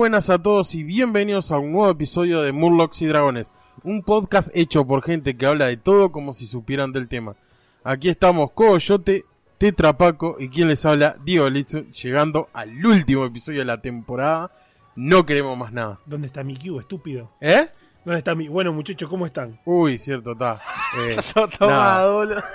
Buenas 0.00 0.30
a 0.30 0.38
todos 0.38 0.74
y 0.74 0.82
bienvenidos 0.82 1.52
a 1.52 1.58
un 1.58 1.72
nuevo 1.72 1.90
episodio 1.90 2.40
de 2.40 2.52
Murlocs 2.52 3.02
y 3.02 3.06
Dragones, 3.06 3.52
un 3.82 4.02
podcast 4.02 4.48
hecho 4.54 4.86
por 4.86 5.02
gente 5.02 5.36
que 5.36 5.44
habla 5.44 5.66
de 5.66 5.76
todo 5.76 6.10
como 6.10 6.32
si 6.32 6.46
supieran 6.46 6.94
del 6.94 7.06
tema. 7.06 7.36
Aquí 7.84 8.08
estamos 8.08 8.50
Coyote, 8.52 9.26
Tetrapaco 9.58 10.36
y 10.38 10.48
quien 10.48 10.68
les 10.68 10.86
habla, 10.86 11.16
Diego 11.22 11.50
Litzu, 11.50 11.90
llegando 11.90 12.48
al 12.54 12.86
último 12.86 13.26
episodio 13.26 13.58
de 13.58 13.66
la 13.66 13.82
temporada. 13.82 14.50
No 14.96 15.26
queremos 15.26 15.58
más 15.58 15.70
nada. 15.70 16.00
¿Dónde 16.06 16.28
está 16.28 16.42
mi 16.44 16.56
Q, 16.56 16.80
estúpido? 16.80 17.32
¿Eh? 17.38 17.68
¿Dónde 18.02 18.20
está 18.20 18.34
mi...? 18.34 18.48
Bueno, 18.48 18.72
muchachos, 18.72 19.06
¿cómo 19.06 19.26
están? 19.26 19.60
Uy, 19.66 19.98
cierto, 19.98 20.32
está. 20.32 20.62
Eh, 20.98 21.16
nada. 21.60 22.42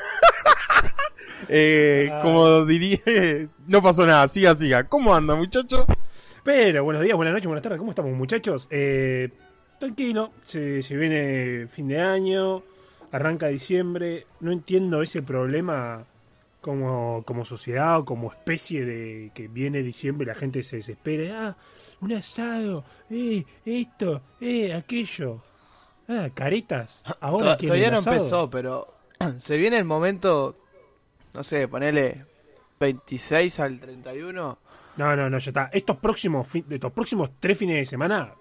Eh, 1.48 2.12
como 2.24 2.66
diría, 2.66 3.00
no 3.68 3.84
pasó 3.84 4.04
nada, 4.04 4.28
siga, 4.28 4.56
siga. 4.56 4.86
¿Cómo 4.86 5.14
anda, 5.14 5.36
muchacho? 5.36 5.86
Pero, 6.46 6.84
buenos 6.84 7.02
días, 7.02 7.16
buenas 7.16 7.34
noches, 7.34 7.48
buenas 7.48 7.64
tardes, 7.64 7.80
¿cómo 7.80 7.90
estamos, 7.90 8.14
muchachos? 8.14 8.68
Eh, 8.70 9.30
tranquilo, 9.80 10.32
se, 10.44 10.84
se 10.84 10.96
viene 10.96 11.66
fin 11.68 11.88
de 11.88 12.00
año, 12.00 12.62
arranca 13.12 13.48
diciembre, 13.48 14.28
no 14.42 14.52
entiendo 14.52 15.02
ese 15.02 15.24
problema 15.24 16.06
como, 16.62 17.24
como 17.26 17.46
sociedad 17.46 17.98
o 17.98 18.06
como 18.06 18.32
especie 18.32 18.86
de 18.86 19.32
que 19.34 19.48
viene 19.48 19.82
diciembre 19.82 20.26
y 20.26 20.28
la 20.28 20.36
gente 20.36 20.62
se 20.62 20.76
desespera. 20.76 21.48
Ah, 21.48 21.58
un 22.02 22.14
asado, 22.14 22.86
eh, 23.10 23.44
esto, 23.66 24.22
eh, 24.40 24.72
aquello. 24.72 25.42
Ah, 26.08 26.30
caretas. 26.32 27.04
Ahora 27.22 27.58
quieren 27.58 27.70
Todavía 27.70 27.90
no 27.90 27.98
asado. 27.98 28.16
empezó, 28.18 28.50
pero 28.52 28.94
se 29.40 29.58
viene 29.58 29.80
el 29.80 29.86
momento, 29.86 30.56
no 31.34 31.42
sé, 31.42 31.68
ponele 31.68 32.24
26 32.80 33.60
al 33.62 33.80
31. 33.80 34.60
No, 34.98 35.16
no, 35.16 35.30
no, 35.30 35.38
ya 35.40 35.50
está. 35.50 35.70
Estos 35.74 35.98
próximos, 35.98 36.48
fin- 36.48 36.66
estos 36.70 36.92
próximos 36.92 37.32
tres 37.40 37.58
fines 37.58 37.76
de 37.78 37.86
semana, 37.86 38.34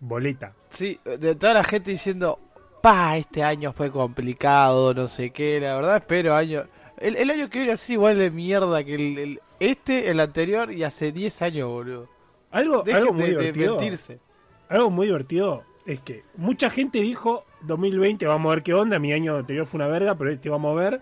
boleta. 0.00 0.52
Sí, 0.70 0.98
de 1.04 1.34
toda 1.34 1.54
la 1.54 1.64
gente 1.64 1.90
diciendo, 1.90 2.38
pa, 2.82 3.16
este 3.16 3.42
año 3.42 3.72
fue 3.72 3.90
complicado, 3.90 4.92
no 4.94 5.08
sé 5.08 5.30
qué, 5.30 5.58
la 5.60 5.74
verdad 5.76 5.96
espero 5.96 6.34
año... 6.34 6.64
El, 6.98 7.16
el 7.16 7.30
año 7.30 7.48
que 7.50 7.58
viene 7.58 7.72
así 7.72 7.94
igual 7.94 8.16
de 8.18 8.30
mierda 8.30 8.84
que 8.84 8.94
el, 8.94 9.18
el- 9.18 9.40
este, 9.58 10.10
el 10.10 10.20
anterior 10.20 10.70
y 10.72 10.82
hace 10.84 11.12
10 11.12 11.42
años, 11.42 11.68
boludo. 11.68 12.08
Algo, 12.50 12.82
Dejen 12.82 13.00
algo 13.02 13.12
muy 13.14 13.22
de, 13.22 13.28
de 13.30 13.36
divertido. 13.52 13.76
mentirse. 13.76 14.20
Algo 14.68 14.90
muy 14.90 15.06
divertido 15.06 15.64
es 15.86 16.00
que 16.00 16.24
mucha 16.36 16.68
gente 16.70 17.00
dijo 17.00 17.44
2020, 17.62 18.26
vamos 18.26 18.50
a 18.50 18.54
ver 18.56 18.62
qué 18.62 18.74
onda. 18.74 18.98
Mi 18.98 19.12
año 19.12 19.36
anterior 19.36 19.66
fue 19.66 19.78
una 19.78 19.86
verga, 19.88 20.14
pero 20.16 20.30
este 20.30 20.50
vamos 20.50 20.72
a 20.76 20.80
ver 20.80 21.00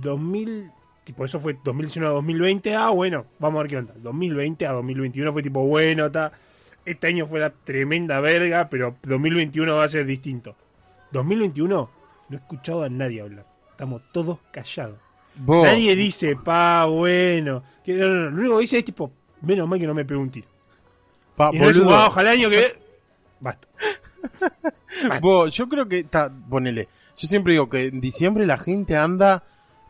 2000. 0.00 0.70
Tipo, 1.04 1.24
eso 1.24 1.40
fue 1.40 1.56
2019 1.64 2.10
a 2.12 2.14
2020. 2.16 2.74
Ah, 2.76 2.90
bueno, 2.90 3.26
vamos 3.38 3.58
a 3.58 3.62
ver 3.62 3.70
qué 3.70 3.76
onda. 3.78 3.94
2020 3.96 4.66
a 4.66 4.72
2021 4.72 5.32
fue 5.32 5.42
tipo, 5.42 5.66
bueno, 5.66 6.06
está. 6.06 6.32
Este 6.84 7.06
año 7.08 7.26
fue 7.26 7.40
la 7.40 7.50
tremenda 7.50 8.20
verga, 8.20 8.68
pero 8.68 8.96
2021 9.02 9.76
va 9.76 9.84
a 9.84 9.88
ser 9.88 10.06
distinto. 10.06 10.56
2021 11.12 11.90
no 12.28 12.36
he 12.36 12.40
escuchado 12.40 12.82
a 12.84 12.88
nadie 12.88 13.20
hablar. 13.20 13.44
Estamos 13.70 14.02
todos 14.12 14.38
callados. 14.52 14.98
Nadie 15.64 15.96
dice, 15.96 16.36
pa, 16.36 16.84
bueno. 16.86 17.62
Que, 17.84 17.94
no, 17.94 18.08
no, 18.08 18.14
no. 18.14 18.30
Lo 18.30 18.40
único 18.40 18.56
que 18.56 18.60
dice 18.62 18.78
es 18.78 18.84
tipo, 18.84 19.10
menos 19.42 19.66
mal 19.68 19.78
que 19.78 19.86
no 19.86 19.94
me 19.94 20.04
pegue 20.04 20.20
un 20.20 20.30
tiro. 20.30 20.48
pa- 21.36 21.50
Y 21.52 21.58
no 21.58 21.68
es 21.70 21.78
boludo. 21.78 21.94
"Ah, 21.96 22.06
ojalá 22.08 22.32
el 22.34 22.38
año 22.40 22.50
que. 22.50 22.78
Basta. 23.40 23.68
Vos, 25.20 25.54
yo 25.54 25.68
creo 25.68 25.88
que 25.88 26.00
está, 26.00 26.30
ponele. 26.48 26.88
Yo 27.16 27.28
siempre 27.28 27.52
digo 27.52 27.68
que 27.68 27.86
en 27.86 28.00
diciembre 28.00 28.46
la 28.46 28.58
gente 28.58 28.96
anda 28.96 29.44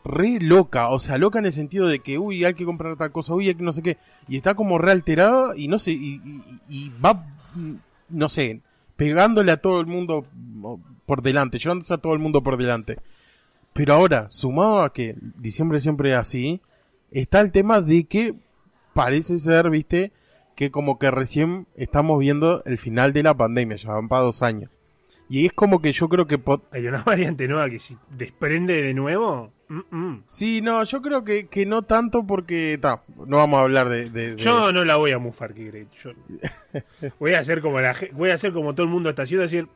re 0.04 0.38
loca, 0.40 0.88
o 0.88 0.98
sea, 0.98 1.18
loca 1.18 1.38
en 1.38 1.46
el 1.46 1.52
sentido 1.52 1.86
de 1.86 2.00
que, 2.00 2.18
uy, 2.18 2.44
hay 2.44 2.54
que 2.54 2.64
comprar 2.64 2.96
tal 2.96 3.12
cosa, 3.12 3.34
uy, 3.34 3.48
hay 3.48 3.54
que 3.54 3.62
no 3.62 3.72
sé 3.72 3.82
qué, 3.82 3.98
y 4.28 4.36
está 4.36 4.54
como 4.54 4.78
re 4.78 4.92
alterada 4.92 5.56
y 5.56 5.68
no 5.68 5.78
sé, 5.78 5.92
y, 5.92 6.20
y- 6.68 6.90
va, 7.04 7.26
no 8.08 8.28
sé, 8.28 8.60
pegándole 8.96 9.52
a 9.52 9.60
todo 9.60 9.80
el 9.80 9.86
mundo 9.86 10.24
mm, 10.32 10.74
por 11.06 11.22
delante, 11.22 11.58
llevándose 11.58 11.94
a 11.94 11.98
todo 11.98 12.12
el 12.14 12.18
mundo 12.18 12.42
por 12.42 12.56
delante. 12.56 12.98
Pero 13.72 13.94
ahora, 13.94 14.26
sumado 14.30 14.82
a 14.82 14.92
que 14.92 15.16
diciembre 15.38 15.80
siempre 15.80 16.10
es 16.12 16.16
así, 16.16 16.60
está 17.10 17.40
el 17.40 17.52
tema 17.52 17.80
de 17.80 18.04
que 18.04 18.34
parece 18.94 19.38
ser, 19.38 19.70
viste, 19.70 20.12
que 20.56 20.70
como 20.70 20.98
que 20.98 21.10
recién 21.10 21.66
estamos 21.76 22.18
viendo 22.18 22.62
el 22.64 22.78
final 22.78 23.12
de 23.12 23.22
la 23.22 23.34
pandemia, 23.34 23.76
ya 23.76 23.92
van 23.94 24.08
para 24.08 24.22
dos 24.22 24.42
años. 24.42 24.70
Y 25.30 25.46
es 25.46 25.52
como 25.52 25.80
que 25.80 25.92
yo 25.92 26.08
creo 26.08 26.26
que... 26.26 26.38
Hay 26.72 26.86
una 26.88 27.02
variante 27.06 27.46
nueva 27.48 27.70
que 27.70 27.78
si 27.78 27.96
desprende 28.10 28.82
de 28.82 28.92
nuevo. 28.92 29.52
mm, 29.68 29.80
mm. 29.96 30.24
Sí, 30.28 30.60
no, 30.60 30.82
yo 30.84 31.00
creo 31.00 31.22
que, 31.24 31.46
que 31.46 31.64
no 31.66 31.82
tanto 31.82 32.26
porque... 32.26 32.76
ta, 32.82 33.04
no 33.26 33.36
vamos 33.36 33.58
a 33.60 33.62
hablar 33.62 33.88
de... 33.88 34.10
de- 34.10 34.34
de- 34.34 34.36
Yo 34.42 34.72
no 34.72 34.84
la 34.84 34.96
voy 34.96 35.12
a 35.12 35.18
mufar, 35.18 35.54
que. 35.54 35.86
Yo 36.02 36.10
voy 37.20 37.34
a 37.34 37.38
hacer 37.38 37.60
como 37.62 37.80
la 37.80 37.94
voy 38.12 38.30
a 38.30 38.34
hacer 38.34 38.52
como 38.52 38.74
todo 38.74 38.84
el 38.84 38.90
mundo 38.92 39.08
está 39.10 39.22
haciendo, 39.22 39.42
decir 39.44 39.68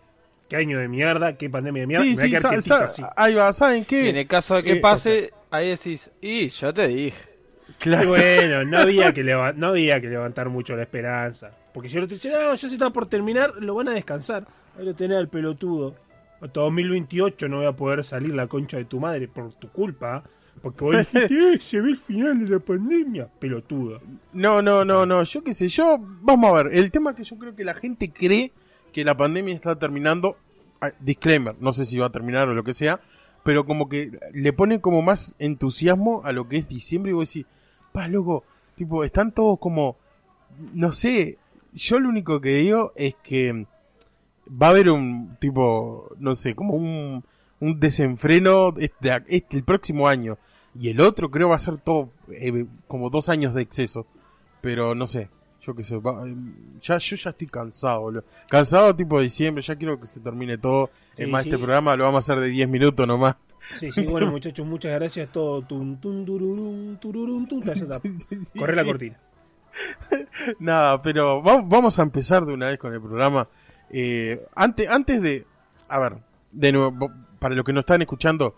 qué 0.49 0.57
año 0.57 0.79
de 0.81 0.89
mierda, 0.89 1.37
qué 1.39 1.49
pandemia 1.49 1.83
de 1.83 1.87
mierda. 1.87 2.05
Sí, 2.05 2.11
y 2.11 2.17
sí, 2.17 2.31
sa- 2.41 2.49
quietito 2.51 2.63
sa- 2.63 2.85
así. 2.85 3.03
ahí 3.17 3.35
va, 3.35 3.53
¿saben 3.53 3.85
qué? 3.85 4.07
Y 4.07 4.09
en 4.09 4.17
el 4.17 4.27
caso 4.27 4.57
de 4.57 4.63
que 4.65 4.77
pase, 4.77 5.33
ahí 5.53 5.69
decís, 5.71 6.11
y 6.21 6.49
yo 6.49 6.75
te 6.75 6.89
dije. 6.89 7.17
Y 7.69 7.73
Claro. 7.79 8.09
bueno, 8.09 8.65
no 8.65 8.79
había, 8.79 9.13
que 9.15 9.23
no 9.23 9.67
había 9.69 10.01
que 10.01 10.09
levantar 10.09 10.49
mucho 10.49 10.75
la 10.77 10.83
esperanza. 10.83 11.53
Porque 11.75 11.89
si 11.91 11.99
el 11.99 12.05
otro 12.05 12.15
dice, 12.15 12.31
no, 12.31 12.55
ya 12.55 12.57
se 12.57 12.67
está 12.69 12.89
por 12.91 13.07
terminar, 13.07 13.53
lo 13.59 13.75
van 13.75 13.89
a 13.89 13.93
descansar. 13.93 14.47
Ahí 14.79 14.87
lo 14.87 14.95
tenés 14.95 15.19
al 15.19 15.29
pelotudo. 15.29 15.97
Hasta 16.41 16.61
2028 16.61 17.49
no 17.49 17.59
voy 17.59 17.67
a 17.67 17.73
poder 17.73 18.05
salir 18.05 18.33
la 18.33 18.47
concha 18.47 18.77
de 18.77 18.85
tu 18.85 19.01
madre 19.01 19.27
por 19.29 19.53
tu 19.55 19.69
culpa. 19.69 20.23
Porque 20.63 20.85
vos 20.85 20.97
dijiste, 20.97 21.35
"Eh, 21.55 21.61
se 21.61 21.81
ve 21.81 21.91
el 21.91 21.97
final 21.97 22.39
de 22.39 22.49
la 22.49 22.59
pandemia. 22.61 23.29
Pelotudo. 23.41 24.01
No, 24.33 24.63
no, 24.63 24.85
no, 24.85 25.05
no, 25.05 25.25
yo 25.25 25.43
qué 25.43 25.53
sé, 25.53 25.69
yo, 25.69 25.99
vamos 25.99 26.49
a 26.51 26.63
ver, 26.63 26.75
el 26.75 26.91
tema 26.93 27.11
es 27.11 27.17
que 27.17 27.25
yo 27.25 27.37
creo 27.37 27.57
que 27.57 27.65
la 27.65 27.75
gente 27.75 28.11
cree 28.13 28.53
que 28.93 29.05
la 29.05 29.17
pandemia 29.17 29.53
está 29.55 29.77
terminando, 29.77 30.37
ah, 30.81 30.93
disclaimer, 31.01 31.57
no 31.59 31.73
sé 31.73 31.85
si 31.85 31.99
va 31.99 32.07
a 32.07 32.11
terminar 32.13 32.49
o 32.49 32.55
lo 32.55 32.63
que 32.63 32.73
sea, 32.73 33.01
pero 33.43 33.67
como 33.67 33.89
que 33.89 34.19
le 34.33 34.53
pone 34.53 34.81
como 34.81 35.03
más 35.03 35.35
entusiasmo 35.41 36.23
a 36.25 36.31
lo 36.33 36.49
que 36.49 36.59
es 36.59 36.69
diciembre 36.69 37.11
y 37.11 37.15
vos 37.15 37.29
decís, 37.29 37.47
pa, 37.93 38.07
loco, 38.07 38.45
tipo, 38.77 39.03
están 39.03 39.33
todos 39.33 39.59
como, 39.59 39.97
no 40.73 40.93
sé, 40.93 41.39
yo 41.75 41.99
lo 41.99 42.09
único 42.09 42.41
que 42.41 42.57
digo 42.57 42.93
es 42.97 43.15
que 43.23 43.67
va 44.51 44.69
a 44.69 44.71
haber 44.71 44.91
un 44.91 45.37
tipo, 45.41 46.15
no 46.19 46.37
sé, 46.37 46.55
como 46.55 46.75
un, 46.75 47.25
un 47.61 47.81
desenfreno 47.81 48.75
este, 48.79 49.11
este- 49.29 49.57
el 49.57 49.65
próximo 49.65 50.09
año. 50.09 50.39
Y 50.79 50.89
el 50.89 51.01
otro 51.01 51.31
creo 51.31 51.51
va 51.51 51.57
a 51.57 51.61
ser 51.61 51.79
todo 51.79 52.11
eh, 52.31 52.67
como 52.89 53.09
dos 53.11 53.29
años 53.29 53.55
de 53.55 53.63
exceso. 53.63 54.07
Pero 54.61 54.95
no 54.95 55.07
sé, 55.07 55.29
yo 55.65 55.75
qué 55.75 55.85
sé. 55.85 55.97
va- 55.99 56.27
eh, 56.29 56.35
ya, 56.83 56.99
yo 56.99 57.17
ya 57.17 57.31
estoy 57.31 57.47
cansado, 57.47 58.01
boludo. 58.01 58.25
Cansado 58.49 58.95
tipo 58.97 59.19
de 59.19 59.25
diciembre, 59.25 59.63
ya 59.63 59.77
quiero 59.77 60.01
que 60.01 60.07
se 60.07 60.21
termine 60.21 60.59
todo. 60.59 60.91
es 61.17 61.27
Sí, 61.27 61.31
más, 61.31 61.43
sí. 61.45 61.49
este 61.51 61.59
programa 61.59 61.95
lo 61.97 62.05
vamos 62.05 62.29
a 62.29 62.33
hacer 62.33 62.43
de 62.43 62.51
10 62.51 62.69
minutos 62.69 63.07
nomás. 63.07 63.37
Sí, 63.81 63.91
sí, 63.93 64.03
bueno, 64.07 64.31
muchachos, 64.31 64.67
muchas 64.67 64.93
gracias. 64.95 65.31
Todo 65.33 65.63
tun, 65.63 65.99
tun, 66.01 66.25
tururum, 66.27 66.97
tururum, 66.97 67.47
tun, 67.47 67.63
ya 67.63 67.73
está. 67.75 68.01
Corre 68.59 68.77
la 68.77 68.85
cortina. 68.85 69.19
Nada, 70.59 71.01
pero 71.03 71.43
va- 71.43 71.63
vamos 71.63 71.99
a 71.99 72.03
empezar 72.03 72.45
de 72.45 72.53
una 72.53 72.69
vez 72.69 72.79
con 72.79 72.93
el 72.93 73.01
programa. 73.01 73.49
Eh, 73.91 74.45
antes, 74.55 74.89
antes 74.89 75.21
de. 75.23 75.47
A 75.89 75.99
ver, 75.99 76.17
de 76.53 76.73
nuevo, 76.73 77.11
para 77.39 77.55
los 77.55 77.65
que 77.65 77.73
nos 77.73 77.83
están 77.83 78.03
escuchando, 78.03 78.57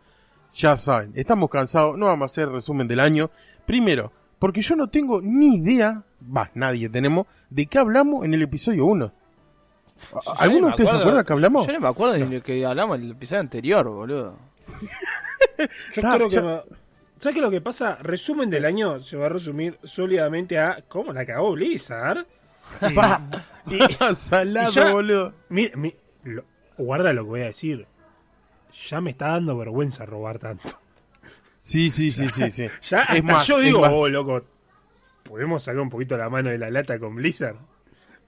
ya 0.54 0.76
saben, 0.76 1.12
estamos 1.14 1.50
cansados, 1.50 1.96
no 1.98 2.06
vamos 2.06 2.22
a 2.22 2.32
hacer 2.32 2.48
resumen 2.48 2.86
del 2.88 3.00
año. 3.00 3.30
Primero, 3.66 4.12
porque 4.38 4.60
yo 4.62 4.76
no 4.76 4.88
tengo 4.88 5.20
ni 5.20 5.56
idea, 5.56 6.04
va, 6.34 6.50
nadie 6.54 6.88
tenemos, 6.88 7.26
de 7.50 7.66
qué 7.66 7.78
hablamos 7.78 8.24
en 8.24 8.34
el 8.34 8.42
episodio 8.42 8.86
1. 8.86 9.12
Yo 10.12 10.20
¿Alguno 10.38 10.66
de 10.66 10.70
ustedes 10.72 10.90
se 10.90 10.96
acuerda 10.96 11.24
que 11.24 11.32
hablamos? 11.32 11.66
Yo 11.66 11.72
no 11.72 11.80
me 11.80 11.88
acuerdo 11.88 12.16
ni 12.18 12.26
lo 12.36 12.42
que 12.42 12.64
hablamos 12.66 12.98
en 12.98 13.04
el 13.04 13.10
episodio 13.12 13.40
anterior, 13.40 13.88
boludo. 13.88 14.36
Yo 15.94 16.02
Ta, 16.02 16.14
creo 16.16 16.28
que 16.28 16.34
ya- 16.36 16.42
me- 16.42 16.62
¿Sabes 17.18 17.34
qué 17.34 17.40
es 17.40 17.44
lo 17.44 17.50
que 17.50 17.60
pasa? 17.60 17.96
Resumen 18.02 18.50
del 18.50 18.64
año 18.64 19.00
se 19.00 19.16
va 19.16 19.26
a 19.26 19.30
resumir 19.30 19.78
sólidamente 19.84 20.58
a 20.58 20.84
cómo 20.88 21.12
la 21.12 21.24
cagó 21.26 21.52
Blizzard. 21.52 22.26
Y, 23.68 23.74
y- 23.82 24.14
Salado, 24.14 24.70
y 24.70 24.74
ya- 24.74 24.92
boludo. 24.92 25.32
mi- 25.48 25.70
mi- 25.74 25.94
lo- 26.22 26.44
guarda 26.78 27.12
lo 27.12 27.24
que 27.24 27.28
voy 27.30 27.40
a 27.40 27.46
decir. 27.46 27.86
Ya 28.88 29.00
me 29.00 29.10
está 29.10 29.28
dando 29.30 29.56
vergüenza 29.56 30.06
robar 30.06 30.38
tanto. 30.38 30.68
Sí, 31.58 31.90
sí, 31.90 32.10
sí, 32.12 32.28
sí, 32.28 32.50
sí. 32.52 32.68
Ya 32.82 33.02
Es 33.02 33.08
hasta 33.08 33.22
más, 33.22 33.46
yo 33.46 33.58
es 33.58 33.64
digo, 33.64 33.80
oh, 33.80 34.08
loco, 34.08 34.44
¿podemos 35.24 35.64
sacar 35.64 35.80
un 35.80 35.90
poquito 35.90 36.16
la 36.16 36.28
mano 36.28 36.50
de 36.50 36.58
la 36.58 36.70
lata 36.70 36.98
con 37.00 37.16
Blizzard? 37.16 37.56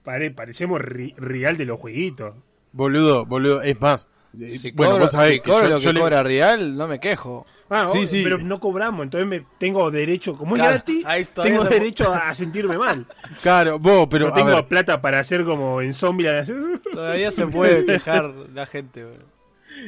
Pare- 0.03 0.31
parecemos 0.31 0.81
ri- 0.81 1.15
real 1.15 1.55
de 1.55 1.65
los 1.65 1.79
jueguitos. 1.79 2.35
Boludo, 2.73 3.25
boludo, 3.25 3.61
es 3.61 3.79
más. 3.79 4.09
Eh, 4.39 4.49
Si 4.49 4.71
bueno, 4.71 4.91
cobro, 4.93 5.03
vos 5.05 5.11
sabés 5.11 5.33
si 5.33 5.39
que 5.41 5.49
cobro 5.49 5.63
yo- 5.63 5.69
lo 5.69 5.77
yo 5.79 5.89
que 5.89 5.93
le- 5.93 5.99
cobra 6.01 6.23
Real, 6.23 6.75
no 6.77 6.87
me 6.87 6.99
quejo. 6.99 7.45
Ah, 7.69 7.87
Sí, 7.91 8.05
sí. 8.05 8.21
pero 8.23 8.37
no 8.39 8.59
cobramos, 8.59 9.03
entonces 9.03 9.27
me 9.27 9.45
tengo 9.57 9.89
derecho, 9.91 10.35
como 10.35 10.55
es 10.55 10.59
Claro, 10.61 10.75
gratis, 10.75 11.03
ahí 11.05 11.21
está, 11.21 11.43
tengo 11.43 11.63
derecho 11.63 12.13
a, 12.13 12.33
sentirme 12.35 12.77
mal. 12.77 13.05
Claro, 13.41 13.79
vos, 13.79 14.07
pero 14.09 14.27
no 14.29 14.33
tengo 14.33 14.49
ver, 14.55 14.67
plata 14.67 15.01
para 15.01 15.19
hacer 15.19 15.45
como 15.45 15.81
en 15.81 15.93
Zombie. 15.93 16.27
Todavía 16.91 17.31
se 17.31 17.45
puede 17.47 17.85
quejar 17.85 18.33
la 18.53 18.65
gente, 18.65 19.03
boludo. 19.03 19.25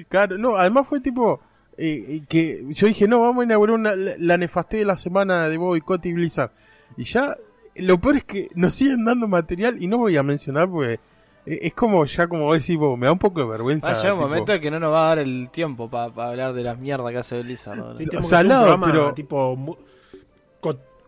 claro, 0.09 0.37
no, 0.37 0.55
además 0.57 0.87
fue 0.87 0.99
tipo 1.01 1.41
eh, 1.77 2.05
eh, 2.07 2.21
que 2.29 2.63
yo 2.69 2.87
dije, 2.87 3.07
no, 3.07 3.21
vamos 3.21 3.41
a 3.41 3.45
inaugurar 3.45 3.75
una, 3.75 3.95
la, 3.95 4.11
la 4.17 4.37
nefasté 4.37 4.77
de 4.77 4.85
la 4.85 4.97
semana 4.97 5.47
de 5.49 5.57
Boycott 5.57 6.05
y 6.05 6.13
Blizzard. 6.13 6.51
Y 6.97 7.05
ya, 7.05 7.35
lo 7.75 7.99
peor 7.99 8.17
es 8.17 8.23
que 8.25 8.49
nos 8.53 8.75
siguen 8.75 9.05
dando 9.05 9.27
material 9.27 9.81
y 9.81 9.87
no 9.87 9.97
voy 9.97 10.17
a 10.17 10.23
mencionar 10.23 10.69
porque 10.69 10.99
es 11.45 11.73
como, 11.73 12.05
ya 12.05 12.27
como 12.27 12.43
vos 12.45 12.59
decís, 12.59 12.77
vos, 12.77 12.97
me 12.97 13.05
da 13.07 13.11
un 13.11 13.19
poco 13.19 13.39
de 13.41 13.47
vergüenza. 13.47 13.87
Va 13.87 13.93
a 13.93 13.97
llegar 13.97 14.13
un 14.13 14.19
tipo, 14.19 14.29
momento 14.29 14.59
que 14.59 14.71
no 14.71 14.79
nos 14.79 14.93
va 14.93 15.05
a 15.05 15.07
dar 15.09 15.19
el 15.19 15.49
tiempo 15.51 15.89
para 15.89 16.05
hablar 16.29 16.53
de 16.53 16.63
las 16.63 16.77
mierdas 16.79 17.11
que 17.11 17.17
hace 17.17 17.41
Blizzard. 17.41 17.97
Sí. 17.97 18.05
Un 18.15 18.23
Salado, 18.23 18.61
programa 18.77 18.85
pero- 18.87 19.13
tipo 19.13 19.77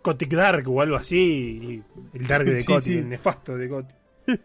Cotic 0.01 0.33
Dark 0.33 0.67
o 0.69 0.81
algo 0.81 0.95
así. 0.97 1.83
y 2.13 2.17
el 2.17 2.27
Dark 2.27 2.45
de 2.45 2.59
sí, 2.59 2.65
Cotic, 2.65 2.81
sí. 2.83 2.97
el 2.97 3.09
nefasto 3.09 3.55
de 3.57 3.69
Cotic. 3.69 3.95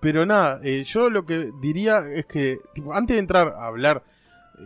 Pero 0.00 0.26
nada, 0.26 0.60
eh, 0.62 0.84
yo 0.84 1.08
lo 1.10 1.24
que 1.24 1.50
diría 1.60 2.04
es 2.12 2.26
que, 2.26 2.58
tipo, 2.74 2.94
antes 2.94 3.14
de 3.14 3.20
entrar 3.20 3.54
a 3.58 3.66
hablar, 3.66 4.02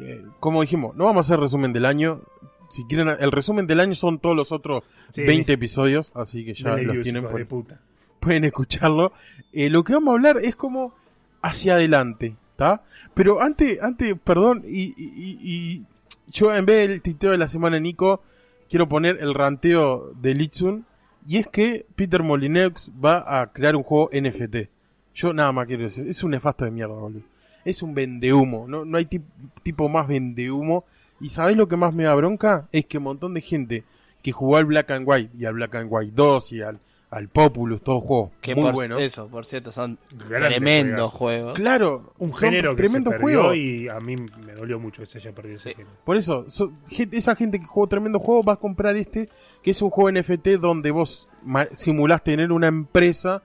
eh, 0.01 0.23
como 0.41 0.63
dijimos, 0.63 0.97
no 0.97 1.05
vamos 1.05 1.27
a 1.27 1.33
hacer 1.33 1.41
resumen 1.41 1.73
del 1.73 1.85
año. 1.85 2.23
Si 2.71 2.85
quieren, 2.87 3.09
el 3.21 3.31
resumen 3.33 3.67
del 3.67 3.81
año 3.81 3.95
son 3.95 4.19
todos 4.19 4.35
los 4.35 4.51
otros 4.53 4.83
Sí. 5.11 5.23
20 5.25 5.53
episodios, 5.53 6.11
así 6.15 6.45
que 6.45 6.55
ya 6.55 6.77
los 6.77 7.03
tienen 7.03 7.23
por- 7.25 7.39
de 7.39 7.45
puta. 7.47 7.81
Pueden 8.23 8.45
escucharlo. 8.45 9.13
Eh, 9.53 9.69
lo 9.69 9.85
que 9.85 9.93
vamos 9.93 10.13
a 10.13 10.17
hablar 10.17 10.39
es 10.43 10.57
como 10.57 10.95
hacia 11.43 11.75
adelante, 11.75 12.37
¿está? 12.53 12.83
Pero 13.15 13.43
antes, 13.43 13.83
antes, 13.83 14.15
perdón, 14.23 14.65
y, 14.67 14.95
y- 14.97 15.39
y- 15.43 15.85
yo 16.29 16.55
en 16.55 16.65
vez 16.65 16.89
del 16.89 17.03
titeo 17.03 17.33
de 17.33 17.39
la 17.39 17.49
semana 17.49 17.79
Nico, 17.79 18.23
quiero 18.71 18.89
poner 18.89 19.19
el 19.21 19.35
ranteo 19.35 20.13
de 20.21 20.35
Litsun, 20.35 20.87
y 21.27 21.37
es 21.37 21.47
que 21.49 21.85
Peter 21.95 22.23
Molineux 22.23 22.91
va 23.05 23.41
a 23.43 23.53
crear 23.53 23.77
un 23.77 23.83
juego 23.83 24.09
NFT. 24.13 24.71
Yo 25.15 25.33
nada 25.35 25.53
más 25.53 25.67
quiero 25.67 25.83
decir, 25.83 26.07
es 26.09 26.23
un 26.23 26.31
nefasto 26.31 26.65
de 26.65 26.71
mierda, 26.71 26.95
boludo. 26.95 27.23
Es 27.65 27.83
un 27.83 27.95
vendehumo, 27.95 28.67
no, 28.67 28.85
no 28.85 28.97
hay 28.99 29.05
tip- 29.05 29.23
tipo 29.63 29.89
más 29.89 30.07
vendehumo. 30.09 30.85
¿Y 31.21 31.29
sabés 31.29 31.57
lo 31.57 31.69
que 31.69 31.77
más 31.77 31.93
me 31.95 32.05
da 32.05 32.15
bronca? 32.15 32.67
Es 32.73 32.87
que 32.87 32.99
un 32.99 33.05
montón 33.05 33.35
de 33.35 33.41
gente 33.43 33.85
que 34.23 34.33
jugó 34.33 34.57
al 34.57 34.65
Black 34.65 34.91
and 34.91 35.05
White 35.07 35.37
y 35.37 35.45
al 35.45 35.55
Black 35.55 35.75
and 35.77 35.89
White 35.91 36.13
2 36.17 36.53
y 36.53 36.63
al, 36.63 36.81
al 37.13 37.29
Populous, 37.29 37.83
todos 37.83 38.03
juegos 38.03 38.31
Que 38.41 38.55
muy 38.55 38.65
por 38.65 38.75
buenos. 38.75 39.01
eso, 39.01 39.29
por 39.29 39.45
cierto, 39.45 39.71
son 39.71 39.99
Grande 40.29 40.49
tremendos 40.57 41.13
juegos. 41.13 41.53
Claro, 41.55 42.15
Un 42.19 42.33
género 42.33 42.71
que 42.75 42.83
se 42.83 42.89
tremendos 42.89 43.13
perdió 43.13 43.41
juegos. 43.43 43.57
y 43.57 43.89
a 43.89 44.01
mí 44.01 44.17
me 44.17 44.55
dolió 44.55 44.81
mucho 44.81 45.03
que 45.03 45.07
se 45.07 45.19
haya 45.19 45.33
perdido 45.33 45.57
ese 45.57 45.69
Sí. 45.71 45.75
género. 45.77 45.95
Por 46.05 46.17
eso, 46.17 46.47
so- 46.49 46.73
gente- 46.89 47.19
esa 47.19 47.37
gente 47.37 47.61
que 47.61 47.67
jugó 47.67 47.87
tremendo 47.87 48.19
juego 48.19 48.43
va 48.43 48.55
a 48.55 48.57
comprar 48.57 48.97
este, 48.97 49.29
que 49.63 49.71
es 49.73 49.83
un 49.83 49.91
juego 49.91 50.09
NFT 50.11 50.57
donde 50.57 50.91
vos 50.91 51.29
simulás 51.77 52.25
tener 52.25 52.51
una 52.51 52.69
empresa 52.69 53.43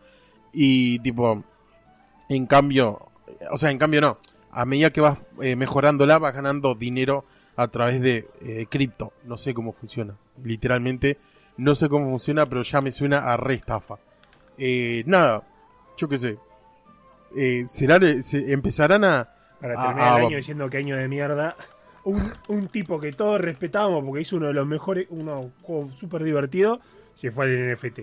y 0.53 0.99
tipo, 0.99 1.43
en 2.29 2.45
cambio, 2.47 3.01
o 3.51 3.57
sea, 3.57 3.69
en 3.69 3.77
cambio 3.77 3.99
no, 3.99 4.17
a 4.49 4.63
medida 4.65 4.91
que 4.91 5.01
vas 5.01 5.19
eh, 5.41 5.55
mejorándola 5.57 6.19
vas 6.19 6.33
ganando 6.33 6.73
dinero 6.73 7.25
a 7.57 7.67
través 7.67 7.99
de 8.01 8.27
eh, 8.41 8.65
cripto. 8.69 9.11
No 9.25 9.35
sé 9.37 9.53
cómo 9.53 9.73
funciona, 9.73 10.15
literalmente 10.41 11.17
no 11.57 11.75
sé 11.75 11.89
cómo 11.89 12.09
funciona, 12.09 12.45
pero 12.45 12.61
ya 12.63 12.81
me 12.81 12.91
suena 12.91 13.19
a 13.31 13.37
re 13.37 13.55
estafa. 13.55 13.95
Eh, 14.57 15.03
nada, 15.05 15.43
yo 15.97 16.07
qué 16.07 16.17
sé. 16.17 16.37
Eh, 17.35 17.65
será, 17.67 17.99
se 18.23 18.51
empezarán 18.53 19.03
a... 19.03 19.29
Para 19.59 19.75
terminar 19.75 20.19
el 20.19 20.25
año 20.27 20.37
diciendo 20.37 20.69
que 20.69 20.77
año 20.77 20.95
de 20.95 21.07
mierda. 21.07 21.55
Un, 22.03 22.21
un 22.47 22.67
tipo 22.69 22.99
que 22.99 23.11
todos 23.11 23.41
respetábamos 23.41 24.03
porque 24.05 24.21
hizo 24.21 24.37
uno 24.37 24.47
de 24.47 24.53
los 24.53 24.65
mejores, 24.65 25.07
uno 25.09 25.41
un 25.41 25.53
juego 25.61 25.91
súper 25.99 26.23
divertido, 26.23 26.79
se 27.15 27.31
fue 27.31 27.45
al 27.45 27.73
NFT. 27.73 27.99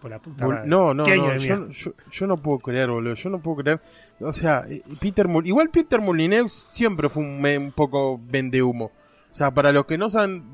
Por 0.00 0.10
la 0.10 0.18
puta 0.18 0.46
madre. 0.46 0.62
No, 0.66 0.94
no, 0.94 1.04
¿Qué 1.04 1.12
año 1.12 1.26
no, 1.28 1.36
yo, 1.36 1.40
mierda? 1.40 1.68
yo, 1.70 1.92
yo 2.10 2.26
no 2.26 2.36
puedo 2.38 2.58
creer, 2.60 2.88
boludo, 2.90 3.14
yo 3.14 3.30
no 3.30 3.40
puedo 3.40 3.58
creer. 3.58 3.80
O 4.20 4.32
sea, 4.32 4.64
eh, 4.68 4.82
Peter 5.00 5.28
Mol- 5.28 5.46
igual 5.46 5.68
Peter 5.70 6.00
Molyneux 6.00 6.50
siempre 6.52 7.08
fue 7.08 7.22
un, 7.22 7.44
un 7.44 7.72
poco 7.72 8.18
vende 8.24 8.62
humo. 8.62 8.86
O 9.30 9.34
sea, 9.34 9.50
para 9.50 9.70
los 9.70 9.84
que 9.86 9.98
no 9.98 10.08
saben 10.08 10.44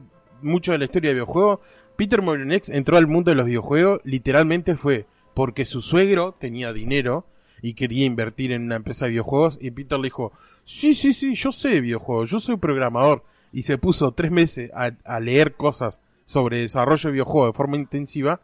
mucho 0.42 0.72
de 0.72 0.78
la 0.78 0.84
historia 0.86 1.10
de 1.10 1.14
videojuegos, 1.14 1.60
Peter 1.98 2.22
Molyneux 2.22 2.68
entró 2.68 2.96
al 2.96 3.08
mundo 3.08 3.32
de 3.32 3.34
los 3.34 3.44
videojuegos, 3.46 4.00
literalmente 4.04 4.76
fue 4.76 5.06
porque 5.34 5.64
su 5.64 5.82
suegro 5.82 6.36
tenía 6.38 6.72
dinero 6.72 7.26
y 7.60 7.74
quería 7.74 8.06
invertir 8.06 8.52
en 8.52 8.62
una 8.62 8.76
empresa 8.76 9.04
de 9.06 9.10
videojuegos 9.10 9.58
y 9.60 9.72
Peter 9.72 9.98
le 9.98 10.04
dijo, 10.04 10.32
sí, 10.62 10.94
sí, 10.94 11.12
sí, 11.12 11.34
yo 11.34 11.50
sé 11.50 11.70
de 11.70 11.80
videojuegos, 11.80 12.30
yo 12.30 12.38
soy 12.38 12.56
programador 12.56 13.24
y 13.52 13.62
se 13.64 13.78
puso 13.78 14.12
tres 14.12 14.30
meses 14.30 14.70
a, 14.74 14.92
a 15.04 15.18
leer 15.18 15.54
cosas 15.56 15.98
sobre 16.24 16.60
desarrollo 16.60 17.08
de 17.08 17.12
videojuegos 17.14 17.48
de 17.52 17.56
forma 17.56 17.76
intensiva 17.76 18.40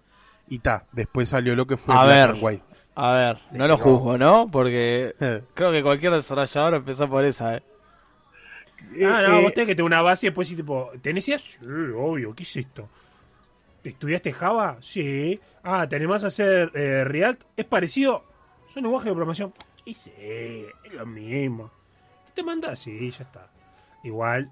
y 0.49 0.59
ta, 0.59 0.87
después 0.91 1.29
salió 1.29 1.55
lo 1.55 1.67
que 1.69 1.77
fue 1.77 1.95
A 1.95 2.05
Black 2.05 2.33
ver. 2.33 2.43
White. 2.43 2.65
A 2.97 3.13
ver, 3.13 3.39
no 3.53 3.69
lo 3.69 3.79
juzgo, 3.79 4.19
¿no? 4.19 4.49
Porque 4.51 5.15
Eh, 5.21 5.43
creo 5.55 5.71
que 5.71 5.83
cualquier 5.85 6.13
desarrollador 6.13 6.75
empezó 6.75 7.09
por 7.09 7.25
esa, 7.25 7.57
¿eh? 7.59 7.63
Ah, 9.05 9.23
no, 9.29 9.39
eh, 9.39 9.43
vos 9.43 9.55
tenés 9.55 9.69
que 9.69 9.75
tener 9.77 9.85
una 9.85 10.03
base 10.03 10.27
y 10.27 10.29
después 10.31 10.49
sí, 10.49 10.57
tipo, 10.57 10.91
¿tenés 11.01 11.27
ideas? 11.29 11.43
Sí, 11.43 11.59
obvio, 11.97 12.35
¿qué 12.35 12.43
es 12.43 12.57
esto? 12.57 12.89
¿Estudiaste 13.85 14.33
Java? 14.33 14.79
Sí. 14.81 15.39
Ah, 15.63 15.87
¿te 15.89 15.97
animás 15.97 16.25
a 16.25 16.29
hacer 16.29 16.71
eh, 16.75 17.05
React? 17.05 17.43
¿Es 17.57 17.65
parecido? 17.67 18.25
Son 18.73 18.83
lenguajes 18.83 19.07
de 19.07 19.13
programación. 19.13 19.53
Y 19.85 19.95
sí, 19.95 20.11
es 20.85 20.93
lo 20.95 21.05
mismo. 21.07 21.71
¿Te 22.35 22.43
mandás? 22.43 22.79
Sí, 22.81 23.11
ya 23.11 23.25
está. 23.25 23.49
Igual. 24.03 24.51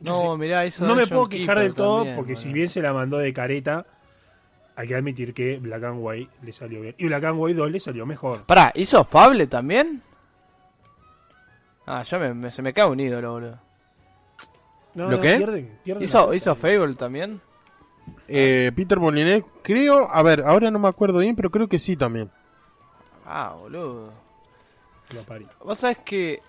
No, 0.00 0.36
mirá, 0.36 0.64
eso 0.64 0.86
no 0.86 0.94
me 0.96 1.02
John 1.02 1.10
puedo 1.10 1.28
quejar 1.28 1.46
Keeper 1.56 1.58
del 1.64 1.74
todo 1.74 1.96
también, 1.98 2.16
porque 2.16 2.34
si 2.36 2.52
bien 2.52 2.68
se 2.70 2.80
la 2.80 2.92
mandó 2.94 3.18
de 3.18 3.32
careta, 3.34 3.84
hay 4.74 4.88
que 4.88 4.94
admitir 4.94 5.34
que 5.34 5.58
Black 5.58 5.84
and 5.84 5.98
White 6.00 6.30
le 6.42 6.52
salió 6.54 6.80
bien. 6.80 6.94
Y 6.96 7.06
Black 7.06 7.24
and 7.24 7.38
White 7.38 7.58
2 7.58 7.70
le 7.70 7.80
salió 7.80 8.06
mejor. 8.06 8.44
Pará, 8.46 8.72
¿hizo 8.74 9.04
Fable 9.04 9.46
también? 9.46 10.02
Ah, 11.86 12.02
ya 12.02 12.18
me, 12.18 12.32
me- 12.32 12.50
se 12.50 12.62
me 12.62 12.72
cae 12.72 12.86
un 12.86 12.98
ídolo, 13.00 13.32
boludo. 13.32 13.58
No, 14.94 15.04
¿Lo 15.04 15.16
no, 15.16 15.20
qué? 15.20 15.36
pierden- 15.38 15.78
pierden 15.84 16.02
¿Hizo. 16.04 16.32
¿Hizo 16.34 16.54
Fable 16.56 16.94
también? 16.94 17.40
Eh, 18.28 18.72
Peter 18.74 18.98
Molyneux, 18.98 19.44
creo, 19.62 20.08
a 20.10 20.22
ver, 20.22 20.42
ahora 20.46 20.70
no 20.70 20.78
me 20.78 20.88
acuerdo 20.88 21.18
bien, 21.18 21.36
pero 21.36 21.50
creo 21.50 21.68
que 21.68 21.78
sí 21.78 21.96
también. 21.96 22.30
Ah, 23.26 23.54
boludo. 23.58 24.12
Lo 25.14 25.22
parí. 25.22 25.46
Vos 25.64 25.78
sabés 25.78 25.98
que. 25.98 26.40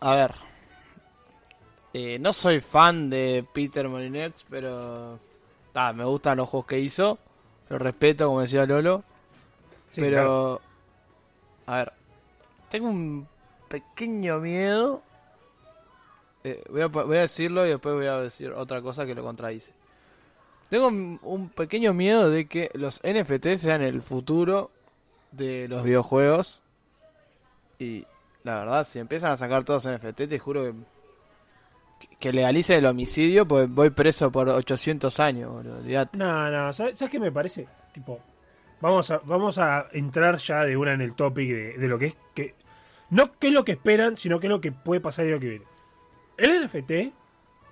A 0.00 0.14
ver. 0.14 0.34
eh, 1.92 2.18
no 2.18 2.32
soy 2.32 2.60
fan 2.60 3.10
de 3.10 3.44
Peter 3.52 3.88
Molyneux, 3.88 4.32
pero. 4.48 5.18
Ah, 5.74 5.92
me 5.92 6.04
gustan 6.04 6.36
los 6.38 6.48
juegos 6.48 6.66
que 6.66 6.78
hizo. 6.80 7.18
Lo 7.68 7.78
respeto, 7.78 8.26
como 8.26 8.40
decía 8.40 8.66
Lolo. 8.66 9.02
Sí, 9.92 10.00
pero. 10.00 10.60
A 11.66 11.76
ver. 11.78 11.92
Tengo 12.68 12.88
un 12.88 13.26
pequeño 13.68 14.38
miedo. 14.38 15.02
Eh, 16.44 16.62
voy, 16.70 16.82
a, 16.82 16.86
voy 16.86 17.16
a 17.16 17.20
decirlo 17.22 17.66
y 17.66 17.70
después 17.70 17.94
voy 17.94 18.06
a 18.06 18.18
decir 18.18 18.50
otra 18.52 18.80
cosa 18.82 19.06
que 19.06 19.14
lo 19.14 19.22
contradice. 19.22 19.72
Tengo 20.72 20.86
un 20.86 21.50
pequeño 21.50 21.92
miedo 21.92 22.30
de 22.30 22.46
que 22.46 22.70
los 22.72 23.02
NFT 23.04 23.56
sean 23.56 23.82
el 23.82 24.00
futuro 24.00 24.70
de 25.30 25.68
los 25.68 25.84
videojuegos. 25.84 26.62
Y 27.78 28.06
la 28.42 28.60
verdad, 28.60 28.84
si 28.84 28.98
empiezan 28.98 29.32
a 29.32 29.36
sacar 29.36 29.64
todos 29.64 29.86
NFT, 29.86 30.28
te 30.30 30.38
juro 30.38 30.72
que, 31.98 32.08
que 32.18 32.32
legalice 32.32 32.74
el 32.74 32.86
homicidio, 32.86 33.46
pues 33.46 33.68
voy 33.68 33.90
preso 33.90 34.32
por 34.32 34.48
800 34.48 35.20
años, 35.20 35.52
boludo. 35.52 36.08
No, 36.14 36.50
no, 36.50 36.72
¿sabes, 36.72 36.96
¿sabes 36.96 37.12
qué 37.12 37.20
me 37.20 37.30
parece? 37.30 37.68
Tipo, 37.92 38.20
vamos 38.80 39.10
a, 39.10 39.18
vamos 39.24 39.58
a 39.58 39.88
entrar 39.92 40.38
ya 40.38 40.64
de 40.64 40.74
una 40.74 40.94
en 40.94 41.02
el 41.02 41.12
topic 41.14 41.50
de, 41.50 41.72
de 41.76 41.86
lo 41.86 41.98
que 41.98 42.06
es 42.06 42.16
que. 42.32 42.54
No 43.10 43.30
qué 43.38 43.48
es 43.48 43.52
lo 43.52 43.66
que 43.66 43.72
esperan, 43.72 44.16
sino 44.16 44.40
qué 44.40 44.46
es 44.46 44.50
lo 44.50 44.62
que 44.62 44.72
puede 44.72 45.02
pasar 45.02 45.26
y 45.26 45.32
lo 45.32 45.38
que 45.38 45.50
viene. 45.50 45.66
El 46.38 46.64
NFT 46.64 47.14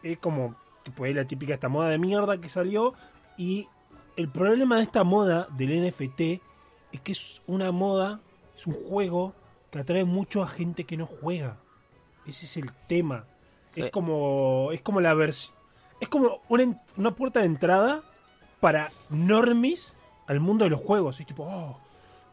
es 0.02 0.18
como, 0.18 0.54
tipo, 0.82 1.06
es 1.06 1.14
la 1.14 1.24
típica 1.24 1.54
esta 1.54 1.68
moda 1.68 1.88
de 1.88 1.98
mierda 1.98 2.38
que 2.40 2.48
salió. 2.48 2.94
Y 3.36 3.68
el 4.16 4.28
problema 4.28 4.76
de 4.76 4.82
esta 4.82 5.04
moda 5.04 5.46
del 5.56 5.86
NFT 5.88 6.20
es 6.92 7.00
que 7.02 7.12
es 7.12 7.40
una 7.46 7.72
moda, 7.72 8.20
es 8.56 8.66
un 8.66 8.74
juego 8.74 9.34
que 9.70 9.78
atrae 9.78 10.04
mucho 10.04 10.42
a 10.42 10.48
gente 10.48 10.84
que 10.84 10.96
no 10.96 11.06
juega. 11.06 11.56
Ese 12.26 12.46
es 12.46 12.56
el 12.56 12.70
tema. 12.88 13.24
Sí. 13.68 13.82
Es 13.82 13.90
como. 13.90 14.70
Es 14.72 14.82
como 14.82 15.00
la 15.00 15.14
versión. 15.14 15.54
es 16.00 16.08
como 16.08 16.40
una, 16.48 16.64
una 16.96 17.10
puerta 17.14 17.40
de 17.40 17.46
entrada 17.46 18.02
para 18.60 18.90
normis 19.10 19.94
al 20.26 20.40
mundo 20.40 20.64
de 20.64 20.70
los 20.70 20.80
juegos. 20.80 21.20
Es 21.20 21.26
tipo, 21.26 21.44
oh, 21.44 21.78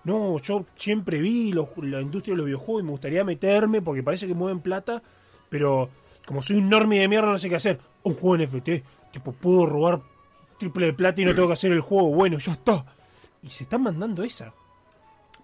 no, 0.04 0.38
yo 0.40 0.66
siempre 0.78 1.20
vi 1.22 1.52
los- 1.54 1.70
la 1.78 2.02
industria 2.02 2.34
de 2.34 2.38
los 2.38 2.46
videojuegos 2.46 2.82
y 2.82 2.86
me 2.86 2.92
gustaría 2.92 3.24
meterme 3.24 3.82
porque 3.82 4.04
parece 4.04 4.26
que 4.28 4.34
mueven 4.34 4.60
plata, 4.62 5.02
pero 5.50 5.90
como 6.26 6.42
soy 6.42 6.58
un 6.58 6.70
normie 6.70 7.00
de 7.02 7.08
mierda 7.08 7.32
no 7.32 7.38
sé 7.38 7.50
qué 7.50 7.56
hacer. 7.56 7.80
Un 8.08 8.16
juego 8.16 8.38
NFT, 8.38 8.70
tipo, 9.12 9.34
puedo 9.34 9.66
robar 9.66 10.02
triple 10.58 10.88
de 10.88 10.94
plata 10.94 11.22
y 11.22 11.26
no 11.26 11.36
tengo 11.36 11.48
que 11.48 11.54
hacer 11.54 11.72
el 11.72 11.82
juego. 11.82 12.10
Bueno, 12.10 12.38
ya 12.38 12.54
está. 12.54 12.86
Y 13.42 13.50
se 13.50 13.66
están 13.66 13.84
mandando 13.84 14.24
esa. 14.24 14.54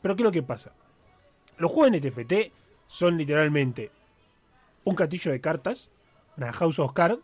Pero 0.01 0.15
¿qué 0.15 0.23
es 0.23 0.25
lo 0.25 0.31
que 0.31 0.43
pasa? 0.43 0.73
Los 1.57 1.71
juegos 1.71 1.97
NFT 1.97 2.33
son 2.87 3.17
literalmente 3.17 3.91
un 4.83 4.95
castillo 4.95 5.31
de 5.31 5.41
cartas, 5.41 5.89
una 6.37 6.51
House 6.53 6.79
of 6.79 6.93
Cards, 6.93 7.21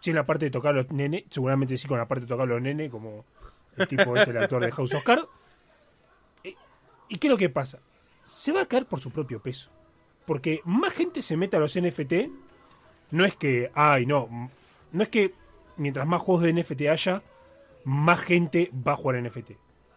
sin 0.00 0.14
la 0.14 0.26
parte 0.26 0.46
de 0.46 0.50
tocar 0.50 0.74
los 0.74 0.90
nenes, 0.90 1.24
seguramente 1.30 1.76
sí 1.78 1.88
con 1.88 1.98
la 1.98 2.06
parte 2.06 2.26
de 2.26 2.28
tocar 2.28 2.46
los 2.46 2.60
nenes, 2.60 2.90
como 2.90 3.24
el 3.76 3.88
tipo 3.88 4.16
este, 4.16 4.30
el 4.30 4.38
actor 4.38 4.64
de 4.64 4.72
House 4.72 4.94
of 4.94 5.04
Cards. 5.04 5.26
Eh, 6.44 6.54
¿Y 7.08 7.18
qué 7.18 7.26
es 7.26 7.30
lo 7.30 7.36
que 7.36 7.48
pasa? 7.48 7.78
Se 8.24 8.52
va 8.52 8.62
a 8.62 8.66
caer 8.66 8.86
por 8.86 9.00
su 9.00 9.10
propio 9.10 9.40
peso. 9.40 9.70
Porque 10.26 10.60
más 10.64 10.92
gente 10.92 11.22
se 11.22 11.36
mete 11.36 11.56
a 11.56 11.60
los 11.60 11.78
NFT, 11.78 12.12
no 13.12 13.24
es 13.24 13.36
que, 13.36 13.70
ay, 13.74 14.06
no, 14.06 14.50
no 14.92 15.02
es 15.02 15.08
que 15.08 15.34
mientras 15.76 16.06
más 16.06 16.22
juegos 16.22 16.42
de 16.44 16.52
NFT 16.52 16.82
haya, 16.90 17.22
más 17.84 18.20
gente 18.20 18.70
va 18.86 18.92
a 18.92 18.96
jugar 18.96 19.22
NFT. 19.22 19.52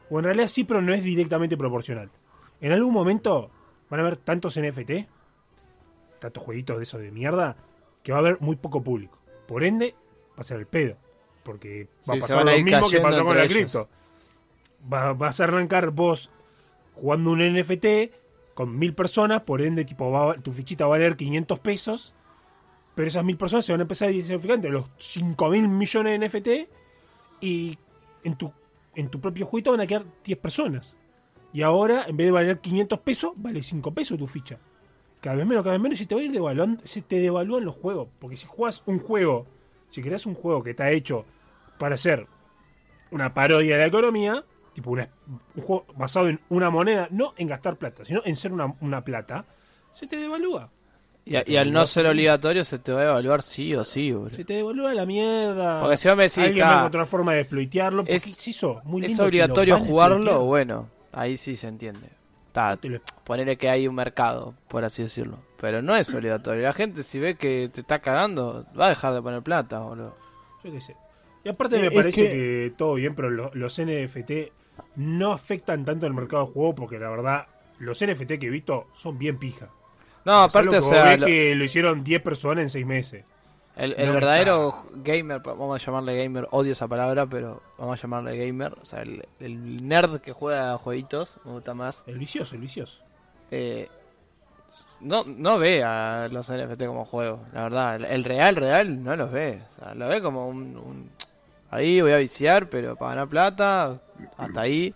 O 0.10 0.20
en 0.20 0.26
realidad 0.26 0.48
sí, 0.48 0.64
pero 0.64 0.82
no 0.82 0.94
es 0.94 1.04
directamente 1.04 1.58
proporcional. 1.58 2.10
En 2.62 2.72
algún 2.72 2.94
momento 2.94 3.52
van 3.90 4.00
a 4.00 4.04
haber 4.04 4.18
tantos 4.18 4.60
NFT, 4.60 4.92
tantos 6.20 6.44
jueguitos 6.44 6.78
de 6.78 6.84
esos 6.84 7.00
de 7.02 7.12
mierda, 7.12 7.56
que 8.04 8.12
va 8.12 8.18
a 8.18 8.22
haber 8.22 8.40
muy 8.42 8.56
poco 8.56 8.84
público. 8.84 9.18
Por 9.48 9.64
ende, 9.64 9.96
va 10.38 10.42
a 10.42 10.44
ser 10.44 10.60
el 10.60 10.68
pedo. 10.68 10.98
Porque 11.44 11.88
va 12.10 12.14
Sí, 12.14 12.18
a 12.18 12.22
pasar 12.22 12.38
a 12.40 12.44
lo 12.58 12.64
mismo 12.64 12.90
que 12.90 13.00
pasó 13.00 13.24
con 13.26 13.38
la 13.38 13.48
cripto. 13.48 13.88
Va- 14.92 15.14
vas 15.14 15.40
a 15.40 15.46
arrancar 15.46 15.92
vos 15.92 16.32
jugando 16.96 17.32
un 17.32 17.40
NFT 17.40 18.12
con 18.54 18.78
mil 18.78 18.94
personas, 18.94 19.42
por 19.44 19.62
ende, 19.62 19.86
tipo, 19.86 20.12
va 20.12 20.36
tu 20.36 20.52
fichita 20.52 20.86
va 20.86 20.96
a 20.96 20.98
valer 21.00 21.16
500 21.16 21.60
pesos, 21.60 22.14
pero 23.00 23.08
esas 23.08 23.24
mil 23.24 23.38
personas 23.38 23.64
se 23.64 23.72
van 23.72 23.80
a 23.80 23.84
empezar 23.84 24.10
a 24.10 24.12
diversificar 24.12 24.60
los 24.66 24.84
5 24.98 25.50
mil 25.52 25.70
millones 25.70 26.20
de 26.20 26.28
NFT 26.28 26.70
y 27.40 27.78
en 28.26 28.36
tu, 28.36 28.52
en 28.94 29.08
tu 29.08 29.22
propio 29.22 29.46
jueguito 29.46 29.72
van 29.72 29.80
a 29.80 29.88
quedar 29.88 30.04
10 30.26 30.38
personas. 30.40 30.98
Y 31.54 31.62
ahora, 31.62 32.04
en 32.10 32.18
vez 32.18 32.28
de 32.28 32.32
valer 32.32 32.60
500 32.60 33.00
pesos, 33.00 33.32
vale 33.38 33.64
5 33.64 33.94
pesos 33.94 34.18
tu 34.18 34.28
ficha. 34.28 34.58
Cada 35.22 35.38
vez 35.38 35.46
menos, 35.46 35.64
cada 35.64 35.78
vez 35.78 35.82
menos, 35.82 36.02
y 36.02 36.08
te 36.08 36.14
va 36.14 36.20
a 36.20 36.26
ir 36.26 36.32
devaluando, 36.34 36.86
se 36.86 37.02
te 37.02 37.22
devalúan 37.22 37.64
los 37.64 37.76
juegos. 37.78 38.10
Porque 38.20 38.36
si 38.36 38.48
juegas 38.48 38.84
un 38.86 39.00
juego, 39.00 39.48
si 39.92 40.02
creas 40.02 40.26
un 40.26 40.36
juego 40.36 40.62
que 40.62 40.72
está 40.72 40.92
hecho 40.92 41.24
para 41.78 41.96
ser 41.96 42.28
una 43.12 43.34
parodia 43.34 43.76
de 43.76 43.82
la 43.84 43.88
economía, 43.88 44.44
tipo 44.74 44.92
un 44.92 45.08
juego 45.64 45.86
basado 45.96 46.28
en 46.28 46.42
una 46.50 46.70
moneda, 46.70 47.08
no 47.12 47.34
en 47.38 47.48
gastar 47.48 47.78
plata, 47.78 48.04
sino 48.04 48.22
en 48.26 48.36
ser 48.36 48.52
una 48.52 49.06
plata, 49.06 49.46
se 49.94 50.06
te 50.06 50.18
devalúa. 50.18 50.70
Y, 51.30 51.36
a- 51.36 51.44
y 51.46 51.58
al 51.58 51.72
no 51.72 51.86
ser 51.86 52.08
obligatorio 52.08 52.64
se 52.64 52.80
te 52.80 52.92
va 52.92 53.02
a 53.02 53.04
evaluar 53.06 53.42
sí 53.42 53.74
o 53.76 53.84
sí, 53.84 54.12
boludo. 54.12 54.36
Se 54.36 54.44
te 54.46 54.54
devalúa 54.56 54.94
la 54.94 55.06
mierda. 55.06 55.80
Porque 55.80 55.98
si 55.98 56.08
vos 56.08 56.18
me 56.18 56.24
decís, 56.24 56.38
Alguien 56.40 56.60
"Ta, 56.60 56.66
va 56.70 56.76
a 56.76 56.80
encontrar 56.80 57.06
forma 57.06 57.34
de 57.34 57.42
exploitearlo. 57.42 58.02
porque 58.04 58.16
es- 58.16 58.26
muy 58.84 59.04
¿Es 59.04 59.08
lindo 59.10 59.24
obligatorio 59.26 59.76
a 59.76 59.80
jugarlo? 59.80 60.42
Bueno, 60.46 60.90
ahí 61.12 61.38
sí 61.38 61.56
se 61.56 61.68
entiende. 61.68 62.10
Lo- 62.84 63.00
ponerle 63.24 63.58
que 63.58 63.70
hay 63.70 63.88
un 63.88 63.96
mercado, 63.96 64.54
por 64.68 64.84
así 64.84 65.04
decirlo. 65.04 65.38
Pero 65.62 65.82
no 65.82 65.96
es 65.96 66.14
obligatorio. 66.14 66.64
La 66.64 66.74
gente 66.74 67.04
si 67.04 67.18
ve 67.20 67.36
que 67.36 67.70
te 67.74 67.82
está 67.82 68.00
cagando, 68.00 68.66
va 68.78 68.88
a 68.88 68.90
dejar 68.90 69.14
de 69.14 69.22
poner 69.22 69.42
plata, 69.42 69.80
boludo. 69.80 70.16
Yo 70.64 70.72
qué 70.72 70.82
sé. 70.82 70.96
Y 71.46 71.50
aparte 71.50 71.78
Eh, 71.78 71.82
me 71.82 71.88
es 71.88 71.94
parece 71.94 72.22
que- 72.24 72.30
que... 72.30 72.74
todo 72.78 72.96
bien, 72.96 73.16
pero 73.16 73.30
lo- 73.30 73.52
los 73.54 73.80
NFT 73.80 74.52
no 74.98 75.32
afectan 75.32 75.86
tanto 75.86 76.06
el 76.06 76.14
mercado 76.14 76.48
de 76.48 76.52
juego 76.54 76.76
porque 76.76 77.00
la 77.00 77.10
verdad 77.10 77.48
los 77.78 78.02
NFT 78.02 78.40
que 78.40 78.48
he 78.48 78.50
visto 78.50 78.88
son 78.94 79.18
bien 79.18 79.38
pija. 79.38 79.70
No, 80.30 80.42
aparte, 80.44 80.78
o 80.78 80.82
sea, 80.82 81.18
lo- 81.18 81.26
que 81.26 81.56
lo 81.56 81.64
hicieron 81.64 82.04
10 82.04 82.22
personas 82.22 82.64
en 82.64 82.70
6 82.70 82.86
meses. 82.86 83.26
el, 83.76 83.94
el 83.98 84.08
no 84.08 84.14
verdadero 84.14 84.86
gamer, 84.96 85.40
vamos 85.42 85.82
a 85.82 85.86
llamarle 85.86 86.22
gamer, 86.24 86.48
odio 86.52 86.74
esa 86.74 86.88
palabra, 86.88 87.26
pero 87.28 87.62
vamos 87.78 87.98
a 87.98 88.02
llamarle 88.02 88.38
gamer. 88.38 88.76
O 88.82 88.86
sea, 88.86 89.02
el, 89.02 89.26
el 89.40 89.88
nerd 89.88 90.20
que 90.22 90.32
juega 90.34 90.74
a 90.74 90.78
jueguitos, 90.78 91.38
me 91.46 91.52
gusta 91.54 91.74
más. 91.74 92.04
El 92.08 92.18
vicioso, 92.20 92.56
el 92.56 92.62
vicioso. 92.62 93.02
eh, 93.52 93.88
no, 95.02 95.24
no 95.26 95.58
ve 95.58 95.84
a 95.84 96.28
los 96.32 96.52
NFT 96.52 96.86
como 96.86 97.04
juego, 97.06 97.42
la 97.54 97.64
verdad. 97.64 97.96
El, 97.96 98.06
el 98.06 98.24
real, 98.24 98.56
real, 98.56 99.04
no 99.04 99.16
los 99.16 99.32
ve. 99.32 99.62
O 99.78 99.84
sea, 99.84 99.94
lo 99.96 100.08
ve 100.08 100.22
como 100.22 100.48
un, 100.48 100.78
un- 100.78 101.10
Ahí 101.72 102.02
voy 102.02 102.12
a 102.12 102.18
viciar, 102.18 102.68
pero 102.70 102.96
para 102.96 103.12
ganar 103.12 103.28
plata, 103.30 104.00
hasta 104.38 104.62
ahí. 104.62 104.94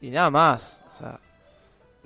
Y 0.00 0.10
nada 0.10 0.30
más. 0.30 0.82
O 0.88 0.90
sea, 0.98 1.20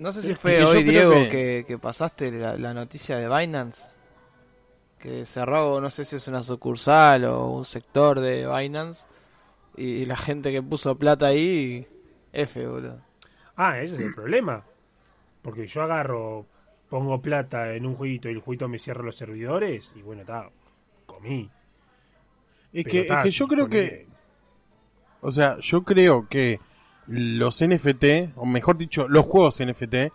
no 0.00 0.12
sé 0.12 0.22
si 0.22 0.32
Es 0.32 0.38
fue 0.38 0.62
hoy, 0.64 0.82
Diego, 0.82 1.12
que- 1.12 1.28
que, 1.28 1.64
que 1.66 1.78
pasaste 1.78 2.30
la, 2.32 2.56
la 2.56 2.74
noticia 2.74 3.16
de 3.16 3.28
Binance. 3.28 3.84
Que 4.98 5.24
cerró, 5.24 5.80
no 5.80 5.88
sé 5.90 6.04
si 6.04 6.16
es 6.16 6.28
una 6.28 6.42
sucursal 6.42 7.24
o 7.24 7.46
un 7.46 7.64
sector 7.64 8.20
de 8.20 8.46
Binance. 8.46 9.06
Y 9.76 10.04
la 10.04 10.16
gente 10.16 10.52
que 10.52 10.62
puso 10.62 10.96
plata 10.96 11.28
ahí, 11.28 11.86
F, 12.32 12.66
boludo. 12.66 13.00
Ah, 13.56 13.78
ese 13.80 13.94
es 13.94 14.00
el 14.00 14.14
problema. 14.14 14.64
Porque 15.42 15.66
yo 15.66 15.82
agarro, 15.82 16.44
pongo 16.90 17.22
plata 17.22 17.72
en 17.74 17.86
un 17.86 17.94
jueguito 17.94 18.28
y 18.28 18.32
el 18.32 18.40
jueguito 18.40 18.68
me 18.68 18.78
cierra 18.78 19.02
los 19.02 19.16
servidores 19.16 19.92
y 19.96 20.02
bueno, 20.02 20.20
está, 20.22 20.50
comí. 21.06 21.48
Es 22.72 22.84
Pero 22.84 22.90
que, 22.90 23.00
es 23.12 23.22
que 23.22 23.30
yo 23.30 23.48
creo 23.48 23.68
que, 23.68 24.06
o 25.22 25.32
sea, 25.32 25.58
yo 25.60 25.82
creo 25.82 26.28
que 26.28 26.60
los 27.10 27.60
NFT, 27.60 28.36
o 28.36 28.46
mejor 28.46 28.78
dicho, 28.78 29.08
los 29.08 29.26
juegos 29.26 29.60
NFT, 29.60 30.12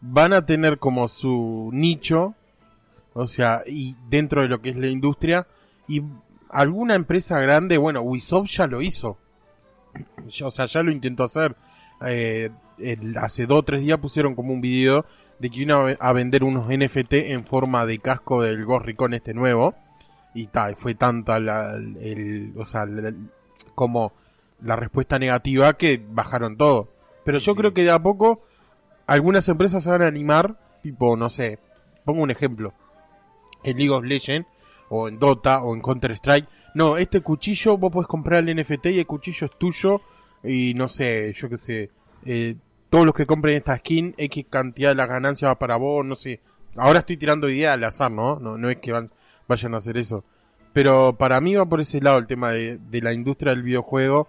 van 0.00 0.32
a 0.32 0.46
tener 0.46 0.78
como 0.78 1.06
su 1.08 1.68
nicho, 1.74 2.34
o 3.12 3.26
sea, 3.26 3.62
y 3.66 3.96
dentro 4.08 4.42
de 4.42 4.48
lo 4.48 4.62
que 4.62 4.70
es 4.70 4.76
la 4.76 4.86
industria, 4.86 5.46
y 5.86 6.02
alguna 6.48 6.94
empresa 6.94 7.38
grande, 7.40 7.76
bueno, 7.76 8.02
Ubisoft 8.02 8.48
ya 8.48 8.66
lo 8.66 8.80
hizo. 8.80 9.18
O 10.42 10.50
sea, 10.50 10.66
ya 10.66 10.82
lo 10.82 10.90
intentó 10.90 11.24
hacer. 11.24 11.54
Eh, 12.06 12.50
hace 13.20 13.46
dos 13.46 13.58
o 13.58 13.62
tres 13.64 13.82
días 13.82 13.98
pusieron 13.98 14.34
como 14.34 14.52
un 14.52 14.60
video 14.60 15.04
de 15.38 15.50
que 15.50 15.60
iban 15.60 15.96
a, 16.00 16.12
vender 16.12 16.44
unos 16.44 16.68
NFT 16.68 17.12
en 17.12 17.44
forma 17.44 17.84
de 17.84 17.98
casco 17.98 18.42
del 18.42 18.64
Ghost 18.64 18.88
este 19.12 19.34
nuevo. 19.34 19.74
Y 20.34 20.46
tal, 20.46 20.76
fue 20.76 20.94
tanta 20.94 21.40
la, 21.40 21.74
el, 21.74 22.52
o 22.56 22.64
sea, 22.64 22.86
la- 22.86 23.14
como 23.74 24.12
la 24.62 24.76
respuesta 24.76 25.18
negativa 25.18 25.72
que 25.76 26.02
bajaron 26.10 26.56
todo. 26.56 26.88
Pero 27.24 27.38
yo 27.38 27.52
Sí. 27.52 27.58
creo 27.58 27.74
que 27.74 27.84
de 27.84 27.90
a 27.90 28.02
poco 28.02 28.42
algunas 29.06 29.48
empresas 29.48 29.82
se 29.82 29.90
van 29.90 30.02
a 30.02 30.06
animar, 30.06 30.58
tipo, 30.82 31.16
no 31.16 31.30
sé, 31.30 31.58
pongo 32.04 32.22
un 32.22 32.30
ejemplo, 32.30 32.72
en 33.62 33.76
League 33.76 33.90
of 33.92 34.04
Legends, 34.04 34.48
o 34.88 35.08
en 35.08 35.18
Dota, 35.18 35.62
o 35.62 35.74
en 35.74 35.82
Counter 35.82 36.12
Strike. 36.12 36.48
No, 36.74 36.96
este 36.96 37.20
cuchillo 37.20 37.76
vos 37.76 37.92
podés 37.92 38.06
comprar 38.06 38.46
el 38.46 38.54
NFT 38.56 38.86
y 38.86 38.98
el 39.00 39.06
cuchillo 39.06 39.46
es 39.46 39.58
tuyo, 39.58 40.00
y 40.42 40.72
no 40.74 40.88
sé, 40.88 41.34
yo 41.36 41.48
qué 41.48 41.56
sé, 41.58 41.90
eh, 42.24 42.56
todos 42.90 43.04
los 43.04 43.14
que 43.14 43.26
compren 43.26 43.56
esta 43.56 43.76
skin, 43.76 44.14
X 44.16 44.46
cantidad 44.48 44.90
de 44.90 44.94
la 44.94 45.06
ganancia 45.06 45.48
va 45.48 45.58
para 45.58 45.76
vos, 45.76 46.04
no 46.06 46.16
sé. 46.16 46.40
Ahora 46.76 47.00
estoy 47.00 47.16
tirando 47.16 47.48
ideas 47.48 47.74
al 47.74 47.84
azar, 47.84 48.10
¿no? 48.10 48.38
No, 48.38 48.56
no 48.56 48.70
es 48.70 48.76
que 48.76 48.92
van, 48.92 49.10
vayan 49.46 49.74
a 49.74 49.78
hacer 49.78 49.96
eso. 49.98 50.24
Pero 50.72 51.16
para 51.18 51.40
mí 51.40 51.54
va 51.54 51.66
por 51.66 51.80
ese 51.80 52.00
lado 52.00 52.18
el 52.18 52.26
tema 52.26 52.50
de, 52.50 52.78
de 52.78 53.00
la 53.02 53.12
industria 53.12 53.50
del 53.52 53.62
videojuego 53.62 54.28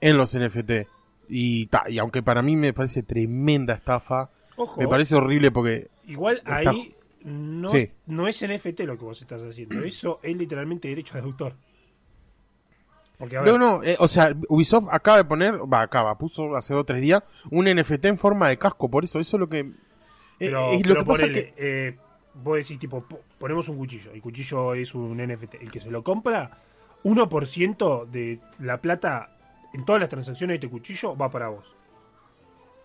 en 0.00 0.16
los 0.16 0.34
NFT. 0.36 0.86
Y, 1.28 1.66
ta, 1.66 1.84
y 1.88 1.98
aunque 1.98 2.22
para 2.22 2.40
mí 2.42 2.56
me 2.56 2.72
parece 2.72 3.02
tremenda 3.02 3.74
estafa, 3.74 4.30
Ojo, 4.56 4.80
me 4.80 4.88
parece 4.88 5.14
horrible 5.14 5.50
porque 5.50 5.88
igual 6.06 6.38
está- 6.38 6.58
ahí 6.70 6.94
no, 7.24 7.68
Sí. 7.68 7.90
no 8.06 8.26
es 8.28 8.40
NFT 8.42 8.80
lo 8.86 8.96
que 8.96 9.04
vos 9.04 9.20
estás 9.20 9.42
haciendo. 9.42 9.80
Eso 9.84 10.20
es 10.22 10.36
literalmente 10.36 10.88
derecho 10.88 11.14
de 11.14 11.20
autor. 11.24 11.54
Porque 13.18 13.36
a 13.36 13.42
ver, 13.42 13.52
No, 13.52 13.58
no, 13.58 13.82
eh, 13.82 13.96
o 13.98 14.06
sea, 14.06 14.34
Ubisoft 14.48 14.86
acaba 14.92 15.16
de 15.18 15.24
poner, 15.24 15.54
va, 15.70 15.82
acaba, 15.82 16.16
puso 16.16 16.54
hace 16.54 16.72
dos 16.72 16.82
o 16.82 16.84
tres 16.84 17.00
días 17.02 17.22
un 17.50 17.66
NFT 17.66 18.04
en 18.06 18.18
forma 18.18 18.48
de 18.48 18.56
casco, 18.58 18.88
por 18.88 19.02
eso, 19.04 19.18
eso 19.18 19.36
es 19.36 19.40
lo 19.40 19.48
que... 19.48 19.58
eh, 19.60 19.72
pero, 20.38 20.72
es 20.72 20.86
lo 20.86 20.94
pero 20.94 21.00
que 21.04 21.06
pasa 21.08 21.20
ponele, 21.22 21.52
que... 21.52 21.54
eh, 21.88 21.98
vos 22.34 22.56
decís 22.58 22.78
tipo, 22.78 23.02
po- 23.02 23.20
ponemos 23.38 23.68
un 23.68 23.76
cuchillo. 23.76 24.12
El 24.12 24.22
cuchillo 24.22 24.72
es 24.74 24.94
un 24.94 25.16
NFT. 25.18 25.54
El 25.60 25.70
que 25.72 25.80
se 25.80 25.90
lo 25.90 26.04
compra, 26.04 26.58
1% 27.02 28.06
de 28.06 28.38
la 28.60 28.80
plata 28.80 29.36
en 29.72 29.84
todas 29.84 30.00
las 30.00 30.08
transacciones 30.08 30.54
de 30.60 30.66
este 30.66 30.70
cuchillo 30.70 31.16
va 31.16 31.30
para 31.30 31.48
vos. 31.48 31.64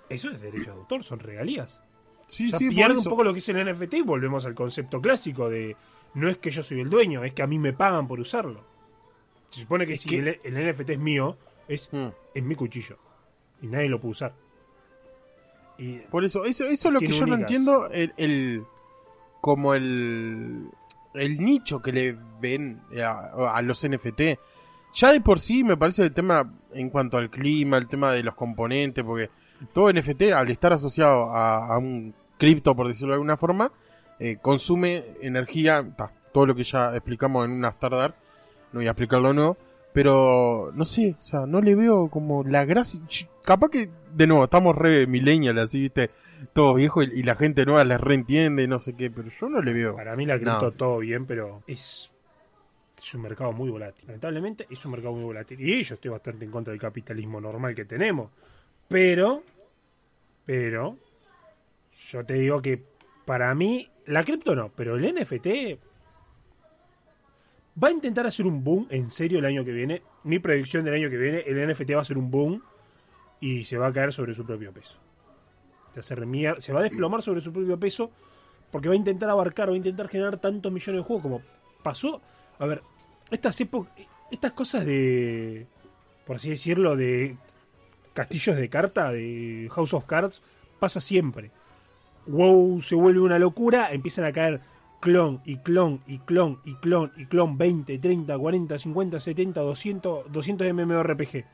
Eso 0.09 0.29
es 0.29 0.41
derecho 0.41 0.73
de 0.73 0.79
autor, 0.79 1.03
son 1.03 1.19
regalías. 1.19 1.81
Sí, 2.27 2.47
O 2.47 2.49
sea, 2.51 2.59
sí, 2.59 2.69
pierde 2.69 2.97
un 2.97 3.03
poco 3.03 3.23
lo 3.23 3.33
que 3.33 3.39
es 3.39 3.49
el 3.49 3.57
NFT 3.65 3.93
y 3.95 4.01
volvemos 4.01 4.45
al 4.45 4.53
concepto 4.55 5.01
clásico 5.01 5.49
de 5.49 5.75
no 6.13 6.29
es 6.29 6.37
que 6.37 6.51
yo 6.51 6.61
soy 6.63 6.79
el 6.81 6.89
dueño, 6.89 7.23
es 7.23 7.33
que 7.33 7.41
a 7.41 7.47
mí 7.47 7.57
me 7.59 7.73
pagan 7.73 8.07
por 8.07 8.19
usarlo. 8.19 8.61
Se 9.49 9.61
supone 9.61 9.85
que 9.85 9.93
Es 9.93 10.01
si 10.01 10.09
que- 10.09 10.19
El, 10.19 10.39
el 10.43 10.57
NFT 10.73 10.89
es 10.91 10.99
mío, 10.99 11.37
es, 11.67 11.89
Mm. 11.91 12.07
es 12.33 12.43
mi 12.43 12.55
cuchillo. 12.55 12.97
Y 13.61 13.67
nadie 13.67 13.89
lo 13.89 13.99
puede 13.99 14.11
usar. 14.13 14.33
Y 15.77 15.97
Por 15.99 16.23
eso, 16.23 16.45
eso, 16.45 16.65
eso 16.65 16.87
es 16.89 16.93
lo 16.93 16.99
que 16.99 17.07
yo 17.07 17.25
no 17.25 17.35
entiendo, 17.35 17.89
el, 17.89 18.13
el- 18.17 18.63
como 19.41 19.73
el, 19.73 20.69
el 21.15 21.37
nicho 21.39 21.81
que 21.81 21.91
le 21.91 22.17
ven 22.39 22.81
a, 23.03 23.55
a 23.55 23.61
los 23.61 23.83
NFT. 23.83 24.39
Ya 24.93 25.11
de 25.11 25.21
por 25.21 25.39
sí 25.39 25.63
me 25.63 25.77
parece 25.77 26.03
el 26.03 26.13
tema 26.13 26.53
en 26.73 26.89
cuanto 26.89 27.17
al 27.17 27.29
clima, 27.29 27.77
el 27.77 27.87
tema 27.87 28.11
de 28.11 28.23
los 28.23 28.35
componentes, 28.35 29.03
porque 29.03 29.29
todo 29.73 29.91
NFT 29.91 30.33
al 30.33 30.49
estar 30.49 30.73
asociado 30.73 31.31
a, 31.31 31.73
a 31.73 31.77
un 31.77 32.13
cripto, 32.37 32.75
por 32.75 32.87
decirlo 32.87 33.09
de 33.09 33.15
alguna 33.15 33.37
forma, 33.37 33.71
eh, 34.19 34.37
consume 34.41 35.03
energía, 35.21 35.83
ta, 35.95 36.11
todo 36.31 36.45
lo 36.45 36.55
que 36.55 36.63
ya 36.63 36.95
explicamos 36.95 37.45
en 37.45 37.51
una 37.51 37.71
Stardar, 37.71 38.15
no 38.71 38.79
voy 38.79 38.87
a 38.87 38.91
explicarlo 38.91 39.33
no, 39.33 39.57
pero 39.93 40.71
no 40.75 40.85
sé, 40.85 41.15
o 41.17 41.21
sea, 41.21 41.45
no 41.45 41.61
le 41.61 41.75
veo 41.75 42.09
como 42.09 42.43
la 42.43 42.65
gracia, 42.65 42.99
capaz 43.43 43.69
que 43.69 43.89
de 44.13 44.27
nuevo 44.27 44.43
estamos 44.43 44.75
re 44.75 45.07
millennial 45.07 45.57
así, 45.59 45.81
viste, 45.81 46.11
todo 46.53 46.73
viejo 46.75 47.03
y, 47.03 47.11
y 47.13 47.23
la 47.23 47.35
gente 47.35 47.65
nueva 47.65 47.83
les 47.83 47.99
reentiende, 47.99 48.67
no 48.67 48.79
sé 48.79 48.93
qué, 48.93 49.09
pero 49.09 49.29
yo 49.39 49.49
no 49.49 49.61
le 49.61 49.73
veo. 49.73 49.95
Para 49.95 50.15
mí 50.15 50.25
la 50.25 50.35
cripto 50.35 50.61
No. 50.61 50.71
todo 50.71 50.99
bien, 50.99 51.25
pero 51.25 51.63
es, 51.67 52.11
es 53.03 53.13
un 53.15 53.21
mercado 53.21 53.51
muy 53.51 53.69
volátil. 53.69 54.07
Lamentablemente 54.07 54.67
es 54.69 54.83
un 54.85 54.91
mercado 54.91 55.13
muy 55.13 55.23
volátil. 55.23 55.59
Y 55.59 55.83
yo 55.83 55.95
estoy 55.95 56.11
bastante 56.11 56.45
en 56.45 56.51
contra 56.51 56.71
del 56.71 56.79
capitalismo 56.79 57.41
normal 57.41 57.75
que 57.75 57.85
tenemos. 57.85 58.31
Pero, 58.87 59.43
pero, 60.45 60.97
yo 62.09 62.25
te 62.25 62.35
digo 62.35 62.61
que 62.61 62.81
para 63.25 63.53
mí, 63.55 63.89
la 64.05 64.23
cripto 64.23 64.55
no, 64.55 64.69
pero 64.69 64.95
el 64.95 65.13
NFT 65.13 65.47
va 67.81 67.87
a 67.87 67.91
intentar 67.91 68.27
hacer 68.27 68.45
un 68.45 68.63
boom 68.63 68.87
en 68.89 69.09
serio 69.09 69.39
el 69.39 69.45
año 69.45 69.65
que 69.65 69.71
viene. 69.71 70.01
Mi 70.23 70.39
predicción 70.39 70.85
del 70.85 70.93
año 70.93 71.09
que 71.09 71.17
viene, 71.17 71.39
el 71.39 71.67
NFT 71.67 71.95
va 71.95 72.01
a 72.01 72.05
ser 72.05 72.17
un 72.17 72.29
boom 72.29 72.61
y 73.39 73.63
se 73.63 73.77
va 73.77 73.87
a 73.87 73.93
caer 73.93 74.13
sobre 74.13 74.33
su 74.33 74.45
propio 74.45 74.71
peso. 74.71 74.97
Hacer 75.95 76.25
se 76.59 76.73
va 76.73 76.79
a 76.79 76.83
desplomar 76.83 77.21
sobre 77.21 77.41
su 77.41 77.53
propio 77.53 77.79
peso 77.79 78.11
porque 78.71 78.87
va 78.87 78.93
a 78.93 78.97
intentar 78.97 79.29
abarcar, 79.29 79.69
va 79.69 79.73
a 79.73 79.77
intentar 79.77 80.07
generar 80.07 80.37
tantos 80.37 80.71
millones 80.71 81.01
de 81.01 81.05
juegos 81.05 81.21
como 81.21 81.41
pasó. 81.83 82.21
A 82.57 82.65
ver, 82.65 82.81
estas 83.33 83.61
estas 84.31 84.51
cosas 84.53 84.85
de, 84.85 85.67
por 86.25 86.37
así 86.37 86.49
decirlo, 86.49 86.95
de 86.95 87.37
castillos 88.13 88.55
de 88.55 88.69
carta, 88.69 89.11
de 89.11 89.69
House 89.71 89.93
of 89.93 90.05
Cards, 90.05 90.41
pasa 90.79 91.01
siempre. 91.01 91.51
WoW 92.25 92.81
se 92.81 92.95
vuelve 92.95 93.21
una 93.21 93.39
locura, 93.39 93.91
empiezan 93.91 94.25
a 94.25 94.31
caer 94.31 94.61
clon 95.01 95.41
y 95.43 95.57
clon 95.57 96.01
y 96.07 96.19
clon 96.19 96.59
y 96.63 96.75
clon 96.75 97.11
y 97.17 97.25
clon 97.25 97.57
20, 97.57 97.99
30, 97.99 98.37
40, 98.37 98.79
50, 98.79 99.19
70, 99.19 99.61
200, 99.61 100.31
200 100.31 100.73
MMORPG. 100.73 101.45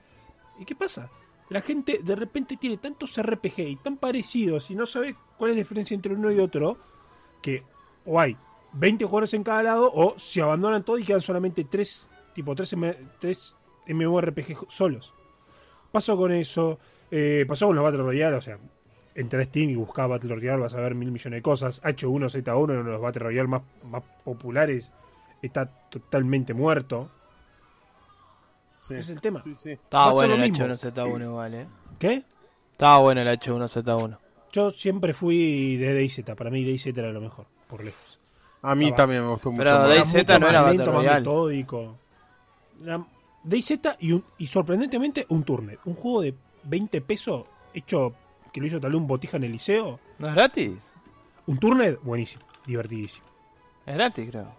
¿Y 0.60 0.66
qué 0.66 0.76
pasa? 0.76 1.10
La 1.50 1.62
gente 1.62 2.00
de 2.04 2.16
repente 2.16 2.58
tiene 2.58 2.78
tantos 2.78 3.20
RPG 3.20 3.60
y 3.60 3.76
tan 3.78 3.98
parecidos 3.98 4.70
y 4.70 4.76
no 4.76 4.86
sabe 4.86 5.16
cuál 5.38 5.52
es 5.52 5.58
la 5.58 5.64
diferencia 5.64 5.96
entre 5.96 6.14
uno 6.14 6.32
y 6.32 6.40
otro 6.40 6.78
que 7.42 7.64
o 8.06 8.20
hay 8.20 8.38
20 8.74 9.06
jugadores 9.06 9.34
en 9.34 9.44
cada 9.44 9.64
lado 9.64 9.92
o 9.94 10.18
se 10.18 10.42
abandonan 10.42 10.84
todo 10.84 10.98
y 10.98 11.04
quedan 11.04 11.22
solamente 11.22 11.64
3 11.64 12.08
tipo 12.34 12.56
3, 12.56 12.74
M, 12.74 12.96
3 13.20 13.56
MMORPG 13.88 14.70
solos. 14.70 15.14
Pasó 15.92 16.16
con 16.16 16.32
eso, 16.32 16.80
eh, 17.10 17.46
pasó 17.48 17.68
con 17.68 17.76
los 17.76 17.84
Battle 17.84 18.04
Royale, 18.04 18.38
o 18.38 18.42
sea, 18.42 18.58
entra 19.16 19.42
a 19.42 19.46
Steam 19.46 19.72
y 19.72 19.76
busca 19.76 20.08
Battle 20.08 20.36
Royale, 20.36 20.62
vas 20.62 20.74
a 20.74 20.80
ver 20.80 20.96
mil 20.96 21.12
millones 21.12 21.38
de 21.38 21.42
cosas. 21.42 21.82
H1Z1, 21.82 22.56
uno 22.56 22.74
de 22.76 22.84
los 22.84 23.02
Battle 23.02 23.24
Royale 23.24 23.48
más, 23.48 23.62
más 23.84 24.04
populares, 24.24 24.90
está 25.42 25.66
totalmente 25.66 26.54
muerto. 26.54 27.10
Sí. 28.88 28.94
Ese 28.94 29.02
es 29.02 29.10
el 29.10 29.22
tema. 29.22 29.42
Sí, 29.44 29.56
sí. 29.62 29.72
Estaba 29.72 30.12
bueno 30.12 30.36
el 30.36 30.42
mismo. 30.42 30.66
H1Z1 30.66 31.24
igual, 31.24 31.54
eh. 31.56 31.68
¿Qué? 31.98 32.24
Estaba 32.72 33.00
bueno 33.00 33.22
el 33.22 33.28
H1Z1. 33.28 34.18
Yo 34.52 34.72
siempre 34.72 35.14
fui 35.14 35.78
de 35.78 35.94
DayZ, 35.94 36.24
para 36.36 36.50
mí 36.50 36.64
DayZ 36.64 36.88
era 36.88 37.12
lo 37.12 37.22
mejor, 37.22 37.48
por 37.68 37.84
lejos. 37.84 38.19
A 38.62 38.76
mí 38.76 38.92
también 38.92 39.24
me 39.24 39.30
gustó 39.30 39.52
mucho. 39.52 39.64
Pero. 39.64 39.88
DayZ 39.88 40.14
no 40.14 40.20
era 40.20 40.28
lento, 40.38 40.62
Battle 40.64 40.86
más 40.86 40.88
Royale. 40.96 41.20
metódico. 41.20 41.96
Era 42.84 43.06
DayZ 43.44 43.72
y, 44.00 44.12
un- 44.14 44.26
y 44.38 44.48
sorprendentemente 44.48 45.26
un 45.30 45.44
Turner. 45.44 45.80
Un 45.86 45.96
juego 45.96 46.22
de 46.22 46.34
20 46.64 47.02
pesos 47.02 47.46
hecho 47.74 48.14
que 48.52 48.60
lo 48.60 48.68
hizo 48.68 48.80
tal 48.80 48.92
vez 48.92 49.00
un 49.02 49.08
botija 49.08 49.38
en 49.38 49.44
el 49.46 49.52
liceo. 49.54 50.00
¿No 50.18 50.28
es 50.28 50.34
gratis? 50.36 50.72
Un 51.48 51.58
Turner, 51.58 52.00
buenísimo, 52.04 52.44
divertidísimo. 52.66 53.26
Es 53.86 53.96
gratis, 53.96 54.30
creo. 54.30 54.52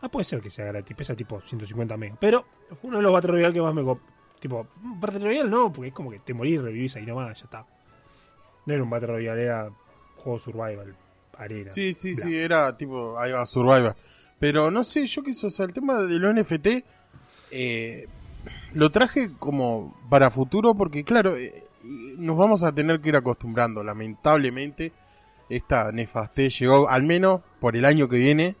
Ah, 0.00 0.08
puede 0.08 0.24
ser 0.24 0.40
que 0.40 0.50
sea 0.50 0.66
gratis, 0.66 0.96
pesa 0.96 1.14
tipo 1.14 1.40
150 1.40 1.96
megas. 1.96 2.18
Pero 2.20 2.44
fue 2.70 2.88
uno 2.88 2.98
de 2.98 3.02
los 3.02 3.12
Battle 3.12 3.32
Royale 3.32 3.52
que 3.54 3.62
más 3.62 3.74
me 3.74 3.82
Tipo, 4.40 4.66
mm, 4.82 4.98
Battle 5.00 5.20
Royale 5.20 5.48
no, 5.48 5.72
porque 5.72 5.88
es 5.88 5.94
como 5.94 6.10
que 6.10 6.18
te 6.18 6.34
morís, 6.34 6.60
revivís 6.60 6.96
ahí 6.96 7.06
nomás, 7.06 7.38
ya 7.38 7.44
está. 7.44 7.64
No 8.66 8.74
era 8.74 8.82
un 8.82 8.90
Battle 8.90 9.08
Royale, 9.08 9.42
era 9.44 9.70
juego 10.16 10.38
survival, 10.38 10.96
arena. 11.36 11.72
Sí, 11.72 11.94
sí, 11.94 12.14
bla. 12.14 12.24
sí, 12.24 12.36
era 12.36 12.76
tipo, 12.76 13.18
ahí 13.18 13.32
va, 13.32 13.46
Survivor. 13.46 13.96
Pero 14.38 14.70
no 14.70 14.82
sé, 14.82 15.06
yo 15.06 15.22
qué 15.22 15.34
sé, 15.34 15.46
o 15.46 15.50
sea, 15.50 15.66
el 15.66 15.72
tema 15.72 15.98
de 16.00 16.18
los 16.18 16.34
NFT 16.34 16.84
eh, 17.52 18.08
lo 18.72 18.90
traje 18.90 19.30
como 19.38 19.96
para 20.08 20.30
futuro 20.30 20.74
porque, 20.74 21.04
claro, 21.04 21.36
eh, 21.36 21.64
nos 21.84 22.36
vamos 22.36 22.64
a 22.64 22.72
tener 22.72 23.00
que 23.00 23.10
ir 23.10 23.16
acostumbrando. 23.16 23.84
Lamentablemente, 23.84 24.92
esta 25.48 25.92
nefastez 25.92 26.58
llegó, 26.58 26.88
al 26.88 27.02
menos 27.02 27.42
por 27.60 27.76
el 27.76 27.84
año 27.84 28.08
que 28.08 28.16
viene, 28.16 28.56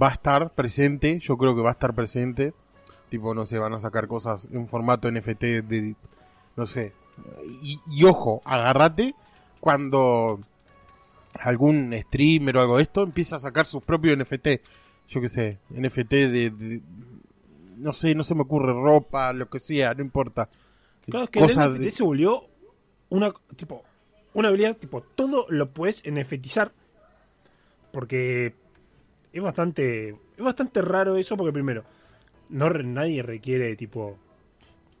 va 0.00 0.08
a 0.08 0.12
estar 0.12 0.50
presente. 0.50 1.18
Yo 1.20 1.36
creo 1.36 1.54
que 1.54 1.62
va 1.62 1.70
a 1.70 1.72
estar 1.72 1.94
presente. 1.94 2.52
Tipo, 3.08 3.34
no 3.34 3.46
sé, 3.46 3.58
van 3.58 3.74
a 3.74 3.78
sacar 3.78 4.08
cosas 4.08 4.48
en 4.52 4.68
formato 4.68 5.10
NFT 5.10 5.42
de, 5.42 5.94
no 6.56 6.66
sé. 6.66 6.92
Y, 7.62 7.80
y 7.90 8.04
ojo, 8.04 8.42
agárrate 8.44 9.14
cuando 9.60 10.40
algún 11.34 11.94
streamer 12.06 12.56
o 12.56 12.60
algo 12.60 12.76
de 12.76 12.82
esto 12.84 13.02
empieza 13.02 13.36
a 13.36 13.38
sacar 13.40 13.66
sus 13.66 13.82
propios 13.82 14.16
NFT. 14.16 14.48
Yo 15.08 15.20
qué 15.20 15.28
sé, 15.28 15.58
NFT 15.70 16.10
de, 16.10 16.50
de- 16.50 16.80
no 17.76 17.92
sé, 17.92 18.14
no 18.14 18.22
se 18.22 18.34
me 18.34 18.42
ocurre 18.42 18.72
ropa, 18.72 19.32
lo 19.32 19.48
que 19.48 19.58
sea, 19.58 19.92
no 19.94 20.02
importa. 20.02 20.48
Claro, 21.06 21.24
es 21.24 21.30
que 21.30 21.40
Cosas 21.40 21.66
el 21.66 21.72
NFT 21.74 21.84
de- 21.84 21.90
se 21.90 22.02
volvió 22.04 22.44
una, 23.08 23.32
tipo, 23.56 23.82
una 24.34 24.48
habilidad, 24.48 24.76
tipo, 24.76 25.00
todo 25.02 25.46
lo 25.48 25.70
puedes 25.70 26.02
NFTizar. 26.04 26.72
Porque 27.90 28.54
es 29.32 29.42
bastante, 29.42 30.10
es 30.10 30.44
bastante 30.44 30.80
raro 30.80 31.16
eso, 31.16 31.36
porque 31.36 31.52
primero, 31.52 31.84
no 32.48 32.70
nadie 32.70 33.22
requiere, 33.22 33.74
tipo, 33.76 34.16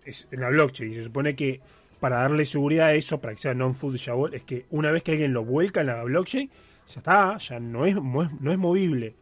es 0.04 0.26
en 0.30 0.40
la 0.40 0.48
blockchain. 0.50 0.92
Se 0.94 1.04
supone 1.04 1.34
que 1.34 1.60
para 2.02 2.16
darle 2.16 2.46
seguridad 2.46 2.88
a 2.88 2.94
eso, 2.94 3.20
para 3.20 3.32
que 3.32 3.40
sea 3.40 3.54
non-fungible, 3.54 4.36
es 4.36 4.42
que 4.42 4.66
una 4.70 4.90
vez 4.90 5.04
que 5.04 5.12
alguien 5.12 5.32
lo 5.32 5.44
vuelca 5.44 5.82
en 5.82 5.86
la 5.86 6.02
blockchain, 6.02 6.50
ya 6.88 6.98
está, 6.98 7.38
ya 7.38 7.60
no 7.60 7.86
es, 7.86 7.94
no 7.94 8.50
es 8.50 8.58
movible. 8.58 9.14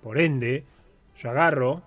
Por 0.00 0.18
ende, 0.18 0.64
yo 1.16 1.30
agarro 1.30 1.82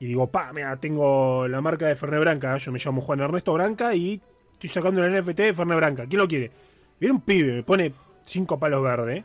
y 0.00 0.06
digo, 0.06 0.30
pa, 0.30 0.54
mira, 0.54 0.74
tengo 0.78 1.46
la 1.48 1.60
marca 1.60 1.86
de 1.86 1.96
Fernet 1.96 2.18
Branca, 2.18 2.56
yo 2.56 2.72
me 2.72 2.78
llamo 2.82 3.02
Juan 3.02 3.20
Ernesto 3.20 3.52
Branca 3.52 3.94
y 3.94 4.22
estoy 4.54 4.70
sacando 4.70 5.04
el 5.04 5.20
NFT 5.20 5.36
de 5.40 5.52
Fernet 5.52 5.76
Branca. 5.76 6.06
¿Quién 6.06 6.18
lo 6.18 6.28
quiere? 6.28 6.50
Viene 6.98 7.16
un 7.16 7.20
pibe, 7.20 7.52
me 7.52 7.62
pone 7.62 7.92
cinco 8.24 8.58
palos 8.58 8.82
verdes. 8.82 9.22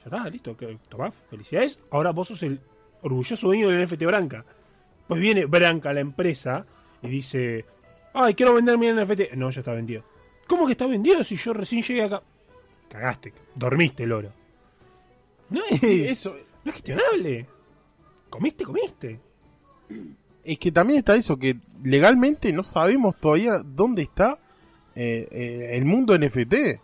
Ya 0.00 0.04
está, 0.06 0.28
listo, 0.28 0.56
tomá, 0.88 1.12
felicidades. 1.12 1.78
Ahora 1.92 2.10
vos 2.10 2.26
sos 2.26 2.42
el 2.42 2.58
orgulloso 3.02 3.46
dueño 3.46 3.68
del 3.68 3.86
NFT 3.86 4.04
Branca. 4.06 4.44
Pues 5.06 5.20
viene 5.20 5.46
Branca, 5.46 5.92
la 5.92 6.00
empresa, 6.00 6.66
y 7.00 7.08
dice, 7.08 7.64
ay, 8.14 8.34
quiero 8.34 8.54
vender 8.54 8.76
mi 8.78 8.88
NFT. 8.92 9.34
No, 9.36 9.50
ya 9.50 9.60
está 9.60 9.72
vendido. 9.72 10.02
¿Cómo 10.46 10.66
que 10.66 10.72
está 10.72 10.86
vendido 10.86 11.22
si 11.24 11.36
yo 11.36 11.52
recién 11.52 11.82
llegué 11.82 12.02
acá? 12.02 12.22
Cagaste, 12.88 13.32
dormiste 13.54 14.02
el 14.04 14.12
oro. 14.12 14.32
No 15.50 15.60
es, 15.70 15.80
Sí, 15.80 16.04
eso- 16.04 16.36
no 16.64 16.70
es 16.70 16.74
gestionable. 16.74 17.46
Comiste, 18.28 18.64
comiste. 18.64 19.20
Es 20.44 20.58
que 20.58 20.72
también 20.72 20.98
está 21.00 21.14
eso, 21.16 21.36
que 21.38 21.56
legalmente 21.84 22.52
no 22.52 22.62
sabemos 22.62 23.16
todavía 23.18 23.58
dónde 23.64 24.02
está 24.02 24.38
eh, 24.94 25.28
eh, 25.30 25.68
el 25.76 25.84
mundo 25.84 26.16
NFT. 26.18 26.80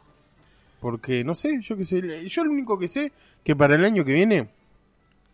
Porque, 0.80 1.24
no 1.24 1.34
sé, 1.34 1.60
yo 1.62 1.76
qué 1.76 1.84
sé, 1.84 2.28
yo 2.28 2.44
lo 2.44 2.50
único 2.52 2.78
que 2.78 2.86
sé 2.88 3.12
que 3.42 3.56
para 3.56 3.74
el 3.74 3.84
año 3.84 4.04
que 4.04 4.12
viene 4.12 4.48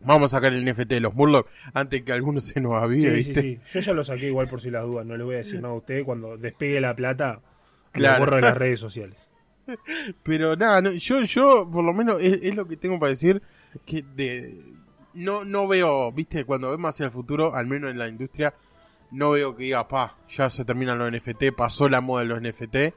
vamos 0.05 0.33
a 0.33 0.37
sacar 0.39 0.53
el 0.53 0.65
NFT 0.65 0.89
de 0.89 1.01
los 1.01 1.15
Murloc 1.15 1.49
antes 1.75 2.03
que 2.03 2.13
alguno 2.13 2.41
se 2.41 2.61
nos 2.61 2.75
avive, 2.83 3.17
Sí, 3.17 3.23
sí, 3.23 3.29
¿viste? 3.31 3.43
sí. 3.43 3.61
Yo 3.75 3.81
ya 3.81 3.93
lo 3.95 4.05
saqué 4.05 4.27
igual 4.29 4.49
por 4.49 4.61
si 4.61 4.71
las 4.71 4.85
dudas. 4.85 5.07
No 5.07 5.17
le 5.17 5.25
voy 5.25 5.35
a 5.37 5.39
decir 5.39 5.61
nada 5.61 5.75
a 5.75 5.77
usted. 5.77 6.05
Cuando 6.05 6.37
despegue 6.37 6.81
la 6.81 6.95
plata, 6.95 7.41
Claro. 7.93 8.19
lo 8.21 8.25
borro 8.25 8.37
de 8.37 8.43
las 8.43 8.57
redes 8.57 8.81
sociales. 8.81 9.29
Pero 10.23 10.57
nada, 10.57 10.81
no, 10.83 10.91
yo, 10.93 11.23
yo 11.23 11.69
por 11.71 11.85
lo 11.85 11.93
menos 11.93 12.17
es, 12.21 12.39
es 12.43 12.55
lo 12.55 12.67
que 12.67 12.77
tengo 12.77 12.99
para 12.99 13.11
decir 13.11 13.43
que 13.87 14.03
de, 14.17 14.61
no, 15.15 15.45
no 15.45 15.69
veo, 15.69 16.11
viste, 16.13 16.45
cuando 16.45 16.71
vemos 16.71 16.91
hacia 16.95 17.07
el 17.07 17.13
futuro, 17.13 17.55
al 17.55 17.67
menos 17.67 17.91
en 17.91 17.99
la 17.99 18.09
industria, 18.09 18.55
no 19.11 19.31
veo 19.31 19.55
que 19.55 19.65
diga, 19.65 19.87
pa, 19.89 20.17
ya 20.29 20.51
se 20.51 20.65
terminan 20.65 20.99
los 20.99 21.11
NFT, 21.13 21.53
pasó 21.57 21.89
la 21.89 22.01
moda 22.01 22.23
de 22.23 22.29
los 22.29 22.41
NFT, 22.43 22.95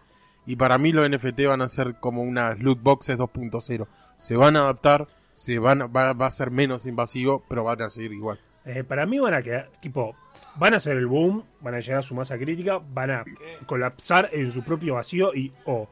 y 0.48 0.56
para 0.56 0.78
mí 0.78 0.92
los 0.92 1.10
NFT 1.10 1.46
van 1.48 1.62
a 1.62 1.70
ser 1.70 1.96
como 2.00 2.22
unas 2.24 2.60
loot 2.60 2.82
boxes 2.82 3.18
2.0. 3.18 3.88
Se 4.16 4.36
van 4.36 4.56
a 4.56 4.62
adaptar, 4.62 5.08
se 5.36 5.60
van, 5.60 5.82
va, 5.96 6.14
va 6.14 6.26
a 6.26 6.32
ser 6.32 6.50
menos 6.50 6.88
invasivo, 6.88 7.44
pero 7.48 7.64
van 7.64 7.82
a 7.84 7.90
seguir 7.90 8.14
igual. 8.14 8.40
Eh, 8.66 8.84
para 8.84 9.06
mí 9.06 9.20
van 9.20 9.36
a 9.36 9.44
quedar, 9.44 9.70
tipo, 9.80 10.16
van 10.56 10.74
a 10.74 10.78
hacer 10.78 10.98
el 10.98 11.06
boom, 11.06 11.44
van 11.62 11.76
a 11.76 11.80
llegar 11.82 12.00
a 12.00 12.02
su 12.02 12.16
masa 12.16 12.38
crítica, 12.38 12.80
van 12.94 13.12
a 13.12 13.26
colapsar 13.68 14.30
en 14.32 14.50
su 14.52 14.64
propio 14.64 14.96
vacío 14.96 15.36
y 15.36 15.54
o, 15.66 15.88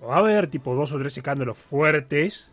o 0.00 0.08
va 0.08 0.16
a 0.16 0.18
haber 0.18 0.48
tipo 0.48 0.74
dos 0.74 0.92
o 0.92 0.98
tres 0.98 1.16
escándalos 1.16 1.56
fuertes, 1.56 2.50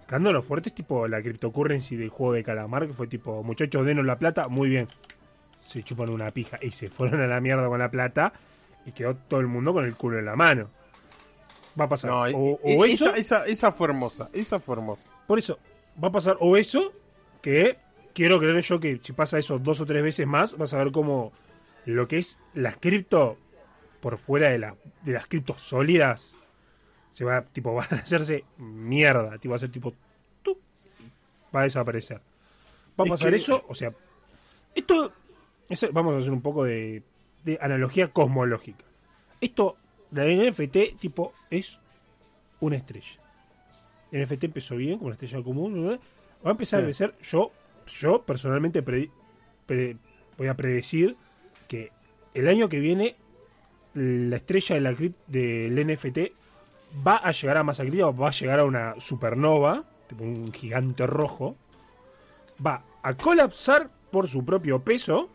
escándalos 0.00 0.44
fuertes, 0.44 0.74
tipo 0.74 1.06
la 1.06 1.22
cryptocurrency 1.22 1.94
del 1.94 2.08
juego 2.08 2.32
de 2.32 2.42
calamar, 2.42 2.86
que 2.86 2.94
fue 2.94 3.06
tipo, 3.06 3.44
muchachos, 3.44 3.86
denos 3.86 4.04
la 4.04 4.18
plata, 4.18 4.48
muy 4.48 4.70
bien. 4.70 4.88
Se 5.68 5.82
chupan 5.82 6.10
una 6.10 6.30
pija 6.30 6.58
y 6.60 6.72
se 6.72 6.90
fueron 6.90 7.20
a 7.22 7.26
la 7.26 7.40
mierda 7.40 7.68
con 7.68 7.78
la 7.78 7.90
plata 7.90 8.32
y 8.84 8.92
quedó 8.92 9.14
todo 9.14 9.40
el 9.40 9.46
mundo 9.46 9.72
con 9.72 9.84
el 9.84 9.94
culo 9.94 10.18
en 10.18 10.24
la 10.24 10.36
mano. 10.36 10.68
Va 11.78 11.84
a 11.86 11.88
pasar. 11.88 12.10
No, 12.10 12.20
o, 12.22 12.26
e- 12.62 12.76
o 12.78 12.84
e- 12.84 12.92
eso, 12.92 13.10
esa, 13.10 13.16
esa, 13.18 13.46
esa 13.46 13.72
fue 13.72 13.88
hermosa. 13.88 14.28
Esa 14.32 14.60
fue 14.60 14.76
hermosa. 14.76 15.12
por 15.26 15.38
eso, 15.38 15.58
va 16.02 16.08
a 16.08 16.12
pasar 16.12 16.36
o 16.40 16.56
eso, 16.56 16.92
que 17.42 17.78
quiero 18.14 18.38
creer 18.38 18.60
yo 18.62 18.78
que 18.80 19.00
si 19.02 19.12
pasa 19.12 19.38
eso 19.38 19.58
dos 19.58 19.80
o 19.80 19.86
tres 19.86 20.02
veces 20.02 20.26
más, 20.26 20.56
vas 20.56 20.72
a 20.74 20.78
ver 20.78 20.92
cómo 20.92 21.32
lo 21.84 22.06
que 22.08 22.18
es 22.18 22.38
las 22.54 22.76
cripto 22.76 23.36
por 24.00 24.18
fuera 24.18 24.48
de, 24.50 24.58
la, 24.58 24.76
de 25.02 25.12
las 25.12 25.26
criptos 25.26 25.60
sólidas 25.60 26.34
se 27.12 27.24
va, 27.24 27.42
tipo, 27.42 27.74
van 27.74 27.88
a 27.90 27.96
hacerse 27.96 28.44
mierda, 28.58 29.38
tipo, 29.38 29.50
va 29.50 29.56
a 29.56 29.60
ser 29.60 29.70
tipo, 29.70 29.92
va 31.54 31.60
a 31.60 31.64
desaparecer. 31.64 32.20
Va 32.98 33.02
a 33.02 33.06
Es 33.06 33.10
pasar 33.10 33.30
que- 33.30 33.36
eso, 33.36 33.64
o 33.68 33.74
sea, 33.74 33.92
esto, 34.74 35.12
eso- 35.68 35.88
vamos 35.92 36.14
a 36.14 36.18
hacer 36.18 36.30
un 36.32 36.40
poco 36.40 36.64
de, 36.64 37.02
de 37.44 37.58
analogía 37.60 38.08
cosmológica. 38.12 38.84
Esto, 39.40 39.76
la 40.14 40.24
NFT, 40.24 40.98
tipo, 40.98 41.32
es 41.50 41.78
una 42.60 42.76
estrella. 42.76 43.20
El 44.12 44.22
NFT 44.24 44.44
empezó 44.44 44.76
bien, 44.76 44.98
como 44.98 45.06
una 45.06 45.14
estrella 45.14 45.42
común, 45.42 45.98
va 46.44 46.48
a 46.48 46.52
empezar 46.52 46.80
a 46.80 46.84
crecer, 46.84 47.14
yo, 47.22 47.50
yo 47.86 48.22
personalmente 48.22 48.82
pre- 48.82 49.10
voy 50.38 50.46
a 50.48 50.54
predecir 50.54 51.16
que 51.68 51.90
el 52.32 52.48
año 52.48 52.68
que 52.68 52.80
viene 52.80 53.16
la 53.94 54.36
estrella 54.36 54.74
de 54.76 54.80
la 54.80 54.94
del 55.26 55.86
NFT 55.86 56.18
va 57.06 57.16
a 57.16 57.32
llegar 57.32 57.56
a 57.56 57.64
masa 57.64 57.82
crítica, 57.82 58.10
va 58.10 58.28
a 58.28 58.32
llegar 58.32 58.60
a 58.60 58.64
una 58.64 58.94
supernova, 58.98 59.84
tipo 60.06 60.22
un 60.24 60.52
gigante 60.52 61.06
rojo, 61.06 61.56
va 62.64 62.84
a 63.02 63.14
colapsar 63.14 63.90
por 64.10 64.28
su 64.28 64.44
propio 64.44 64.80
peso, 64.82 65.28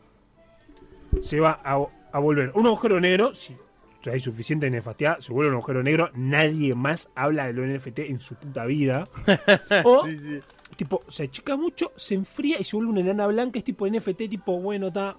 se 1.22 1.39
va 1.39 1.60
a, 1.63 1.86
a 2.12 2.20
volver 2.20 2.52
un 2.56 2.65
agujero 2.68 3.00
negro, 3.02 3.36
si 3.36 3.56
hay 4.05 4.19
suficiente 4.19 4.69
nefastidad, 4.69 5.19
se 5.19 5.33
vuelve 5.33 5.49
un 5.49 5.55
agujero 5.55 5.83
negro, 5.83 6.09
nadie 6.13 6.73
más 6.75 7.09
habla 7.15 7.47
de 7.47 7.53
lo 7.53 7.65
NFT 7.65 7.99
en 7.99 8.19
su 8.19 8.35
puta 8.35 8.65
vida. 8.65 9.09
o, 9.83 10.05
Sí, 10.05 10.15
sí. 10.17 10.39
tipo, 10.75 11.03
se 11.09 11.23
achica 11.23 11.57
mucho, 11.57 11.91
se 11.97 12.15
enfría 12.15 12.59
y 12.59 12.63
se 12.63 12.75
vuelve 12.77 12.91
una 12.91 13.01
enana 13.01 13.27
blanca, 13.27 13.59
es 13.59 13.65
tipo 13.65 13.88
NFT, 13.88 14.29
tipo, 14.29 14.59
bueno, 14.59 14.88
está... 14.88 15.17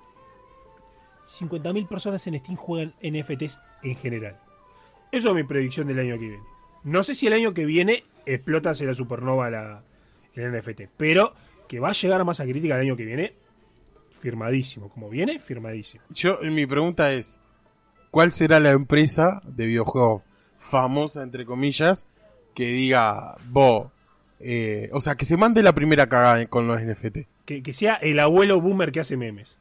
50.000 1.38 1.86
personas 1.86 2.26
en 2.26 2.38
Steam 2.40 2.56
juegan 2.56 2.94
NFTs 3.02 3.60
en 3.84 3.96
general. 3.96 4.36
Eso 5.12 5.28
es 5.28 5.34
mi 5.34 5.44
predicción 5.44 5.86
del 5.86 6.00
año 6.00 6.14
que 6.14 6.28
viene. 6.28 6.42
No 6.82 7.02
sé 7.04 7.14
si 7.14 7.26
el 7.26 7.32
año 7.32 7.54
que 7.54 7.66
viene 7.66 8.04
explota 8.26 8.72
la 8.80 8.94
supernova 8.94 9.50
la, 9.50 9.84
el 10.34 10.52
NFT, 10.58 10.82
pero 10.96 11.34
que 11.68 11.78
va 11.80 11.90
a 11.90 11.92
llegar 11.92 12.20
a 12.20 12.24
masa 12.24 12.44
crítica 12.44 12.74
el 12.74 12.80
año 12.80 12.96
que 12.96 13.04
viene, 13.04 13.34
firmadísimo. 14.10 14.88
Como 14.88 15.08
viene, 15.08 15.38
firmadísimo. 15.38 16.02
Yo, 16.10 16.38
mi 16.42 16.66
pregunta 16.66 17.12
es: 17.12 17.38
¿Cuál 18.10 18.32
será 18.32 18.58
la 18.60 18.70
empresa 18.70 19.40
de 19.44 19.66
videojuegos 19.66 20.22
famosa, 20.58 21.22
entre 21.22 21.44
comillas, 21.46 22.06
que 22.54 22.64
diga, 22.66 23.36
vos, 23.48 23.88
eh, 24.40 24.90
o 24.92 25.00
sea, 25.00 25.14
que 25.14 25.24
se 25.24 25.36
mande 25.36 25.62
la 25.62 25.72
primera 25.74 26.06
cagada 26.08 26.44
con 26.46 26.66
los 26.66 26.80
NFT? 26.82 27.18
Que, 27.44 27.62
que 27.62 27.74
sea 27.74 27.94
el 27.94 28.18
abuelo 28.20 28.60
boomer 28.60 28.90
que 28.92 29.00
hace 29.00 29.16
memes. 29.16 29.58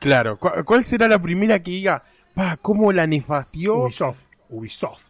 Claro, 0.00 0.38
¿cu- 0.38 0.64
¿cuál 0.64 0.84
será 0.84 1.08
la 1.08 1.20
primera 1.20 1.62
que 1.62 1.70
diga, 1.72 2.02
pa, 2.34 2.56
cómo 2.56 2.92
la 2.92 3.06
nefastió? 3.06 3.76
Ubisoft. 3.76 4.22
Ubisoft. 4.48 5.04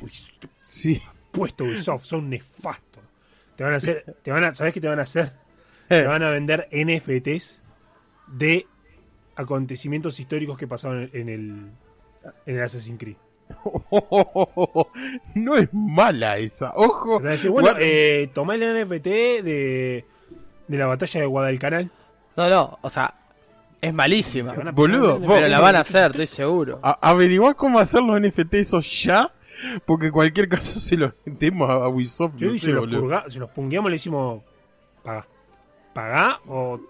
Ubisoft. 0.00 0.44
Sí. 0.60 1.00
Puesto 1.30 1.64
Ubisoft, 1.64 2.04
son 2.04 2.28
nefastos. 2.28 3.02
Te 3.56 3.64
van 3.64 3.74
a 3.74 3.76
hacer, 3.76 4.16
te 4.22 4.30
van 4.30 4.44
a, 4.44 4.54
¿sabes 4.54 4.74
qué 4.74 4.80
te 4.80 4.88
van 4.88 4.98
a 4.98 5.02
hacer? 5.02 5.32
Te 5.88 6.06
van 6.06 6.22
a 6.22 6.30
vender 6.30 6.68
NFTs 6.72 7.60
de 8.26 8.66
acontecimientos 9.36 10.18
históricos 10.20 10.56
que 10.58 10.66
pasaron 10.66 11.08
en 11.12 11.28
el, 11.28 11.70
en 12.46 12.56
el 12.56 12.62
Assassin's 12.62 12.98
Creed. 12.98 13.16
no 15.34 15.56
es 15.56 15.68
mala 15.72 16.38
esa, 16.38 16.72
ojo. 16.74 17.20
Decir, 17.20 17.50
bueno, 17.50 17.70
eh, 17.78 18.30
tomá 18.32 18.54
el 18.54 18.84
NFT 18.84 19.04
de, 19.06 20.04
de 20.68 20.78
la 20.78 20.86
batalla 20.86 21.20
de 21.20 21.26
Guadalcanal. 21.26 21.90
No, 22.36 22.48
no, 22.48 22.78
o 22.82 22.88
sea, 22.90 23.14
es 23.80 23.92
malísima. 23.92 24.52
Boludo, 24.72 25.18
vos- 25.18 25.34
Pero 25.34 25.48
la 25.48 25.60
van 25.60 25.76
a 25.76 25.80
hacer, 25.80 26.10
estoy 26.12 26.26
seguro. 26.26 26.80
A- 26.82 26.98
averiguá 27.10 27.54
cómo 27.54 27.78
hacer 27.78 28.02
los 28.02 28.20
NFT 28.20 28.54
esos 28.54 29.02
ya, 29.02 29.32
porque 29.84 30.06
en 30.06 30.12
cualquier 30.12 30.48
caso 30.48 30.78
se 30.78 30.96
los 30.96 31.12
vendemos 31.24 31.68
a 31.68 31.88
Ubisoft. 31.88 32.34
Yo 32.36 32.46
no 32.48 32.52
sé, 32.54 32.58
se 32.60 32.70
los, 32.72 32.80
boludo. 32.80 33.02
purga- 33.02 33.30
se 33.30 33.38
los 33.38 33.50
pungueamos 33.50 33.90
le 33.90 33.96
decimos, 33.96 34.42
pagá. 35.02 35.26
Pagá 35.92 36.40
o... 36.46 36.80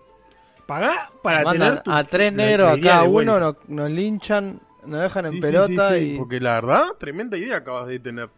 Pagá 0.74 1.10
para 1.22 1.42
Mandan 1.44 1.68
tener 1.68 1.82
tu- 1.82 1.90
a 1.92 2.04
tres 2.04 2.32
negros 2.32 2.72
a 2.72 2.80
cada 2.80 3.02
uno, 3.04 3.38
nos, 3.40 3.56
nos 3.68 3.90
linchan, 3.90 4.60
nos 4.86 5.00
dejan 5.02 5.26
en 5.26 5.32
Sí, 5.32 5.40
pelota 5.40 5.88
sí, 5.90 5.94
sí, 6.00 6.04
y... 6.14 6.18
porque 6.18 6.40
la 6.40 6.54
verdad, 6.54 6.84
tremenda 6.98 7.36
idea 7.36 7.56
acabas 7.58 7.88
de 7.88 7.98
tener. 7.98 8.28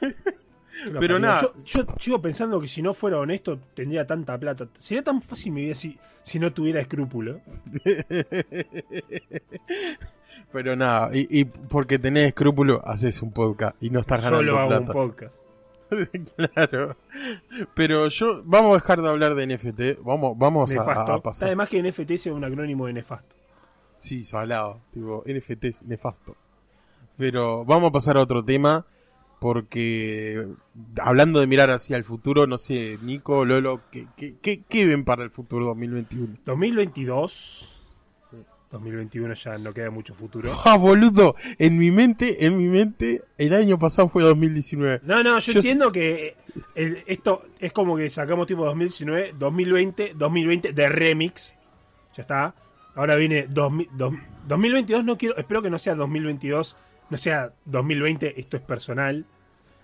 Pero 0.98 1.18
nada. 1.18 1.40
Yo, 1.42 1.52
yo 1.64 1.84
sigo 1.98 2.20
pensando 2.20 2.60
que 2.60 2.66
si 2.66 2.82
no 2.82 2.94
fuera 2.94 3.18
honesto, 3.18 3.58
tendría 3.74 4.06
tanta 4.06 4.36
plata. 4.38 4.66
Sería 4.78 5.04
tan 5.04 5.20
fácil 5.22 5.52
mi 5.52 5.62
vida 5.66 5.74
si, 5.74 5.96
si 6.24 6.38
no 6.38 6.52
tuviera 6.52 6.80
escrúpulo. 6.80 7.40
Pero 10.52 10.76
nada, 10.76 11.10
y, 11.14 11.26
y 11.40 11.44
porque 11.44 11.98
tenés 11.98 12.28
escrúpulo, 12.28 12.82
haces 12.86 13.22
un 13.22 13.32
podcast 13.32 13.76
y 13.82 13.90
no 13.90 14.00
estás 14.00 14.22
ganando 14.22 14.38
Solo 14.38 14.58
hago 14.58 14.68
plata. 14.68 14.84
un 14.84 14.92
podcast. 14.92 15.34
claro. 16.36 16.96
Pero 17.74 18.08
yo, 18.08 18.42
vamos 18.44 18.72
a 18.72 18.74
dejar 18.74 19.02
de 19.02 19.08
hablar 19.08 19.34
de 19.34 19.46
NFT, 19.46 20.02
vamos, 20.04 20.36
vamos 20.38 20.72
a, 20.74 20.82
a 20.82 21.22
pasar. 21.22 21.48
Además 21.48 21.68
que 21.68 21.82
NFT 21.82 22.10
es 22.12 22.26
un 22.26 22.44
acrónimo 22.44 22.86
de 22.86 22.92
nefasto. 22.92 23.34
Sí, 23.94 24.24
salado, 24.24 24.80
tipo, 24.92 25.22
NFT 25.26 25.64
es 25.64 25.82
nefasto. 25.82 26.36
Pero 27.16 27.64
vamos 27.64 27.90
a 27.90 27.92
pasar 27.92 28.16
a 28.16 28.22
otro 28.22 28.44
tema, 28.44 28.86
porque 29.40 30.46
hablando 31.00 31.40
de 31.40 31.46
mirar 31.46 31.70
hacia 31.70 31.96
el 31.96 32.04
futuro, 32.04 32.46
no 32.46 32.58
sé, 32.58 32.98
Nico, 33.02 33.44
Lolo, 33.44 33.80
¿qué, 33.90 34.06
qué, 34.16 34.36
qué, 34.40 34.62
qué 34.62 34.86
ven 34.86 35.04
para 35.04 35.24
el 35.24 35.30
futuro 35.30 35.66
2021? 35.66 36.38
2022. 36.44 37.81
2021 38.72 39.34
ya 39.34 39.58
no 39.58 39.72
queda 39.72 39.90
mucho 39.90 40.14
futuro. 40.14 40.50
¡Ah, 40.64 40.76
boludo! 40.76 41.36
En 41.58 41.78
mi 41.78 41.90
mente, 41.90 42.44
en 42.46 42.56
mi 42.56 42.66
mente, 42.68 43.22
el 43.38 43.52
año 43.54 43.78
pasado 43.78 44.08
fue 44.08 44.22
2019. 44.24 45.00
No, 45.04 45.22
no, 45.22 45.38
yo, 45.38 45.52
Yo 45.52 45.58
entiendo 45.60 45.92
que 45.92 46.36
el- 46.74 46.98
esto 47.06 47.44
es 47.60 47.72
como 47.72 47.96
que 47.96 48.08
sacamos 48.10 48.46
tipo 48.46 48.64
2019, 48.64 49.34
2020, 49.38 50.12
2020 50.16 50.72
de 50.72 50.88
remix. 50.88 51.54
Ya 52.16 52.22
está. 52.22 52.54
Ahora 52.94 53.14
viene 53.16 53.46
2000 53.48 53.88
dos- 53.92 54.14
2022, 54.48 55.04
no 55.04 55.16
quiero, 55.16 55.36
espero 55.36 55.62
que 55.62 55.70
no 55.70 55.78
sea 55.78 55.94
2022, 55.94 56.76
no 57.10 57.18
sea 57.18 57.52
2020, 57.66 58.40
esto 58.40 58.56
es 58.56 58.62
personal. 58.62 59.24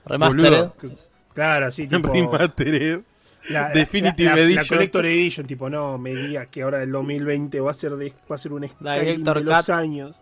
Remastered. 0.05 0.69
Boludo. 0.81 0.99
Claro, 1.35 1.67
así 1.67 1.87
tipo 1.89 2.13
Remastered. 2.13 3.01
La, 3.51 3.69
Definitive 3.71 4.31
la- 4.31 4.37
la- 4.37 4.41
la 4.43 4.47
Edition. 4.47 4.67
Collector 4.69 5.07
Edition, 5.07 5.47
tipo, 5.47 5.71
no, 5.71 5.99
me 5.99 6.15
digas 6.15 6.51
que 6.51 6.63
ahora 6.63 6.83
el 6.83 6.91
2020 6.93 7.61
va 7.61 7.71
a 7.71 7.75
ser 7.75 7.97
de, 7.97 8.13
va 8.31 8.35
a 8.35 8.39
ser 8.39 8.53
un 8.53 8.69
Skyrim 8.69 9.23
de 9.25 9.41
los 9.43 9.69
años. 9.71 10.21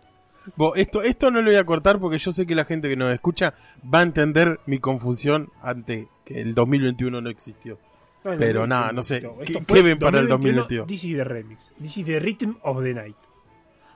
Bo, 0.55 0.75
esto, 0.75 1.01
esto 1.01 1.29
no 1.29 1.41
lo 1.41 1.49
voy 1.51 1.59
a 1.59 1.65
cortar 1.65 1.99
porque 1.99 2.17
yo 2.19 2.31
sé 2.31 2.45
que 2.47 2.55
la 2.55 2.63
gente 2.63 2.87
que 2.87 2.95
nos 2.95 3.11
escucha 3.13 3.53
va 3.93 3.99
a 3.99 4.03
entender 4.03 4.59
mi 4.65 4.79
confusión 4.79 5.49
ante 5.61 6.07
que 6.23 6.39
el 6.41 6.55
2021 6.55 7.19
no 7.19 7.29
existió. 7.29 7.77
No, 8.23 8.31
no, 8.31 8.37
Pero 8.39 8.61
no, 8.61 8.67
nada, 8.67 8.91
no, 8.93 9.03
sé, 9.03 9.21
¿qué- 9.45 9.63
qué 9.65 9.81
ven 9.81 9.99
para 9.99 10.19
el 10.19 10.27
2022? 10.29 10.87
This 10.87 11.03
is 11.03 11.17
the 11.17 11.23
remix. 11.25 11.59
This 11.81 11.97
is 11.97 12.05
the 12.05 12.19
rhythm 12.19 12.55
of 12.63 12.81
the 12.81 12.93
night. 12.93 13.15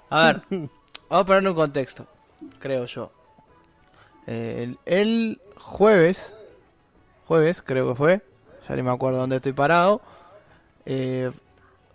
A 0.09 0.25
ver, 0.25 0.41
vamos 0.49 0.69
a 1.09 1.25
ponerle 1.25 1.49
un 1.49 1.55
contexto, 1.55 2.05
creo 2.59 2.83
yo. 2.85 3.13
Eh, 4.27 4.63
el, 4.63 4.77
el 4.85 5.41
jueves, 5.57 6.35
jueves 7.25 7.61
creo 7.61 7.89
que 7.89 7.95
fue, 7.95 8.21
ya 8.67 8.75
ni 8.75 8.83
me 8.83 8.91
acuerdo 8.91 9.19
dónde 9.19 9.37
estoy 9.37 9.53
parado, 9.53 10.01
eh, 10.85 11.31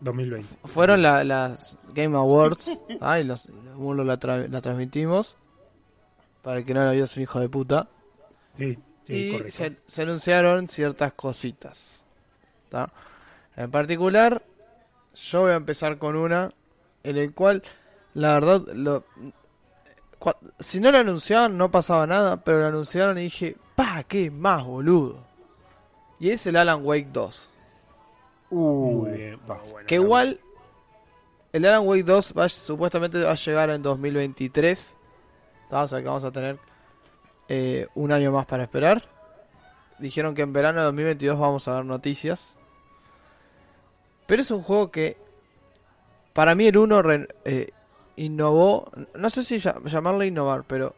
2020. 0.01 0.57
fueron 0.65 1.03
la- 1.03 1.25
las 1.25 1.79
Game 1.95 2.17
Awards, 2.17 2.79
ay, 3.01 3.25
los, 3.25 3.47
los 3.49 4.07
la, 4.07 4.19
tra- 4.19 4.49
la 4.49 4.61
transmitimos, 4.61 5.37
para 6.43 6.59
el 6.59 6.65
que 6.65 6.75
no 6.75 6.85
la 6.85 6.93
vio 6.93 7.05
es 7.05 7.17
un 7.17 7.23
hijo 7.23 7.41
de 7.41 7.49
puta, 7.49 7.89
Sí, 8.57 8.79
sí, 9.05 9.15
y 9.15 9.31
correcto. 9.33 9.53
se, 9.57 9.77
se 9.87 10.03
anunciaron 10.03 10.69
ciertas 10.69 11.13
cositas. 11.15 12.03
¿tá? 12.69 12.91
En 13.57 13.71
particular, 13.71 14.43
yo 15.15 15.41
voy 15.43 15.53
a 15.53 15.57
empezar 15.57 15.99
con 15.99 16.17
una 16.17 16.53
en 17.03 17.17
el 17.17 17.33
cual, 17.35 17.63
la 18.15 18.35
verdad, 18.35 18.63
lo, 18.75 19.05
cua- 20.21 20.37
si 20.59 20.81
no 20.81 20.91
lo 20.93 20.99
anunciaban 20.99 21.57
no 21.59 21.71
pasaba 21.71 22.07
nada, 22.07 22.37
pero 22.39 22.61
lo 22.61 22.67
anunciaron 22.67 23.19
y 23.19 23.23
dije, 23.23 23.57
pa, 23.75 24.03
qué 24.05 24.31
más, 24.31 24.65
boludo. 24.65 25.26
Y 26.19 26.31
es 26.31 26.47
el 26.47 26.57
Alan 26.57 26.81
Wake 26.85 27.09
2. 27.13 27.51
Muy 28.51 29.11
bien. 29.11 29.41
va, 29.49 29.61
bueno, 29.71 29.87
Que 29.87 29.97
igual, 29.97 30.41
el 31.53 31.65
Alan 31.65 31.87
Wake 31.87 32.05
2 32.05 32.35
va, 32.37 32.49
supuestamente 32.49 33.23
va 33.23 33.33
a 33.33 33.37
llegar 33.37 33.71
en 33.71 33.83
2023. 33.83 34.97
¿tá? 35.71 35.83
O 35.83 35.89
sea 35.89 36.01
que 36.01 36.07
vamos 36.07 36.25
a 36.25 36.31
tener 36.31 36.59
eh, 37.49 37.87
un 37.95 38.13
año 38.13 38.33
más 38.33 38.47
para 38.47 38.65
esperar. 38.65 39.05
dijeron 39.99 40.35
que 40.35 40.43
en 40.43 40.53
verano 40.53 40.81
de 40.81 40.87
2022 40.87 41.39
vamos 41.39 41.69
a 41.69 41.75
ver 41.75 41.85
noticias. 41.85 42.57
Pero 44.27 44.43
es 44.43 44.51
un 44.51 44.63
juego 44.63 44.91
que, 44.91 45.17
para 46.33 46.55
mí 46.55 46.67
el 46.67 46.77
1 46.77 47.03
eh, 47.45 47.71
innovó, 48.17 48.91
no 49.15 49.31
sé 49.31 49.45
si 49.45 49.59
llamarle 49.59 50.27
innovar, 50.27 50.65
pero 50.65 50.95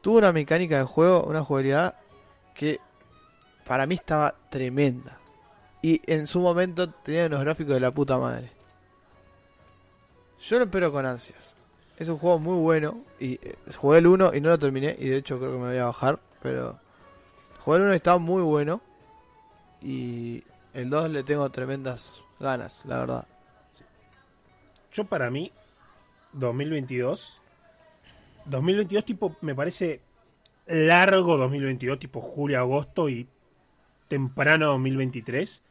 tuvo 0.00 0.18
una 0.18 0.32
mecánica 0.32 0.78
de 0.78 0.84
juego, 0.84 1.24
una 1.24 1.44
jugabilidad 1.44 1.96
que 2.54 2.80
para 3.70 3.86
mí 3.86 3.94
estaba 3.94 4.34
tremenda. 4.48 5.16
Y 5.80 6.02
en 6.12 6.26
su 6.26 6.40
momento 6.40 6.90
tenía 6.90 7.26
unos 7.26 7.42
gráficos 7.42 7.74
de 7.74 7.78
la 7.78 7.92
puta 7.92 8.18
madre. 8.18 8.50
Yo 10.44 10.58
lo 10.58 10.64
espero 10.64 10.90
con 10.90 11.06
ansias. 11.06 11.54
Es 11.96 12.08
un 12.08 12.18
juego 12.18 12.40
muy 12.40 12.60
bueno. 12.60 13.04
Y 13.20 13.34
eh, 13.34 13.54
jugué 13.76 13.98
el 13.98 14.08
1 14.08 14.34
y 14.34 14.40
no 14.40 14.48
lo 14.48 14.58
terminé. 14.58 14.96
Y 14.98 15.10
de 15.10 15.18
hecho 15.18 15.38
creo 15.38 15.52
que 15.52 15.58
me 15.58 15.68
voy 15.68 15.76
a 15.76 15.84
bajar. 15.84 16.18
Pero 16.42 16.80
jugué 17.60 17.76
el 17.76 17.84
1 17.84 17.92
y 17.92 17.96
está 17.96 18.18
muy 18.18 18.42
bueno. 18.42 18.80
Y 19.80 20.42
el 20.74 20.90
2 20.90 21.10
le 21.10 21.22
tengo 21.22 21.48
tremendas 21.50 22.26
ganas, 22.40 22.84
la 22.86 22.98
verdad. 22.98 23.28
Yo 24.90 25.04
para 25.04 25.30
mí, 25.30 25.52
2022. 26.32 27.40
2022 28.46 29.04
tipo, 29.04 29.36
me 29.42 29.54
parece 29.54 30.00
largo 30.66 31.36
2022, 31.36 32.00
tipo 32.00 32.20
julio-agosto 32.20 33.08
y 33.08 33.28
temprano 34.10 34.66
2023 34.66 35.62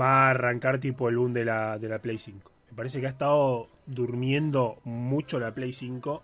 va 0.00 0.28
a 0.28 0.30
arrancar 0.30 0.78
tipo 0.78 1.08
el 1.08 1.18
boom 1.18 1.34
de 1.34 1.44
la, 1.44 1.78
de 1.78 1.88
la 1.88 1.98
Play 1.98 2.16
5. 2.16 2.50
Me 2.70 2.76
parece 2.76 3.00
que 3.00 3.06
ha 3.06 3.10
estado 3.10 3.68
durmiendo 3.84 4.78
mucho 4.84 5.38
la 5.38 5.52
Play 5.52 5.72
5. 5.72 6.22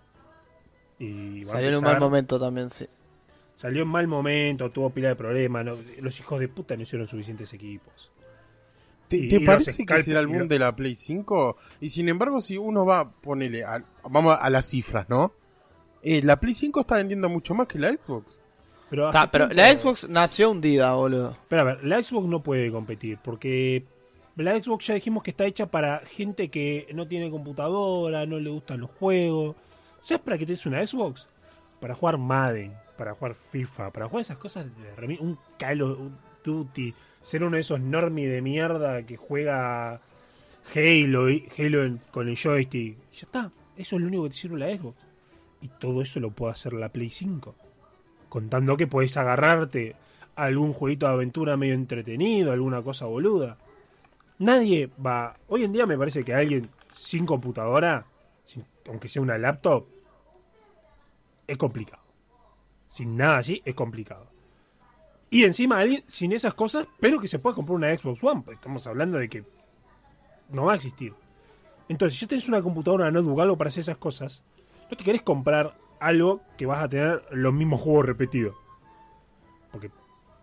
Y 0.99 1.43
Salió 1.43 1.69
en 1.69 1.75
un 1.75 1.83
mal 1.83 1.99
momento 1.99 2.39
también, 2.39 2.71
sí. 2.71 2.87
Salió 3.55 3.83
en 3.83 3.89
mal 3.89 4.07
momento, 4.07 4.71
tuvo 4.71 4.89
pila 4.89 5.09
de 5.09 5.15
problemas. 5.15 5.65
Los 5.99 6.19
hijos 6.19 6.39
de 6.39 6.47
puta 6.47 6.75
no 6.77 6.83
hicieron 6.83 7.07
suficientes 7.07 7.53
equipos. 7.53 8.09
¿Te, 9.09 9.41
parece 9.41 9.85
que 9.85 10.03
será 10.03 10.21
el 10.21 10.27
boom 10.27 10.47
de 10.47 10.59
la 10.59 10.75
Play 10.75 10.95
5? 10.95 11.57
Y 11.81 11.89
sin 11.89 12.07
embargo, 12.07 12.39
si 12.41 12.57
uno 12.57 12.85
va, 12.85 12.99
a 12.99 13.11
ponerle, 13.11 13.65
vamos 14.09 14.37
a 14.39 14.49
las 14.49 14.67
cifras, 14.67 15.09
¿no? 15.09 15.33
Eh, 16.01 16.21
la 16.23 16.39
Play 16.39 16.53
5 16.53 16.79
está 16.79 16.95
vendiendo 16.95 17.27
mucho 17.27 17.53
más 17.53 17.67
que 17.67 17.79
la 17.79 17.91
Xbox. 17.91 18.38
Pero, 18.89 19.11
la 19.11 19.77
Xbox 19.77 20.09
nació 20.09 20.49
hundida, 20.51 20.93
boludo. 20.93 21.37
Pero 21.47 21.61
a 21.61 21.65
ver, 21.65 21.83
la 21.83 22.01
Xbox 22.01 22.27
no 22.27 22.41
puede 22.41 22.71
competir 22.71 23.19
porque 23.23 23.85
la 24.35 24.57
Xbox 24.61 24.87
ya 24.87 24.95
dijimos 24.95 25.21
que 25.21 25.31
está 25.31 25.45
hecha 25.45 25.67
para 25.67 25.99
gente 25.99 26.49
que 26.49 26.87
no 26.93 27.07
tiene 27.07 27.29
computadora, 27.29 28.25
no 28.25 28.39
le 28.39 28.49
gustan 28.49 28.79
los 28.79 28.89
juegos. 28.91 29.55
¿Sabes 30.01 30.23
para 30.23 30.37
qué 30.37 30.45
tienes 30.45 30.65
una 30.65 30.85
Xbox? 30.85 31.27
Para 31.79 31.93
jugar 31.93 32.17
Madden, 32.17 32.73
para 32.97 33.13
jugar 33.13 33.35
FIFA, 33.51 33.91
para 33.91 34.07
jugar 34.07 34.21
esas 34.21 34.37
cosas 34.37 34.65
de 34.65 35.17
un 35.19 35.37
Call 35.57 35.81
of 35.81 35.99
Duty, 36.43 36.93
ser 37.21 37.43
uno 37.43 37.55
de 37.55 37.61
esos 37.61 37.79
normies 37.79 38.31
de 38.31 38.41
mierda 38.41 39.05
que 39.05 39.17
juega 39.17 40.01
Halo, 40.73 41.27
Halo 41.57 41.97
con 42.11 42.27
el 42.27 42.37
joystick. 42.37 42.97
Y 43.13 43.15
ya 43.17 43.25
está, 43.25 43.51
eso 43.77 43.95
es 43.97 44.01
lo 44.01 44.07
único 44.07 44.23
que 44.23 44.29
te 44.29 44.35
sirve 44.35 44.57
la 44.57 44.75
Xbox. 44.75 44.97
Y 45.61 45.67
todo 45.67 46.01
eso 46.01 46.19
lo 46.19 46.31
puede 46.31 46.53
hacer 46.53 46.73
la 46.73 46.89
Play 46.89 47.09
5 47.09 47.68
contando 48.29 48.77
que 48.77 48.87
podés 48.87 49.17
agarrarte 49.17 49.95
a 50.35 50.45
algún 50.45 50.73
jueguito 50.73 51.07
de 51.07 51.13
aventura 51.13 51.57
medio 51.57 51.73
entretenido, 51.73 52.51
alguna 52.51 52.81
cosa 52.81 53.05
boluda. 53.05 53.57
Nadie 54.37 54.89
va. 55.05 55.35
Hoy 55.47 55.63
en 55.63 55.73
día 55.73 55.85
me 55.85 55.97
parece 55.97 56.23
que 56.23 56.33
alguien 56.33 56.69
sin 56.93 57.25
computadora, 57.25 58.05
aunque 58.87 59.09
sea 59.09 59.21
una 59.21 59.37
laptop, 59.37 59.85
es 61.45 61.57
complicado. 61.57 62.03
Sin 62.89 63.17
nada 63.17 63.39
así, 63.39 63.61
es 63.65 63.75
complicado. 63.75 64.27
Y 65.29 65.43
encima 65.43 65.79
alguien 65.79 66.03
sin 66.07 66.31
esas 66.31 66.53
cosas, 66.53 66.87
pero 66.99 67.19
que 67.19 67.27
se 67.27 67.39
pueda 67.39 67.55
comprar 67.55 67.75
una 67.75 67.95
Xbox 67.95 68.23
One. 68.23 68.43
Estamos 68.51 68.87
hablando 68.87 69.17
de 69.17 69.29
que 69.29 69.43
no 70.49 70.65
va 70.65 70.73
a 70.73 70.75
existir. 70.75 71.13
Entonces, 71.87 72.17
si 72.17 72.25
ya 72.25 72.29
tenés 72.29 72.47
una 72.47 72.61
computadora, 72.61 73.11
notebook, 73.11 73.41
algo 73.41 73.57
para 73.57 73.69
hacer 73.69 73.81
esas 73.81 73.97
cosas, 73.97 74.43
no 74.89 74.97
te 74.97 75.03
querés 75.03 75.21
comprar 75.21 75.75
algo 75.99 76.41
que 76.57 76.65
vas 76.65 76.83
a 76.83 76.89
tener 76.89 77.23
los 77.31 77.53
mismos 77.53 77.81
juegos 77.81 78.05
repetidos. 78.05 78.55
Porque 79.71 79.91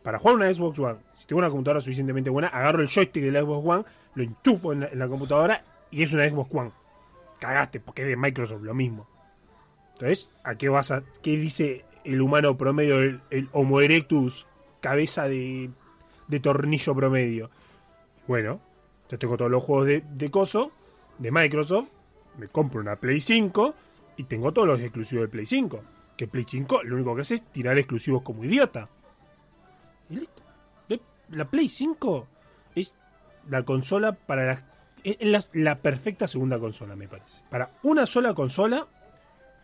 para 0.02 0.18
jugar 0.18 0.36
una 0.36 0.52
Xbox 0.52 0.78
One, 0.78 0.98
si 1.18 1.26
tengo 1.26 1.38
una 1.38 1.50
computadora 1.50 1.80
suficientemente 1.80 2.30
buena, 2.30 2.48
agarro 2.48 2.80
el 2.80 2.88
joystick 2.88 3.22
de 3.22 3.32
la 3.32 3.42
Xbox 3.42 3.66
One, 3.66 3.84
lo 4.14 4.22
enchufo 4.22 4.72
en 4.72 4.88
la, 4.92 5.08
computadora 5.08 5.64
y 5.90 6.02
es 6.02 6.12
una 6.12 6.28
Xbox 6.28 6.54
One. 6.54 6.70
Cagaste, 7.40 7.80
porque 7.80 8.02
es 8.02 8.08
de 8.08 8.16
Microsoft, 8.16 8.62
lo 8.62 8.74
mismo. 8.74 9.06
Entonces, 9.94 10.28
¿a 10.44 10.54
qué 10.54 10.68
vas 10.68 10.90
a. 10.90 11.02
qué 11.22 11.36
dice 11.36 11.84
el 12.04 12.20
humano 12.20 12.56
promedio, 12.56 13.00
el, 13.00 13.48
Homo 13.52 13.80
erectus, 13.80 14.46
cabeza 14.80 15.26
de, 15.26 15.70
de 16.28 16.40
tornillo 16.40 16.94
promedio? 16.94 17.50
Bueno, 18.26 18.60
yo 19.10 19.18
tengo 19.18 19.36
todos 19.36 19.50
los 19.50 19.62
juegos 19.62 19.86
de, 19.86 20.04
de 20.08 20.30
Coso, 20.30 20.70
de 21.18 21.30
Microsoft, 21.30 21.88
me 22.38 22.48
compro 22.48 22.80
una 22.80 22.96
Play 22.96 23.20
5 23.20 23.74
y 24.16 24.24
tengo 24.24 24.52
todos 24.52 24.68
los 24.68 24.80
exclusivos 24.80 25.24
de 25.24 25.28
Play 25.28 25.46
5. 25.46 25.82
Que 26.16 26.26
Play 26.26 26.46
5 26.48 26.82
lo 26.84 26.96
único 26.96 27.14
que 27.14 27.22
hace 27.22 27.34
es 27.36 27.44
tirar 27.52 27.76
exclusivos 27.78 28.22
como 28.22 28.44
idiota. 28.44 28.88
Y 30.10 30.16
listo. 30.16 30.42
La 31.30 31.50
Play 31.50 31.68
5 31.68 32.26
es 32.76 32.94
la 33.48 33.64
consola 33.64 34.12
para 34.12 34.46
la, 34.46 34.64
es 35.02 35.50
la, 35.52 35.78
perfecta 35.78 36.28
segunda 36.28 36.58
consola, 36.60 36.94
me 36.94 37.08
parece. 37.08 37.38
Para 37.50 37.72
una 37.82 38.06
sola 38.06 38.32
consola, 38.32 38.86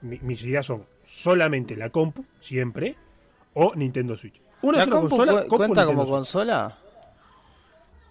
mis 0.01 0.43
ideas 0.43 0.67
son 0.67 0.87
solamente 1.05 1.77
la 1.77 1.91
compu, 1.91 2.25
siempre, 2.41 2.97
o 3.55 3.73
Nintendo 3.77 4.17
Switch. 4.17 4.41
Una 4.63 4.79
¿La 4.79 4.85
sola 4.87 5.01
consola. 5.01 5.45
¿Cuenta 5.47 5.87
como 5.87 6.05
consola? 6.05 6.79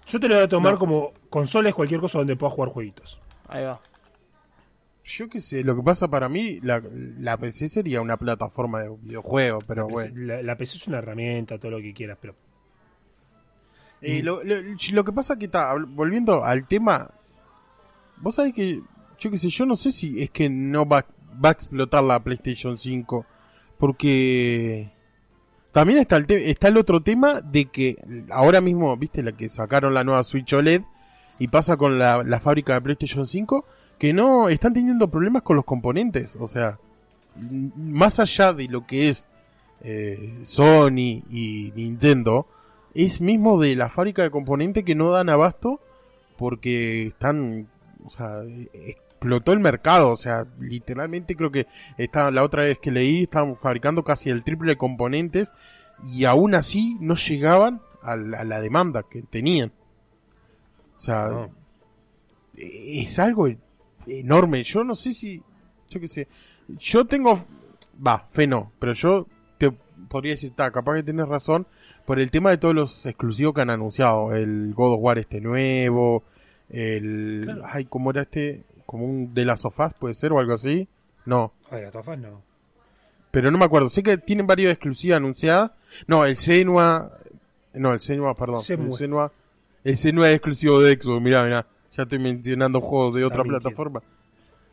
Yo 0.07 0.19
te 0.19 0.27
lo 0.27 0.35
voy 0.35 0.43
a 0.43 0.47
tomar 0.47 0.77
como 0.77 1.13
consola 1.29 1.69
es 1.69 1.75
cualquier 1.75 1.99
cosa 1.99 2.17
donde 2.19 2.35
pueda 2.35 2.51
jugar 2.51 2.69
jueguitos. 2.69 3.19
Ahí 3.47 3.63
va. 3.63 3.81
Yo 5.03 5.29
qué 5.29 5.41
sé, 5.41 5.63
lo 5.63 5.75
que 5.75 5.81
pasa 5.81 6.07
para 6.07 6.29
mí, 6.29 6.59
la, 6.61 6.81
la 6.93 7.37
PC 7.37 7.69
sería 7.69 8.01
una 8.01 8.17
plataforma 8.17 8.81
de 8.81 8.95
videojuego, 9.01 9.59
pero 9.67 9.87
la 9.87 9.93
bueno. 9.93 10.41
La, 10.43 10.55
PC 10.57 10.77
es 10.77 10.87
una 10.87 10.99
herramienta, 10.99 11.57
todo 11.57 11.71
lo 11.71 11.79
que 11.79 11.93
quieras, 11.93 12.17
pero... 12.21 12.35
Eh, 14.01 14.23
lo, 14.23 14.41
lo, 14.43 15.03
que 15.03 15.11
pasa 15.11 15.37
que 15.37 15.45
está, 15.45 15.75
volviendo 15.75 16.43
al 16.43 16.67
tema, 16.67 17.11
vos 18.17 18.35
sabés 18.35 18.53
que, 18.53 18.81
yo 19.19 19.31
qué 19.31 19.37
sé, 19.37 19.49
yo 19.49 19.65
no 19.65 19.75
sé 19.75 19.91
si 19.91 20.21
es 20.21 20.31
que 20.31 20.49
no 20.49 20.87
va, 20.87 21.05
va 21.43 21.49
a 21.49 21.51
explotar 21.51 22.03
la 22.03 22.23
PlayStation 22.23 22.77
5, 22.77 23.25
porque 23.77 24.91
también 25.71 25.99
está 25.99 26.17
el, 26.17 26.25
está 26.29 26.67
el 26.67 26.77
otro 26.77 27.01
tema 27.01 27.41
de 27.41 27.65
que 27.65 27.97
ahora 28.29 28.59
mismo, 28.59 28.95
viste, 28.97 29.23
la 29.23 29.31
que 29.31 29.49
sacaron 29.49 29.93
la 29.93 30.03
nueva 30.03 30.23
Switch 30.23 30.51
OLED 30.53 30.81
y 31.39 31.47
pasa 31.47 31.77
con 31.77 31.97
la, 31.97 32.23
la 32.23 32.39
fábrica 32.39 32.73
de 32.73 32.81
PlayStation 32.81 33.25
5 33.25 33.65
que 34.01 34.13
no 34.13 34.49
están 34.49 34.73
teniendo 34.73 35.11
problemas 35.11 35.43
con 35.43 35.55
los 35.55 35.63
componentes. 35.63 36.35
O 36.39 36.47
sea, 36.47 36.79
más 37.35 38.19
allá 38.19 38.51
de 38.51 38.67
lo 38.67 38.87
que 38.87 39.09
es 39.09 39.27
eh, 39.81 40.39
Sony 40.41 41.21
y 41.29 41.71
Nintendo, 41.75 42.47
es 42.95 43.21
mismo 43.21 43.61
de 43.61 43.75
la 43.75 43.89
fábrica 43.89 44.23
de 44.23 44.31
componentes 44.31 44.83
que 44.83 44.95
no 44.95 45.11
dan 45.11 45.29
abasto 45.29 45.79
porque 46.35 47.09
están, 47.09 47.67
o 48.03 48.09
sea, 48.09 48.41
explotó 48.73 49.53
el 49.53 49.59
mercado, 49.59 50.09
o 50.09 50.17
sea, 50.17 50.47
literalmente 50.59 51.35
creo 51.35 51.51
que 51.51 51.67
está, 51.99 52.31
la 52.31 52.41
otra 52.41 52.63
vez 52.63 52.79
que 52.79 52.89
leí 52.89 53.25
estaban 53.25 53.55
fabricando 53.55 54.03
casi 54.03 54.31
el 54.31 54.43
triple 54.43 54.71
de 54.71 54.77
componentes 54.77 55.53
y 56.07 56.25
aún 56.25 56.55
así 56.55 56.97
no 57.01 57.13
llegaban 57.13 57.81
a 58.01 58.15
la, 58.15 58.59
demanda 58.61 59.03
que 59.03 59.21
tenían. 59.21 59.71
O 60.95 60.99
sea, 60.99 61.25
ah. 61.27 61.49
es 62.57 63.19
algo 63.19 63.47
enorme. 64.07 64.63
Yo 64.63 64.83
no 64.83 64.95
sé 64.95 65.11
si, 65.11 65.41
yo 65.89 65.99
qué 65.99 66.07
sé, 66.07 66.27
yo 66.77 67.05
tengo, 67.05 67.45
va, 68.05 68.27
fe 68.29 68.47
no, 68.47 68.71
pero 68.79 68.93
yo 68.93 69.27
te 69.57 69.71
podría 70.09 70.33
decir, 70.33 70.51
está, 70.51 70.71
capaz 70.71 70.95
que 70.95 71.03
tienes 71.03 71.27
razón 71.27 71.67
por 72.05 72.19
el 72.19 72.31
tema 72.31 72.49
de 72.49 72.57
todos 72.57 72.75
los 72.75 73.05
exclusivos 73.05 73.53
que 73.53 73.61
han 73.61 73.69
anunciado, 73.69 74.33
el 74.33 74.73
God 74.73 74.93
of 74.93 74.99
War 75.01 75.17
este 75.17 75.41
nuevo, 75.41 76.23
el, 76.69 77.61
ay, 77.65 77.85
¿cómo 77.85 78.11
era 78.11 78.23
este? 78.23 78.63
Como 78.85 79.05
un 79.05 79.33
de 79.33 79.45
las 79.45 79.61
sofás, 79.61 79.93
puede 79.93 80.13
ser, 80.13 80.33
o 80.33 80.39
algo 80.39 80.53
así. 80.53 80.87
No. 81.25 81.53
De 81.71 81.81
las 81.81 81.93
sofás 81.93 82.17
no. 82.17 82.41
Pero 83.31 83.49
no 83.51 83.57
me 83.57 83.65
acuerdo, 83.65 83.89
sé 83.89 84.03
que 84.03 84.17
tienen 84.17 84.47
varios 84.47 84.71
exclusivas 84.71 85.17
anunciadas. 85.17 85.71
No, 86.07 86.25
el 86.25 86.35
Senua, 86.35 87.17
no, 87.73 87.93
el 87.93 87.99
Senua, 87.99 88.35
perdón, 88.35 88.61
el 88.67 88.93
Senua, 88.93 89.31
el 89.83 89.97
Senua 89.97 90.29
es 90.29 90.35
exclusivo 90.35 90.81
de 90.81 90.95
Xbox, 90.95 91.21
mira, 91.21 91.43
mira. 91.43 91.67
Ya 91.95 92.03
estoy 92.03 92.19
mencionando 92.19 92.79
juegos 92.81 93.15
de 93.15 93.25
otra 93.25 93.43
plataforma. 93.43 94.01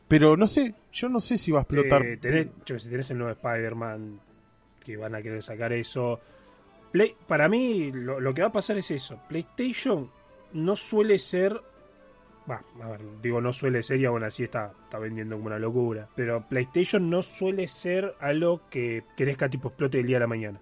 Pero 0.09 0.37
no 0.37 0.47
sé, 0.47 0.75
yo 0.93 1.09
no 1.09 1.21
sé 1.21 1.37
si 1.37 1.53
va 1.53 1.61
a 1.61 1.63
explotar. 1.63 2.03
Eh, 2.03 2.17
tenés, 2.17 2.49
si 2.65 2.89
tenés 2.89 3.11
el 3.11 3.19
nuevo 3.19 3.33
Spider-Man, 3.33 4.21
que 4.83 4.97
van 4.97 5.15
a 5.15 5.23
querer 5.23 5.43
sacar 5.43 5.73
eso. 5.73 6.19
Play, 6.91 7.15
para 7.27 7.49
mí, 7.49 7.93
lo, 7.93 8.33
que 8.33 8.41
va 8.41 8.49
a 8.49 8.53
pasar 8.53 8.79
es 8.79 8.91
eso. 8.91 9.21
PlayStation 9.29 10.11
no 10.55 10.77
suele 10.77 11.19
ser. 11.19 11.61
Va, 12.51 12.63
a 12.83 12.89
ver, 12.89 13.01
digo 13.21 13.43
no 13.43 13.53
suele 13.53 13.83
ser 13.83 14.01
y 14.01 14.07
aún 14.07 14.25
así 14.25 14.45
está, 14.45 14.73
está 14.85 14.99
vendiendo 14.99 15.37
como 15.37 15.49
una 15.49 15.59
locura. 15.59 16.09
Pero 16.17 16.49
PlayStation 16.49 17.11
no 17.11 17.23
suele 17.23 17.69
ser 17.69 18.15
algo 18.21 18.63
que 18.71 19.05
crezca 19.15 19.51
tipo 19.51 19.69
explote 19.69 20.01
el 20.01 20.07
día 20.07 20.17
de 20.17 20.21
la 20.21 20.27
mañana. 20.27 20.61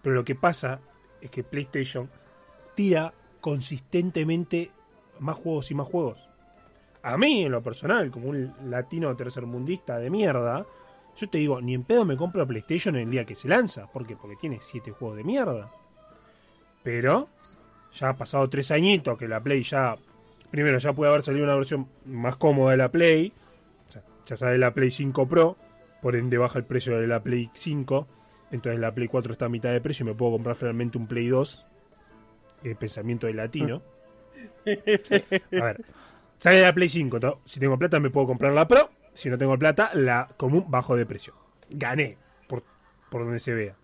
Pero 0.00 0.14
lo 0.14 0.24
que 0.24 0.34
pasa 0.34 0.80
es 1.20 1.30
que 1.30 1.44
PlayStation 1.44 2.08
tira 2.74 3.12
consistentemente 3.42 4.70
más 5.20 5.36
juegos 5.36 5.70
y 5.70 5.74
más 5.74 5.86
juegos. 5.86 6.18
A 7.02 7.16
mí, 7.16 7.44
en 7.44 7.52
lo 7.52 7.62
personal, 7.62 8.10
como 8.10 8.28
un 8.28 8.52
latino 8.64 9.14
tercermundista 9.16 9.98
de 9.98 10.10
mierda, 10.10 10.66
yo 11.16 11.28
te 11.28 11.38
digo, 11.38 11.60
ni 11.60 11.74
en 11.74 11.84
pedo 11.84 12.04
me 12.04 12.16
compro 12.16 12.46
PlayStation 12.46 12.96
el 12.96 13.10
día 13.10 13.24
que 13.24 13.34
se 13.34 13.48
lanza. 13.48 13.86
¿Por 13.86 14.06
qué? 14.06 14.16
Porque 14.16 14.36
tiene 14.36 14.58
siete 14.60 14.92
juegos 14.92 15.16
de 15.16 15.24
mierda. 15.24 15.70
Pero 16.82 17.28
ya 17.92 18.10
ha 18.10 18.16
pasado 18.16 18.48
tres 18.48 18.70
añitos 18.70 19.18
que 19.18 19.26
la 19.26 19.40
Play 19.40 19.62
ya. 19.62 19.96
Primero, 20.50 20.78
ya 20.78 20.92
puede 20.92 21.10
haber 21.10 21.22
salido 21.22 21.44
una 21.44 21.54
versión 21.54 21.88
más 22.04 22.36
cómoda 22.36 22.70
de 22.72 22.76
la 22.76 22.90
Play. 22.90 23.32
Ya 24.26 24.36
sale 24.36 24.58
la 24.58 24.74
Play 24.74 24.90
5 24.90 25.26
Pro. 25.26 25.56
Por 26.02 26.14
ende, 26.14 26.38
baja 26.38 26.58
el 26.58 26.64
precio 26.64 26.98
de 26.98 27.06
la 27.06 27.22
Play 27.22 27.50
5. 27.52 28.06
Entonces, 28.52 28.80
la 28.80 28.94
Play 28.94 29.08
4 29.08 29.32
está 29.32 29.46
a 29.46 29.48
mitad 29.48 29.72
de 29.72 29.80
precio 29.80 30.04
y 30.04 30.08
me 30.08 30.14
puedo 30.14 30.32
comprar 30.32 30.56
finalmente 30.56 30.98
un 30.98 31.06
Play 31.06 31.28
2. 31.28 31.66
El 32.64 32.76
pensamiento 32.76 33.26
de 33.26 33.34
latino. 33.34 33.82
A 35.60 35.64
ver, 35.64 35.84
sale 36.38 36.60
la 36.62 36.72
Play 36.74 36.88
5. 36.88 37.20
to- 37.20 37.40
Si 37.44 37.58
tengo 37.60 37.78
plata, 37.78 38.00
me 38.00 38.10
puedo 38.10 38.26
comprar 38.26 38.52
la 38.52 38.66
Pro. 38.68 38.90
Si 39.12 39.28
no 39.28 39.38
tengo 39.38 39.58
plata, 39.58 39.90
la 39.94 40.28
común 40.36 40.66
bajo 40.68 40.94
de 40.96 41.04
precio. 41.06 41.34
Gané, 41.70 42.16
por, 42.46 42.62
por 43.10 43.24
donde 43.24 43.40
se 43.40 43.52
vea. 43.52 43.74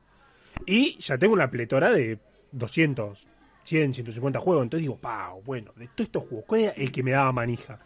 Y 0.66 0.96
ya 1.00 1.18
tengo 1.18 1.34
una 1.34 1.50
pletora 1.50 1.90
de 1.90 2.18
200, 2.52 3.26
100, 3.64 3.94
150 3.94 4.38
juegos. 4.40 4.62
Entonces 4.62 4.82
digo, 4.82 4.96
pau, 4.96 5.42
bueno, 5.44 5.72
de 5.76 5.88
todos 5.88 6.06
estos 6.06 6.22
juegos, 6.24 6.44
¿cuál 6.46 6.60
era 6.62 6.72
el 6.72 6.92
que 6.92 7.02
me 7.02 7.10
daba 7.10 7.32
manija? 7.32 7.80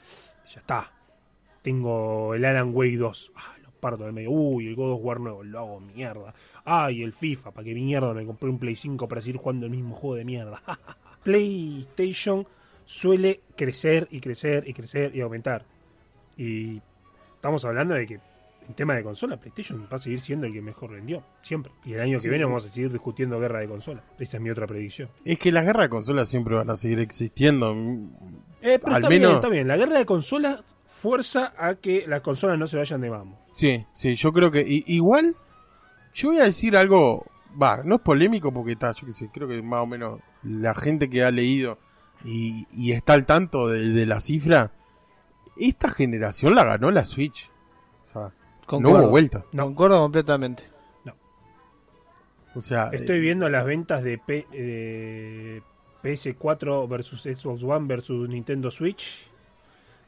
Ya 0.52 0.60
está. 0.60 0.92
Tengo 1.62 2.34
el 2.34 2.44
Alan 2.44 2.70
Wake 2.74 2.96
2. 2.98 3.32
Ah, 3.36 3.54
lo 3.62 3.70
parto 3.70 4.04
del 4.04 4.12
medio. 4.12 4.30
Uy, 4.30 4.66
el 4.68 4.76
God 4.76 4.92
of 4.92 5.00
War 5.02 5.18
nuevo, 5.20 5.42
lo 5.42 5.58
hago 5.58 5.80
mierda. 5.80 6.34
Ay, 6.64 7.02
el 7.02 7.12
FIFA, 7.14 7.52
para 7.52 7.64
que 7.64 7.74
mierda 7.74 8.12
me 8.12 8.26
compré 8.26 8.50
un 8.50 8.58
Play 8.58 8.76
5 8.76 9.08
para 9.08 9.22
seguir 9.22 9.38
jugando 9.40 9.64
el 9.66 9.70
mismo 9.72 9.94
juego 9.96 10.16
de 10.16 10.24
mierda. 10.26 10.62
PlayStation 11.24 12.46
suele 12.88 13.42
crecer 13.54 14.08
y 14.10 14.20
crecer 14.20 14.64
y 14.66 14.72
crecer 14.72 15.14
y 15.14 15.20
aumentar. 15.20 15.66
Y 16.38 16.80
estamos 17.34 17.62
hablando 17.66 17.94
de 17.94 18.06
que 18.06 18.14
en 18.14 18.74
tema 18.74 18.94
de 18.94 19.02
consola, 19.02 19.36
PlayStation 19.36 19.86
va 19.92 19.96
a 19.96 19.98
seguir 19.98 20.20
siendo 20.22 20.46
el 20.46 20.54
que 20.54 20.62
mejor 20.62 20.92
vendió, 20.92 21.22
siempre. 21.42 21.70
Y 21.84 21.92
el 21.92 22.00
año 22.00 22.18
que 22.18 22.30
viene 22.30 22.44
vamos 22.46 22.64
a 22.64 22.70
seguir 22.70 22.90
discutiendo 22.90 23.38
guerra 23.38 23.60
de 23.60 23.68
consola. 23.68 24.02
Esa 24.18 24.38
es 24.38 24.42
mi 24.42 24.48
otra 24.48 24.66
predicción. 24.66 25.10
Es 25.24 25.38
que 25.38 25.52
las 25.52 25.64
guerras 25.66 25.84
de 25.84 25.88
consolas 25.90 26.28
siempre 26.30 26.54
van 26.54 26.70
a 26.70 26.76
seguir 26.76 26.98
existiendo. 27.00 27.72
Eh, 28.62 28.78
pero 28.82 28.94
Al 28.94 29.02
está 29.02 29.08
menos- 29.10 29.10
bien, 29.10 29.34
está 29.34 29.48
bien. 29.48 29.68
La 29.68 29.76
guerra 29.76 29.98
de 29.98 30.06
consolas 30.06 30.62
fuerza 30.86 31.52
a 31.58 31.74
que 31.74 32.06
las 32.06 32.22
consolas 32.22 32.58
no 32.58 32.66
se 32.66 32.78
vayan 32.78 33.02
de 33.02 33.10
mamo. 33.10 33.38
Sí, 33.52 33.84
sí, 33.92 34.14
yo 34.14 34.32
creo 34.32 34.50
que 34.50 34.64
igual 34.66 35.36
yo 36.14 36.30
voy 36.30 36.38
a 36.40 36.44
decir 36.44 36.74
algo, 36.74 37.26
va, 37.60 37.82
no 37.84 37.96
es 37.96 38.00
polémico 38.00 38.50
porque 38.50 38.72
está, 38.72 38.92
yo 38.94 39.06
qué 39.06 39.12
sé, 39.12 39.28
creo 39.32 39.46
que 39.46 39.60
más 39.62 39.82
o 39.82 39.86
menos 39.86 40.20
la 40.42 40.74
gente 40.74 41.08
que 41.10 41.22
ha 41.22 41.30
leído 41.30 41.78
y, 42.24 42.66
y 42.72 42.92
está 42.92 43.12
al 43.14 43.26
tanto 43.26 43.68
de, 43.68 43.88
de 43.90 44.06
la 44.06 44.20
cifra, 44.20 44.72
esta 45.56 45.88
generación 45.90 46.54
la 46.54 46.64
ganó 46.64 46.90
la 46.90 47.04
Switch. 47.04 47.50
O 48.08 48.12
sea, 48.12 48.32
no 48.80 48.90
hubo 48.90 49.08
vuelta. 49.08 49.44
No. 49.52 49.64
Concuerdo 49.66 50.00
completamente. 50.00 50.64
O 52.54 52.60
sea, 52.62 52.88
Estoy 52.92 53.18
eh, 53.18 53.20
viendo 53.20 53.48
las 53.48 53.64
ventas 53.64 54.02
de, 54.02 54.18
P- 54.18 54.46
de 54.50 55.62
PS4 56.02 56.88
versus 56.88 57.22
Xbox 57.22 57.62
One 57.62 57.86
versus 57.86 58.28
Nintendo 58.28 58.70
Switch. 58.70 59.28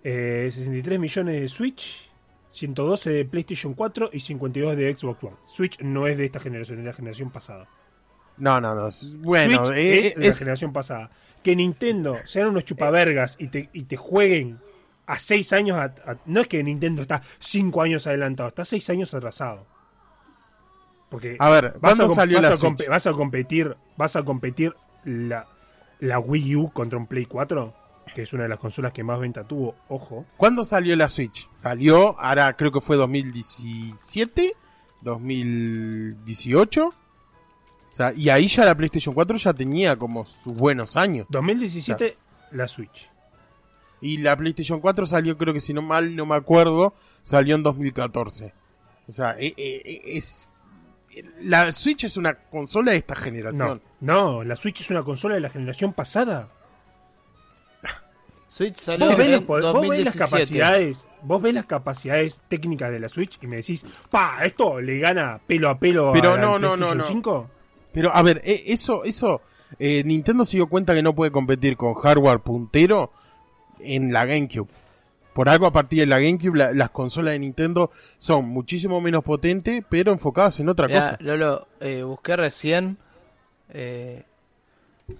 Eh, 0.02 0.48
63 0.52 0.98
millones 0.98 1.40
de 1.42 1.48
Switch, 1.48 2.08
112 2.50 3.10
de 3.10 3.24
PlayStation 3.26 3.74
4 3.74 4.10
y 4.14 4.20
52 4.20 4.76
de 4.76 4.96
Xbox 4.96 5.22
One. 5.22 5.36
Switch 5.46 5.78
no 5.80 6.06
es 6.06 6.16
de 6.16 6.24
esta 6.24 6.40
generación, 6.40 6.78
es 6.78 6.84
de 6.84 6.90
la 6.90 6.96
generación 6.96 7.30
pasada. 7.30 7.68
no, 8.38 8.60
no, 8.60 8.74
no, 8.74 8.88
bueno, 9.18 9.66
Switch 9.66 9.76
eh, 9.78 9.98
es 10.08 10.14
de 10.14 10.20
la 10.20 10.26
es- 10.28 10.38
generación 10.38 10.72
pasada. 10.72 11.10
Que 11.42 11.56
Nintendo 11.56 12.18
sean 12.26 12.48
unos 12.48 12.64
chupavergas 12.64 13.36
y 13.38 13.48
te, 13.48 13.70
y 13.72 13.84
te 13.84 13.96
jueguen 13.96 14.58
a 15.06 15.18
6 15.18 15.52
años. 15.52 15.78
a- 15.78 15.84
a- 15.84 16.16
no 16.26 16.40
es 16.40 16.48
que 16.48 16.62
Nintendo 16.62 17.02
está 17.02 17.22
5 17.38 17.82
años 17.82 18.06
adelantado, 18.06 18.48
está 18.50 18.64
6 18.64 18.88
años 18.90 19.12
atrasado. 19.14 19.66
Porque 21.08 21.36
a 21.40 21.50
ver, 21.50 21.74
vas 21.80 23.06
a 23.06 23.12
competir, 23.12 23.76
vas 23.96 24.14
a 24.16 24.22
competir 24.22 24.74
la, 25.04 25.46
la 25.98 26.18
Wii 26.20 26.56
U 26.56 26.70
contra 26.72 26.98
un 26.98 27.06
Play 27.08 27.26
4, 27.26 27.74
que 28.14 28.22
es 28.22 28.32
una 28.32 28.44
de 28.44 28.48
las 28.50 28.58
consolas 28.58 28.92
que 28.92 29.02
más 29.02 29.18
venta 29.18 29.42
tuvo, 29.42 29.74
ojo. 29.88 30.24
¿Cuándo 30.36 30.62
salió 30.62 30.94
la 30.94 31.08
Switch? 31.08 31.48
Salió, 31.52 32.16
ahora 32.20 32.56
creo 32.56 32.70
que 32.70 32.80
fue 32.80 32.96
2017, 32.96 34.52
2018. 35.00 36.94
O 37.90 37.92
sea, 37.92 38.12
y 38.14 38.28
ahí 38.30 38.46
ya 38.46 38.64
la 38.64 38.74
PlayStation 38.76 39.12
4 39.14 39.36
ya 39.36 39.52
tenía 39.52 39.96
como 39.96 40.24
sus 40.24 40.54
buenos 40.54 40.96
años. 40.96 41.26
2017 41.28 42.16
la 42.52 42.68
Switch. 42.68 43.10
Y 44.00 44.18
la 44.18 44.36
PlayStation 44.36 44.80
4 44.80 45.06
salió, 45.06 45.36
creo 45.36 45.52
que 45.52 45.60
si 45.60 45.74
no 45.74 45.82
mal 45.82 46.14
no 46.14 46.24
me 46.24 46.36
acuerdo, 46.36 46.94
salió 47.22 47.54
en 47.56 47.62
2014. 47.62 48.54
O 49.08 49.12
sea, 49.12 49.32
eh, 49.38 49.52
eh, 49.56 49.82
eh, 49.84 50.00
es... 50.04 50.48
La 51.42 51.72
Switch 51.72 52.04
es 52.04 52.16
una 52.16 52.34
consola 52.34 52.92
de 52.92 52.98
esta 52.98 53.14
No, 53.14 53.20
generación. 53.20 53.82
no, 54.00 54.44
la 54.44 54.54
Switch 54.54 54.80
es 54.80 54.90
una 54.90 55.02
consola 55.02 55.34
de 55.34 55.40
la 55.40 55.50
generación 55.50 55.92
pasada. 55.92 56.48
Switch 58.48 58.76
salió 58.76 59.06
Vos 59.06 59.16
ves, 59.16 59.28
en 59.28 59.46
vos 59.46 59.56
ves 59.58 59.64
las 59.64 60.16
2017. 60.16 60.18
capacidades, 60.18 61.06
vos 61.22 61.42
ves 61.42 61.54
las 61.54 61.66
capacidades 61.66 62.42
técnicas 62.48 62.90
de 62.92 63.00
la 63.00 63.08
Switch 63.08 63.38
y 63.42 63.46
me 63.48 63.56
decís, 63.56 63.84
pa, 64.08 64.44
esto 64.44 64.80
le 64.80 64.98
gana 65.00 65.40
pelo 65.44 65.68
a 65.68 65.78
pelo 65.78 66.12
Pero 66.12 66.34
a 66.34 66.36
la 66.36 66.42
no, 66.42 66.58
no, 66.58 66.76
no, 66.76 66.86
PlayStation 66.86 66.98
no. 66.98 67.04
5. 67.06 67.50
Pero 67.92 68.14
a 68.14 68.22
ver, 68.22 68.40
eh, 68.44 68.64
eso, 68.66 69.04
eso, 69.04 69.40
eh, 69.78 70.02
Nintendo 70.04 70.44
se 70.44 70.56
dio 70.56 70.66
cuenta 70.68 70.94
que 70.94 71.02
no 71.02 71.14
puede 71.14 71.30
competir 71.32 71.76
con 71.76 71.94
hardware 71.94 72.40
puntero 72.40 73.12
en 73.80 74.12
la 74.12 74.24
GameCube. 74.26 74.68
Por 75.34 75.48
algo 75.48 75.66
a 75.66 75.72
partir 75.72 76.00
de 76.00 76.06
la 76.06 76.18
GameCube 76.18 76.56
la- 76.58 76.72
las 76.72 76.90
consolas 76.90 77.32
de 77.32 77.38
Nintendo 77.38 77.90
son 78.18 78.46
muchísimo 78.46 79.00
menos 79.00 79.22
potentes, 79.24 79.82
pero 79.88 80.12
enfocadas 80.12 80.58
en 80.60 80.68
otra 80.68 80.86
Mirá, 80.88 81.00
cosa. 81.00 81.16
Lolo, 81.20 81.68
eh, 81.80 82.02
busqué 82.02 82.36
recién 82.36 82.98
eh, 83.72 84.24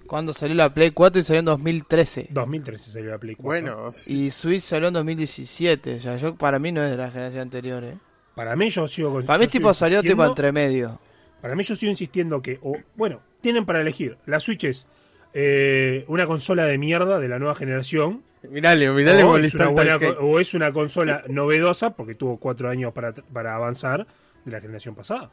cuando 0.07 0.33
salió 0.33 0.55
la 0.57 0.73
Play 0.75 0.91
4 0.91 1.21
y 1.21 1.25
salió 1.25 1.39
en 1.41 1.45
2013. 1.47 2.29
2013 2.31 2.91
salió 2.91 3.11
la 3.11 3.19
Play 3.19 3.35
4. 3.37 3.45
Bueno, 3.75 3.91
Y 4.07 4.31
Switch 4.31 4.63
salió 4.63 4.89
en 4.89 4.95
2017. 4.95 5.95
O 5.95 5.99
sea, 5.99 6.17
yo, 6.17 6.35
para 6.35 6.59
mí 6.59 6.71
no 6.73 6.83
es 6.85 6.91
de 6.91 6.97
la 6.97 7.11
generación 7.11 7.43
anterior. 7.43 7.85
Eh. 7.85 7.97
para 8.35 8.57
mí 8.57 8.69
yo 8.71 8.87
sigo 8.89 9.13
con- 9.13 9.27
Para 9.27 9.39
mí 9.39 9.47
tipo 9.49 9.73
salió 9.75 10.03
tipo 10.03 10.25
entre 10.25 10.51
medio. 10.53 10.99
Para 11.40 11.55
mí 11.55 11.64
yo 11.64 11.76
sigo 11.76 11.90
insistiendo 11.90 12.42
que, 12.42 12.59
o, 12.62 12.76
bueno, 12.96 13.20
tienen 13.40 13.64
para 13.64 13.81
elegir. 13.81 14.18
La 14.26 14.40
Switch 14.40 14.64
es 14.64 14.87
eh, 15.33 16.05
una 16.09 16.26
consola 16.26 16.64
de 16.66 16.79
mierda 16.79 17.18
de 17.18 17.29
la 17.29 17.38
nueva 17.38 17.55
generación. 17.55 18.22
mirale, 18.48 18.90
mirale 18.90 19.24
o, 19.24 19.37
es 19.38 19.57
buena 19.72 19.96
o 20.20 20.40
es 20.40 20.55
una 20.55 20.72
consola 20.72 21.24
novedosa, 21.29 21.90
porque 21.90 22.14
tuvo 22.14 22.38
cuatro 22.38 22.68
años 22.68 22.92
para, 22.92 23.12
para 23.12 23.55
avanzar, 23.55 24.07
de 24.44 24.53
la 24.53 24.61
generación 24.61 24.94
pasada. 24.94 25.31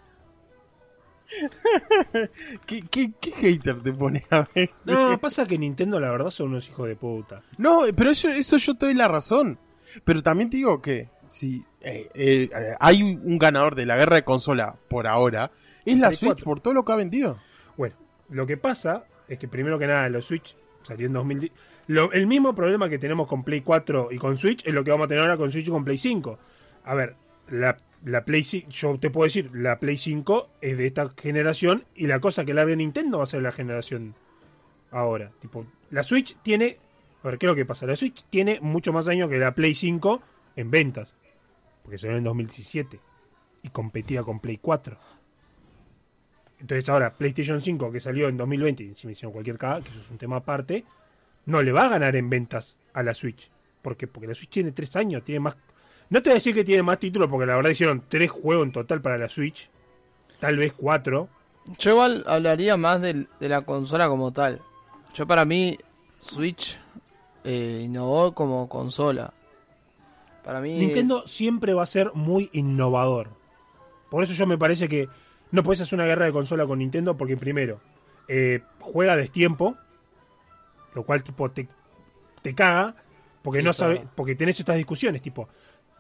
¿Qué, 2.65 2.83
qué, 2.89 3.11
qué 3.19 3.31
hater 3.31 3.81
te 3.81 3.91
pone 3.91 4.23
a 4.29 4.47
veces? 4.55 4.87
No, 4.87 5.19
pasa 5.19 5.45
que 5.45 5.57
Nintendo 5.57 5.99
la 5.99 6.09
verdad 6.09 6.29
son 6.29 6.49
unos 6.49 6.69
hijos 6.69 6.87
de 6.87 6.95
puta. 6.95 7.41
No, 7.57 7.81
pero 7.95 8.11
eso, 8.11 8.29
eso 8.29 8.57
yo 8.57 8.77
te 8.77 8.85
doy 8.85 8.95
la 8.95 9.07
razón. 9.07 9.59
Pero 10.03 10.21
también 10.23 10.49
te 10.49 10.57
digo 10.57 10.81
que 10.81 11.09
si 11.25 11.65
eh, 11.81 12.09
eh, 12.13 12.49
hay 12.79 13.03
un 13.03 13.37
ganador 13.37 13.75
de 13.75 13.85
la 13.85 13.97
guerra 13.97 14.15
de 14.17 14.23
consola 14.23 14.75
por 14.89 15.07
ahora, 15.07 15.51
es 15.85 15.97
la 15.99 16.09
Switch 16.11 16.29
4. 16.29 16.45
por 16.45 16.59
todo 16.59 16.73
lo 16.73 16.83
que 16.85 16.91
ha 16.91 16.95
vendido. 16.95 17.39
Bueno, 17.77 17.95
lo 18.29 18.45
que 18.47 18.57
pasa 18.57 19.05
es 19.27 19.37
que 19.39 19.47
primero 19.47 19.77
que 19.79 19.87
nada 19.87 20.07
los 20.09 20.25
Switch 20.25 20.55
salió 20.83 21.07
en 21.07 21.13
2010. 21.13 21.51
Lo- 21.87 22.11
el 22.11 22.27
mismo 22.27 22.53
problema 22.55 22.89
que 22.89 22.99
tenemos 22.99 23.27
con 23.27 23.43
Play 23.43 23.61
4 23.61 24.09
y 24.11 24.17
con 24.17 24.37
Switch 24.37 24.65
es 24.65 24.73
lo 24.73 24.83
que 24.83 24.91
vamos 24.91 25.05
a 25.05 25.07
tener 25.07 25.21
ahora 25.23 25.37
con 25.37 25.51
Switch 25.51 25.67
y 25.67 25.71
con 25.71 25.83
Play 25.85 25.97
5. 25.97 26.37
A 26.85 26.95
ver, 26.95 27.15
la, 27.49 27.77
la 28.03 28.25
Play 28.25 28.43
5, 28.43 28.69
yo 28.69 28.99
te 28.99 29.09
puedo 29.09 29.23
decir, 29.25 29.49
la 29.53 29.79
Play 29.79 29.97
5 29.97 30.49
es 30.61 30.77
de 30.77 30.87
esta 30.87 31.09
generación 31.17 31.85
y 31.95 32.07
la 32.07 32.19
cosa 32.19 32.43
que 32.45 32.53
largue 32.53 32.75
Nintendo 32.75 33.17
va 33.19 33.23
a 33.23 33.27
ser 33.27 33.41
la 33.41 33.51
generación 33.53 34.15
ahora. 34.91 35.31
Tipo, 35.39 35.65
la 35.91 36.03
Switch 36.03 36.37
tiene, 36.43 36.77
a 37.23 37.27
ver, 37.27 37.37
¿qué 37.37 37.45
es 37.45 37.49
lo 37.49 37.55
que 37.55 37.65
pasa? 37.65 37.85
La 37.85 37.95
Switch 37.95 38.23
tiene 38.29 38.59
mucho 38.61 38.93
más 38.93 39.07
años 39.07 39.29
que 39.29 39.37
la 39.37 39.53
Play 39.53 39.73
5 39.75 40.21
en 40.55 40.71
ventas, 40.71 41.15
porque 41.83 41.97
salió 41.97 42.17
en 42.17 42.23
2017 42.23 42.99
y 43.63 43.69
competía 43.69 44.23
con 44.23 44.39
Play 44.39 44.57
4. 44.61 44.97
Entonces 46.59 46.89
ahora 46.89 47.13
PlayStation 47.13 47.61
5 47.61 47.91
que 47.91 47.99
salió 47.99 48.27
en 48.29 48.37
2020, 48.37 48.83
y 48.83 48.95
si 48.95 49.05
me 49.07 49.13
hicieron 49.13 49.31
cualquier 49.31 49.57
caga, 49.57 49.81
que 49.81 49.89
eso 49.89 49.99
es 49.99 50.09
un 50.09 50.17
tema 50.17 50.37
aparte, 50.37 50.85
no 51.45 51.61
le 51.61 51.71
va 51.71 51.85
a 51.85 51.89
ganar 51.89 52.15
en 52.15 52.29
ventas 52.29 52.79
a 52.93 53.03
la 53.03 53.13
Switch. 53.13 53.49
¿Por 53.81 53.95
qué? 53.95 54.07
Porque 54.07 54.27
la 54.27 54.33
Switch 54.33 54.49
tiene 54.49 54.71
tres 54.71 54.95
años, 54.95 55.23
tiene 55.23 55.39
más... 55.39 55.55
No 56.09 56.21
te 56.21 56.29
voy 56.29 56.35
a 56.35 56.35
decir 56.35 56.55
que 56.55 56.63
tiene 56.63 56.83
más 56.83 56.99
títulos, 56.99 57.29
porque 57.29 57.45
la 57.45 57.55
verdad 57.55 57.69
hicieron 57.69 58.03
tres 58.07 58.31
juegos 58.31 58.65
en 58.65 58.71
total 58.71 59.01
para 59.01 59.17
la 59.17 59.29
Switch. 59.29 59.69
Tal 60.39 60.57
vez 60.57 60.73
cuatro. 60.73 61.29
Yo 61.77 61.91
igual 61.91 62.23
hablaría 62.27 62.77
más 62.77 63.01
del- 63.01 63.27
de, 63.39 63.49
la 63.49 63.61
consola 63.61 64.07
como 64.07 64.31
tal. 64.31 64.61
Yo 65.13 65.27
para 65.27 65.43
mí 65.45 65.77
Switch 66.17 66.79
eh, 67.43 67.81
innovó 67.85 68.33
como 68.33 68.67
consola. 68.69 69.33
Para 70.43 70.61
mí 70.61 70.73
Nintendo 70.77 71.27
siempre 71.27 71.73
va 71.73 71.83
a 71.83 71.87
ser 71.87 72.11
muy 72.13 72.49
innovador. 72.53 73.29
Por 74.09 74.23
eso 74.23 74.33
yo 74.33 74.47
me 74.47 74.57
parece 74.57 74.87
que 74.87 75.09
no 75.51 75.63
puedes 75.63 75.81
hacer 75.81 75.95
una 75.97 76.05
guerra 76.05 76.25
de 76.25 76.31
consola 76.31 76.65
con 76.65 76.79
Nintendo, 76.79 77.17
porque 77.17 77.35
primero, 77.37 77.79
eh, 78.27 78.61
juega 78.79 79.15
destiempo, 79.15 79.75
lo 80.93 81.03
cual 81.03 81.23
tipo 81.23 81.49
te, 81.51 81.67
te 82.41 82.55
caga, 82.55 82.95
porque 83.41 83.59
Sí, 83.59 83.65
no 83.65 83.73
sabe, 83.73 83.95
porque 84.15 84.35
tenés 84.35 84.59
estas 84.59 84.77
discusiones, 84.77 85.21
tipo, 85.21 85.47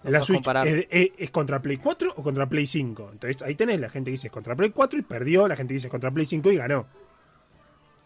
No 0.03 0.11
la 0.11 0.19
Switch 0.23 0.43
es, 0.65 0.87
es- 0.89 1.11
es 1.17 1.29
contra 1.31 1.61
Play 1.61 1.77
4 1.77 2.13
o 2.15 2.23
contra 2.23 2.47
Play 2.47 2.67
5. 2.67 3.09
Entonces 3.13 3.41
ahí 3.41 3.55
tenés 3.55 3.79
la 3.79 3.89
gente 3.89 4.09
que 4.09 4.13
dice 4.13 4.27
es 4.27 4.33
contra 4.33 4.55
Play 4.55 4.69
4 4.69 4.99
y 4.99 5.01
perdió, 5.01 5.47
la 5.47 5.55
gente 5.55 5.69
que 5.71 5.75
dice 5.75 5.87
es 5.87 5.91
contra 5.91 6.11
Play 6.11 6.25
5 6.25 6.51
y 6.51 6.57
ganó. 6.57 6.85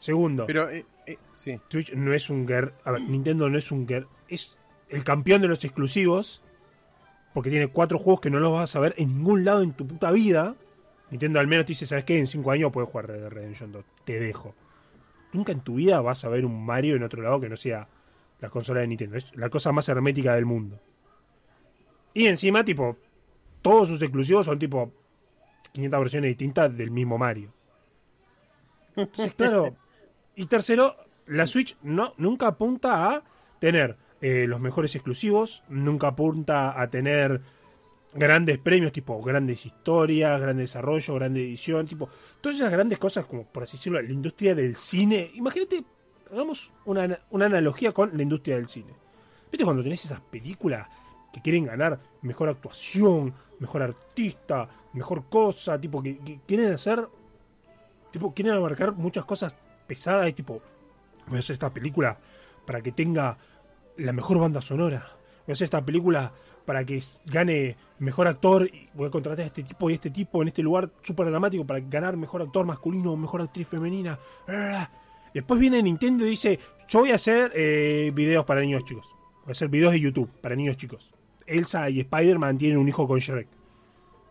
Segundo, 0.01 0.47
Pero, 0.47 0.67
eh, 0.71 0.83
eh, 1.05 1.19
sí. 1.31 1.59
Switch 1.69 1.93
no 1.93 2.11
es 2.11 2.31
un 2.31 2.47
guer, 2.47 2.73
a 2.83 2.91
ver, 2.91 3.01
Nintendo 3.01 3.47
no 3.49 3.57
es 3.59 3.71
un 3.71 3.85
guer, 3.85 4.07
es 4.27 4.57
el 4.89 5.03
campeón 5.03 5.43
de 5.43 5.47
los 5.47 5.63
exclusivos, 5.63 6.41
porque 7.35 7.51
tiene 7.51 7.67
cuatro 7.67 7.99
juegos 7.99 8.19
que 8.19 8.31
no 8.31 8.39
los 8.39 8.51
vas 8.51 8.75
a 8.75 8.79
ver 8.79 8.95
en 8.97 9.15
ningún 9.15 9.45
lado 9.45 9.61
en 9.61 9.73
tu 9.73 9.85
puta 9.85 10.11
vida. 10.11 10.55
Nintendo 11.11 11.39
al 11.39 11.45
menos 11.45 11.67
te 11.67 11.73
dice, 11.73 11.85
¿sabes 11.85 12.03
qué? 12.03 12.17
En 12.17 12.25
cinco 12.25 12.49
años 12.49 12.71
puedes 12.71 12.89
jugar 12.89 13.09
Red 13.09 13.19
Dead 13.21 13.29
Redemption 13.29 13.71
2. 13.71 13.85
Te 14.03 14.19
dejo. 14.19 14.55
Nunca 15.33 15.51
en 15.51 15.61
tu 15.61 15.75
vida 15.75 16.01
vas 16.01 16.25
a 16.25 16.29
ver 16.29 16.45
un 16.47 16.65
Mario 16.65 16.95
en 16.95 17.03
otro 17.03 17.21
lado 17.21 17.39
que 17.39 17.47
no 17.47 17.55
sea 17.55 17.87
la 18.39 18.49
consola 18.49 18.81
de 18.81 18.87
Nintendo. 18.87 19.17
Es 19.17 19.35
la 19.35 19.51
cosa 19.51 19.71
más 19.71 19.87
hermética 19.87 20.33
del 20.33 20.47
mundo. 20.47 20.79
Y 22.15 22.25
encima, 22.25 22.65
tipo, 22.65 22.97
todos 23.61 23.87
sus 23.87 24.01
exclusivos 24.01 24.47
son 24.47 24.57
tipo 24.57 24.91
500 25.73 25.99
versiones 25.99 26.29
distintas 26.29 26.75
del 26.75 26.89
mismo 26.89 27.19
Mario. 27.19 27.53
Entonces, 28.95 29.33
claro. 29.37 29.75
Y 30.35 30.45
tercero, 30.45 30.95
la 31.27 31.47
Switch 31.47 31.75
no, 31.83 32.13
nunca 32.17 32.47
apunta 32.47 33.09
a 33.09 33.23
tener 33.59 33.97
eh, 34.21 34.45
los 34.47 34.59
mejores 34.59 34.95
exclusivos, 34.95 35.63
nunca 35.67 36.07
apunta 36.07 36.79
a 36.79 36.89
tener 36.89 37.41
grandes 38.13 38.57
premios, 38.57 38.91
tipo 38.91 39.21
grandes 39.21 39.65
historias, 39.65 40.39
gran 40.39 40.57
desarrollo, 40.57 41.15
grande 41.15 41.41
edición, 41.41 41.87
tipo, 41.87 42.09
todas 42.39 42.57
esas 42.57 42.71
grandes 42.71 42.99
cosas, 42.99 43.25
como 43.25 43.45
por 43.45 43.63
así 43.63 43.77
decirlo, 43.77 44.01
la 44.01 44.11
industria 44.11 44.53
del 44.55 44.75
cine. 44.75 45.31
Imagínate, 45.33 45.83
hagamos 46.31 46.71
una, 46.85 47.19
una 47.29 47.45
analogía 47.45 47.91
con 47.91 48.15
la 48.15 48.23
industria 48.23 48.55
del 48.55 48.67
cine. 48.67 48.93
¿Viste 49.51 49.65
cuando 49.65 49.83
tenés 49.83 50.05
esas 50.05 50.21
películas 50.21 50.87
que 51.33 51.41
quieren 51.41 51.65
ganar 51.65 51.99
mejor 52.21 52.49
actuación, 52.49 53.33
mejor 53.59 53.81
artista, 53.81 54.69
mejor 54.93 55.25
cosa, 55.29 55.79
tipo, 55.79 56.01
que, 56.01 56.17
que 56.19 56.39
quieren 56.45 56.73
hacer, 56.73 57.07
tipo, 58.11 58.33
quieren 58.33 58.53
abarcar 58.53 58.93
muchas 58.93 59.25
cosas 59.25 59.55
pesadas 59.91 60.29
y 60.29 60.31
tipo, 60.31 60.61
voy 61.27 61.35
a 61.35 61.39
hacer 61.39 61.55
esta 61.55 61.69
película 61.69 62.17
para 62.65 62.79
que 62.79 62.93
tenga 62.93 63.37
la 63.97 64.13
mejor 64.13 64.39
banda 64.39 64.61
sonora. 64.61 65.17
Voy 65.45 65.51
a 65.51 65.53
hacer 65.53 65.65
esta 65.65 65.83
película 65.83 66.31
para 66.65 66.85
que 66.85 67.03
gane 67.25 67.75
mejor 67.99 68.29
actor. 68.29 68.69
Y 68.73 68.87
voy 68.93 69.07
a 69.07 69.11
contratar 69.11 69.43
a 69.43 69.47
este 69.47 69.63
tipo 69.63 69.89
y 69.89 69.95
este 69.95 70.09
tipo 70.09 70.41
en 70.41 70.47
este 70.47 70.63
lugar 70.63 70.89
súper 71.01 71.29
dramático 71.29 71.67
para 71.67 71.81
ganar 71.81 72.15
mejor 72.15 72.41
actor 72.41 72.65
masculino, 72.65 73.17
mejor 73.17 73.41
actriz 73.41 73.67
femenina. 73.67 74.17
Después 75.33 75.59
viene 75.59 75.83
Nintendo 75.83 76.25
y 76.25 76.29
dice: 76.29 76.57
Yo 76.87 76.99
voy 76.99 77.11
a 77.11 77.15
hacer 77.15 77.51
eh, 77.53 78.13
videos 78.15 78.45
para 78.45 78.61
niños 78.61 78.85
chicos. 78.85 79.09
Voy 79.41 79.49
a 79.49 79.51
hacer 79.51 79.67
videos 79.67 79.91
de 79.91 79.99
YouTube 79.99 80.29
para 80.39 80.55
niños 80.55 80.77
chicos. 80.77 81.11
Elsa 81.45 81.89
y 81.89 81.99
Spider-Man 81.99 82.57
tienen 82.57 82.77
un 82.77 82.87
hijo 82.87 83.05
con 83.05 83.19
Shrek. 83.19 83.49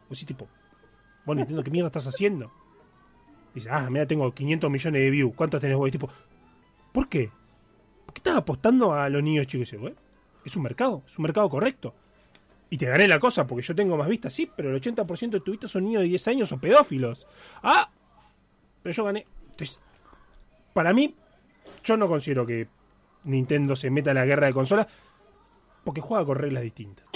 O 0.08 0.14
sí, 0.14 0.24
tipo, 0.24 0.48
vos 1.26 1.36
Nintendo, 1.36 1.62
¿qué 1.62 1.70
mierda 1.70 1.88
estás 1.88 2.06
haciendo? 2.06 2.50
Dice, 3.54 3.68
ah, 3.70 3.88
mira, 3.90 4.06
tengo 4.06 4.32
500 4.32 4.70
millones 4.70 5.02
de 5.02 5.10
views. 5.10 5.32
¿Cuántos 5.34 5.60
tenés 5.60 5.76
vos? 5.76 5.88
Y 5.88 5.92
tipo, 5.92 6.08
¿por 6.92 7.08
qué? 7.08 7.30
¿Por 8.06 8.14
qué 8.14 8.18
estás 8.18 8.36
apostando 8.36 8.92
a 8.92 9.08
los 9.08 9.22
niños 9.22 9.46
chicos? 9.46 9.68
Y 9.68 9.72
dice, 9.72 9.76
"Bueno, 9.76 9.96
es 10.44 10.56
un 10.56 10.62
mercado, 10.62 11.02
es 11.06 11.18
un 11.18 11.22
mercado 11.22 11.48
correcto. 11.48 11.94
Y 12.68 12.78
te 12.78 12.86
gané 12.86 13.08
la 13.08 13.18
cosa 13.18 13.46
porque 13.46 13.66
yo 13.66 13.74
tengo 13.74 13.96
más 13.96 14.08
vistas, 14.08 14.32
sí, 14.32 14.50
pero 14.54 14.70
el 14.70 14.76
80% 14.76 15.38
de 15.38 15.40
tus 15.40 15.52
vistas 15.52 15.70
son 15.72 15.84
niños 15.84 16.02
de 16.02 16.08
10 16.08 16.28
años 16.28 16.52
o 16.52 16.58
pedófilos. 16.58 17.26
Ah, 17.62 17.90
pero 18.82 18.94
yo 18.94 19.04
gané. 19.04 19.26
Entonces, 19.50 19.80
para 20.72 20.92
mí, 20.92 21.14
yo 21.82 21.96
no 21.96 22.06
considero 22.06 22.46
que 22.46 22.68
Nintendo 23.24 23.74
se 23.74 23.90
meta 23.90 24.10
en 24.10 24.16
la 24.16 24.24
guerra 24.24 24.46
de 24.46 24.54
consolas 24.54 24.86
porque 25.84 26.00
juega 26.00 26.24
con 26.24 26.38
reglas 26.38 26.62
distintas. 26.62 27.06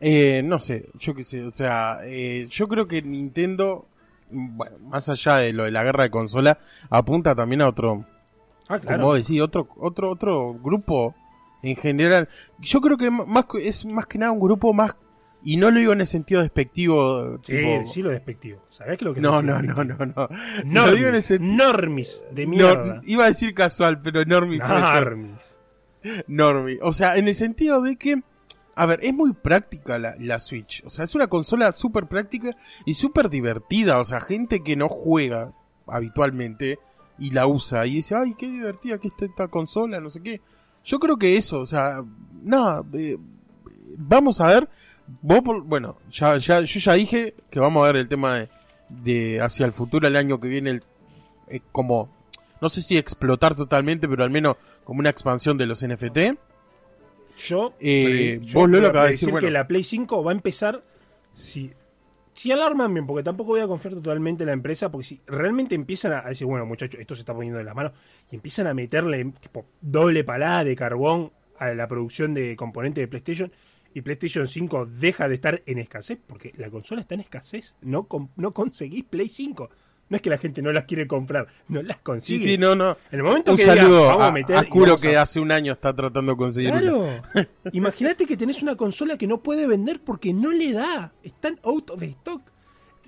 Eh, 0.00 0.42
no 0.44 0.58
sé, 0.58 0.90
yo 0.98 1.14
qué 1.14 1.24
sé, 1.24 1.42
o 1.44 1.50
sea, 1.50 2.00
eh, 2.04 2.48
yo 2.50 2.68
creo 2.68 2.86
que 2.86 3.00
Nintendo, 3.02 3.86
bueno, 4.30 4.78
más 4.80 5.08
allá 5.08 5.36
de 5.36 5.52
lo 5.52 5.64
de 5.64 5.70
la 5.70 5.84
guerra 5.84 6.04
de 6.04 6.10
consola, 6.10 6.58
apunta 6.90 7.34
también 7.34 7.62
a 7.62 7.68
otro, 7.68 8.04
Ah, 8.68 8.80
como 8.80 9.14
decís, 9.14 9.40
otro, 9.40 9.68
otro, 9.76 10.10
otro 10.10 10.54
grupo 10.54 11.14
en 11.62 11.76
general. 11.76 12.28
Yo 12.58 12.80
creo 12.80 12.96
que 12.96 13.10
más 13.10 13.44
que- 13.46 13.68
es 13.68 13.84
más 13.86 14.06
que 14.06 14.18
nada 14.18 14.32
un 14.32 14.40
grupo 14.40 14.72
más, 14.74 14.96
y 15.44 15.56
no 15.56 15.70
lo 15.70 15.78
digo 15.78 15.92
en 15.92 16.00
el 16.00 16.06
sentido 16.08 16.42
despectivo, 16.42 17.38
Sí, 17.44 17.56
tipo, 17.56 17.68
decilo 17.82 18.10
despectivo. 18.10 18.62
¿Sabés 18.70 18.98
qué 18.98 19.04
es 19.04 19.08
lo 19.08 19.14
que 19.14 19.20
no, 19.20 19.40
no, 19.42 19.62
no, 19.62 19.84
no, 19.84 19.94
no. 20.06 20.28
Normis, 20.64 20.74
Lo 20.74 20.92
digo 20.96 21.08
en 21.08 21.14
el 21.14 21.22
sentido, 21.22 21.56
normis 21.56 22.24
de 22.32 22.46
mierda. 22.48 23.00
iba 23.04 23.24
a 23.24 23.28
decir 23.28 23.54
casual, 23.54 24.00
pero 24.02 24.24
Normi 24.24 24.58
puede 24.58 24.70
ser. 24.92 25.04
Normis. 25.16 25.58
Normi. 26.26 26.78
O 26.82 26.92
sea, 26.92 27.16
en 27.16 27.28
el 27.28 27.34
sentido 27.36 27.80
de 27.82 27.96
que, 27.96 28.22
a 28.76 28.86
ver, 28.86 29.00
es 29.02 29.12
muy 29.14 29.32
práctica 29.32 29.98
la, 29.98 30.14
la 30.18 30.38
Switch. 30.38 30.82
O 30.84 30.90
sea, 30.90 31.04
es 31.04 31.14
una 31.14 31.26
consola 31.26 31.72
súper 31.72 32.06
práctica 32.06 32.50
y 32.84 32.94
súper 32.94 33.28
divertida. 33.30 33.98
O 33.98 34.04
sea, 34.04 34.20
gente 34.20 34.62
que 34.62 34.76
no 34.76 34.88
juega 34.88 35.52
habitualmente 35.86 36.78
y 37.18 37.30
la 37.30 37.46
usa 37.46 37.86
y 37.86 37.96
dice, 37.96 38.14
ay, 38.14 38.34
qué 38.36 38.46
divertida 38.48 38.98
que 38.98 39.08
está 39.08 39.24
esta 39.24 39.48
consola, 39.48 39.98
no 40.00 40.10
sé 40.10 40.22
qué. 40.22 40.40
Yo 40.84 40.98
creo 40.98 41.16
que 41.16 41.36
eso, 41.36 41.60
o 41.60 41.66
sea, 41.66 42.04
nada, 42.42 42.82
eh, 42.92 43.16
vamos 43.96 44.40
a 44.40 44.46
ver. 44.48 44.68
Vos, 45.22 45.40
por- 45.42 45.62
bueno, 45.62 45.96
ya, 46.10 46.36
ya, 46.38 46.60
yo 46.60 46.80
ya 46.80 46.92
dije 46.92 47.34
que 47.50 47.60
vamos 47.60 47.82
a 47.82 47.86
ver 47.86 47.96
el 47.96 48.08
tema 48.08 48.34
de, 48.34 48.48
de 48.88 49.40
hacia 49.40 49.64
el 49.66 49.72
futuro, 49.72 50.06
el 50.06 50.16
año 50.16 50.38
que 50.40 50.48
viene, 50.48 50.70
el, 50.70 50.82
eh, 51.48 51.60
como, 51.72 52.10
no 52.60 52.68
sé 52.68 52.82
si 52.82 52.98
explotar 52.98 53.54
totalmente, 53.54 54.06
pero 54.08 54.22
al 54.24 54.30
menos 54.30 54.56
como 54.84 55.00
una 55.00 55.10
expansión 55.10 55.56
de 55.56 55.66
los 55.66 55.82
NFT. 55.86 56.38
Yo, 57.36 57.74
Eh, 57.80 58.40
yo 58.42 58.60
vos, 58.60 58.68
a 58.86 58.90
acabas 58.90 59.06
de 59.08 59.12
decir, 59.12 59.28
que 59.46 59.50
la 59.52 59.68
Play 59.68 59.84
5 59.84 60.24
va 60.24 60.32
a 60.32 60.34
empezar 60.34 60.82
si 61.34 61.72
si 62.34 62.52
alarman 62.52 62.92
bien, 62.92 63.06
porque 63.06 63.22
tampoco 63.22 63.52
voy 63.52 63.60
a 63.60 63.66
confiar 63.66 63.94
totalmente 63.94 64.42
en 64.42 64.48
la 64.48 64.52
empresa, 64.52 64.90
porque 64.92 65.06
si 65.06 65.20
realmente 65.26 65.74
empiezan 65.74 66.12
a 66.12 66.20
decir, 66.20 66.46
bueno, 66.46 66.66
muchachos, 66.66 67.00
esto 67.00 67.14
se 67.14 67.22
está 67.22 67.32
poniendo 67.32 67.58
en 67.58 67.64
las 67.64 67.74
manos, 67.74 67.92
y 68.30 68.34
empiezan 68.34 68.66
a 68.66 68.74
meterle 68.74 69.24
tipo 69.40 69.64
doble 69.80 70.22
palada 70.22 70.62
de 70.62 70.76
carbón 70.76 71.32
a 71.58 71.72
la 71.72 71.88
producción 71.88 72.34
de 72.34 72.54
componentes 72.54 73.00
de 73.00 73.08
PlayStation, 73.08 73.50
y 73.94 74.02
PlayStation 74.02 74.46
5 74.46 74.84
deja 74.84 75.30
de 75.30 75.34
estar 75.34 75.62
en 75.64 75.78
escasez, 75.78 76.18
porque 76.26 76.52
la 76.58 76.68
consola 76.68 77.00
está 77.00 77.14
en 77.14 77.22
escasez, 77.22 77.74
no, 77.80 78.04
con- 78.04 78.28
no 78.36 78.52
conseguís 78.52 79.04
Play 79.04 79.30
5. 79.30 79.70
No 80.08 80.16
es 80.16 80.22
que 80.22 80.30
la 80.30 80.38
gente 80.38 80.62
no 80.62 80.72
las 80.72 80.84
quiere 80.84 81.06
comprar, 81.08 81.48
no 81.66 81.82
las 81.82 81.96
Sí, 81.96 82.02
consigue. 82.04 82.44
sí, 82.44 82.58
no, 82.58 82.76
no. 82.76 82.90
En 83.10 83.18
el 83.18 83.22
momento 83.24 83.50
Un 83.52 83.56
que 83.56 83.64
diga, 83.64 83.74
saludo 83.76 84.06
vamos 84.06 84.22
a 84.28 84.30
meter 84.32 84.56
a 84.56 84.64
Kuro 84.64 84.86
vamos 84.92 85.02
a- 85.04 85.06
que 85.08 85.16
hace 85.16 85.40
un 85.40 85.50
año 85.50 85.72
está 85.72 85.92
tratando 85.96 86.32
de 86.32 86.38
conseguir. 86.38 86.70
Claro. 86.70 87.06
Imagínate 87.72 88.24
que 88.26 88.36
tenés 88.36 88.62
una 88.62 88.76
consola 88.76 89.18
que 89.18 89.26
no 89.26 89.42
puede 89.42 89.66
vender 89.66 90.00
porque 90.04 90.32
no 90.32 90.52
le 90.52 90.72
da. 90.72 91.12
Están 91.24 91.58
out 91.64 91.90
of 91.90 92.00
stock. 92.02 92.42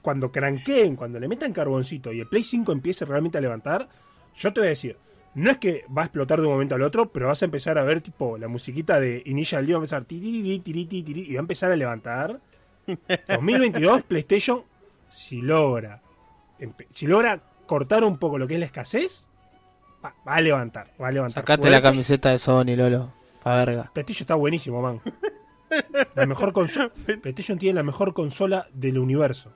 Cuando 0.03 0.33
cranqueen, 0.33 0.97
cuando 0.97 1.21
le 1.21 1.29
metan 1.29 1.53
carboncito 1.53 2.13
y 2.13 2.21
el 2.21 2.27
Play 2.29 2.43
5 2.43 2.73
empiece 2.73 3.05
realmente 3.05 3.39
a 3.39 3.41
levantar, 3.41 3.89
yo 4.37 4.53
te 4.53 4.61
voy 4.61 4.67
a 4.67 4.71
decir, 4.71 4.97
no 5.35 5.51
es 5.53 5.59
que 5.59 5.85
va 5.97 6.03
a 6.03 6.05
explotar 6.07 6.41
de 6.41 6.47
un 6.47 6.53
momento 6.55 6.75
al 6.75 6.83
otro, 6.83 7.11
pero 7.13 7.27
vas 7.29 7.43
a 7.43 7.45
empezar 7.45 7.79
a 7.79 7.85
ver 7.85 8.01
tipo 8.01 8.39
la 8.39 8.49
musiquita 8.49 8.99
de 8.99 9.23
Initial 9.27 9.67
D 9.67 9.73
va 9.73 9.77
a 9.77 9.81
empezar 9.81 10.05
tiriri, 10.05 10.59
tiriti, 10.61 11.03
tiri, 11.05 11.23
y 11.29 11.35
va 11.35 11.41
a 11.41 11.43
empezar 11.43 11.71
a 11.71 11.77
levantar. 11.77 12.41
2022 13.29 14.03
PlayStation 14.05 14.63
si 15.11 15.43
logra 15.43 16.01
si 16.91 17.07
logra 17.07 17.41
cortar 17.67 18.05
un 18.05 18.19
poco 18.19 18.39
lo 18.39 18.47
que 18.47 18.55
es 18.55 18.61
la 18.61 18.67
escasez, 18.67 19.27
va, 20.05 20.15
va 20.27 20.35
a 20.37 20.41
levantar, 20.41 20.93
va 21.01 21.09
a 21.09 21.13
levantar. 21.13 21.43
Sacate 21.43 21.71
la 21.71 21.83
camiseta 21.83 22.31
de 22.31 22.39
Sony, 22.39 22.77
Lolo. 22.77 23.13
Pa' 23.43 23.57
verga. 23.57 23.91
PlayStation 23.93 24.25
está 24.25 24.35
buenísimo, 24.35 24.83
man. 24.83 25.01
La 26.15 26.27
mejor 26.27 26.53
consola. 26.53 26.91
PlayStation 27.23 27.59
tiene 27.59 27.75
la 27.77 27.83
mejor 27.83 28.15
consola 28.15 28.67
del 28.73 28.99
universo. 28.99 29.53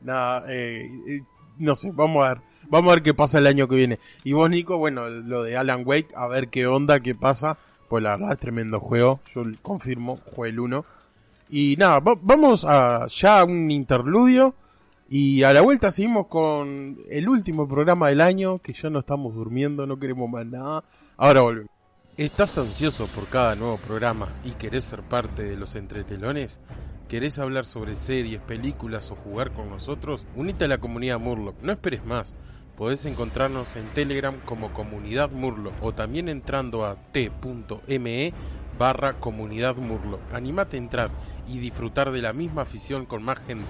Nada, 0.00 0.44
eh, 0.48 0.88
eh, 1.08 1.20
no 1.58 1.74
sé, 1.74 1.90
vamos 1.92 2.24
a 2.24 2.34
ver. 2.34 2.42
Vamos 2.70 2.90
a 2.92 2.94
ver 2.96 3.02
qué 3.02 3.14
pasa 3.14 3.38
el 3.38 3.46
año 3.46 3.66
que 3.66 3.76
viene. 3.76 3.98
Y 4.24 4.32
vos, 4.32 4.48
Nico, 4.50 4.76
bueno, 4.76 5.08
lo 5.08 5.42
de 5.42 5.56
Alan 5.56 5.82
Wake, 5.86 6.08
a 6.14 6.26
ver 6.26 6.48
qué 6.48 6.66
onda, 6.66 7.00
qué 7.00 7.14
pasa. 7.14 7.56
Pues 7.88 8.02
la 8.02 8.10
verdad 8.16 8.32
es 8.32 8.38
tremendo 8.38 8.78
juego. 8.80 9.20
Yo 9.34 9.42
confirmo, 9.62 10.18
jugué 10.18 10.50
el 10.50 10.60
1. 10.60 10.84
Y 11.50 11.76
nada, 11.78 12.00
va- 12.00 12.18
vamos 12.20 12.66
a 12.68 13.06
ya 13.08 13.40
a 13.40 13.44
un 13.44 13.70
interludio. 13.70 14.54
Y 15.08 15.42
a 15.42 15.54
la 15.54 15.62
vuelta 15.62 15.90
seguimos 15.90 16.26
con 16.26 16.98
el 17.08 17.28
último 17.28 17.66
programa 17.66 18.08
del 18.08 18.20
año. 18.20 18.58
Que 18.58 18.74
ya 18.74 18.90
no 18.90 19.00
estamos 19.00 19.34
durmiendo, 19.34 19.86
no 19.86 19.98
queremos 19.98 20.28
más 20.28 20.44
nada. 20.46 20.84
Ahora 21.16 21.40
volvemos. 21.40 21.70
¿Estás 22.18 22.58
ansioso 22.58 23.06
por 23.06 23.28
cada 23.28 23.54
nuevo 23.54 23.76
programa 23.76 24.28
y 24.44 24.50
querés 24.50 24.84
ser 24.84 25.02
parte 25.02 25.44
de 25.44 25.56
los 25.56 25.76
entretelones? 25.76 26.58
¿Querés 27.08 27.38
hablar 27.38 27.64
sobre 27.64 27.94
series, 27.94 28.40
películas 28.40 29.10
o 29.12 29.14
jugar 29.14 29.52
con 29.52 29.70
nosotros? 29.70 30.26
Unite 30.34 30.64
a 30.64 30.68
la 30.68 30.78
comunidad 30.78 31.20
Murloc, 31.20 31.54
no 31.62 31.70
esperes 31.70 32.04
más. 32.04 32.34
Podés 32.76 33.06
encontrarnos 33.06 33.76
en 33.76 33.86
Telegram 33.94 34.34
como 34.44 34.72
Comunidad 34.72 35.30
Murloc 35.30 35.74
o 35.80 35.94
también 35.94 36.28
entrando 36.28 36.84
a 36.84 36.96
t.me 37.12 38.32
barra 38.78 39.20
Comunidad 39.20 39.76
Murloc. 39.76 40.20
Animate 40.34 40.76
a 40.76 40.80
entrar 40.80 41.10
y 41.48 41.60
disfrutar 41.60 42.10
de 42.10 42.20
la 42.20 42.32
misma 42.32 42.62
afición 42.62 43.06
con 43.06 43.22
más 43.22 43.38
gente. 43.46 43.64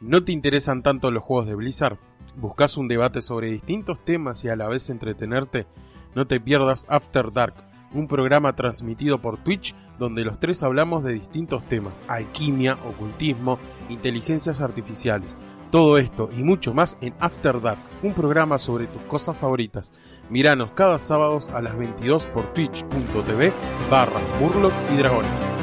¿No 0.00 0.22
te 0.24 0.32
interesan 0.32 0.82
tanto 0.82 1.10
los 1.10 1.22
juegos 1.22 1.46
de 1.46 1.54
Blizzard? 1.54 1.98
¿Buscas 2.36 2.76
un 2.76 2.86
debate 2.86 3.22
sobre 3.22 3.50
distintos 3.50 4.04
temas 4.04 4.44
y 4.44 4.48
a 4.48 4.56
la 4.56 4.68
vez 4.68 4.90
entretenerte? 4.90 5.66
No 6.14 6.26
te 6.26 6.38
pierdas 6.38 6.84
After 6.88 7.32
Dark, 7.32 7.54
un 7.94 8.06
programa 8.06 8.54
transmitido 8.54 9.22
por 9.22 9.38
Twitch 9.38 9.74
donde 9.98 10.24
los 10.24 10.38
tres 10.38 10.62
hablamos 10.62 11.02
de 11.02 11.14
distintos 11.14 11.66
temas, 11.66 11.94
alquimia, 12.08 12.74
ocultismo, 12.86 13.58
inteligencias 13.88 14.60
artificiales. 14.60 15.34
Todo 15.70 15.96
esto 15.96 16.28
y 16.36 16.42
mucho 16.42 16.74
más 16.74 16.98
en 17.00 17.14
After 17.18 17.62
Dark, 17.62 17.80
un 18.02 18.12
programa 18.12 18.58
sobre 18.58 18.86
tus 18.86 19.00
cosas 19.02 19.36
favoritas. 19.36 19.94
Miranos 20.28 20.72
cada 20.74 20.98
sábado 20.98 21.38
a 21.54 21.62
las 21.62 21.76
22 21.76 22.26
por 22.26 22.52
twitch.tv 22.52 23.52
barra 23.90 24.20
Murlocs 24.40 24.84
y 24.92 24.96
Dragones. 24.96 25.55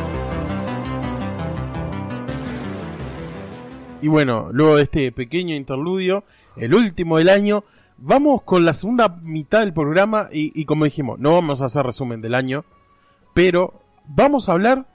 Y 4.04 4.08
bueno, 4.10 4.50
luego 4.52 4.76
de 4.76 4.84
este 4.84 5.12
pequeño 5.12 5.56
interludio, 5.56 6.24
el 6.58 6.74
último 6.76 7.18
del 7.18 7.30
año, 7.30 7.64
vamos 7.98 8.42
con 8.44 8.66
la 8.66 8.74
segunda 8.74 9.08
mitad 9.22 9.62
del 9.62 9.74
programa 9.74 10.28
y, 10.32 10.52
y 10.60 10.66
como 10.66 10.86
dijimos, 10.86 11.20
no 11.20 11.32
vamos 11.34 11.62
a 11.62 11.66
hacer 11.66 11.86
resumen 11.86 12.20
del 12.22 12.36
año, 12.36 12.66
pero 13.34 13.82
vamos 14.06 14.50
a 14.50 14.54
hablar 14.54 14.88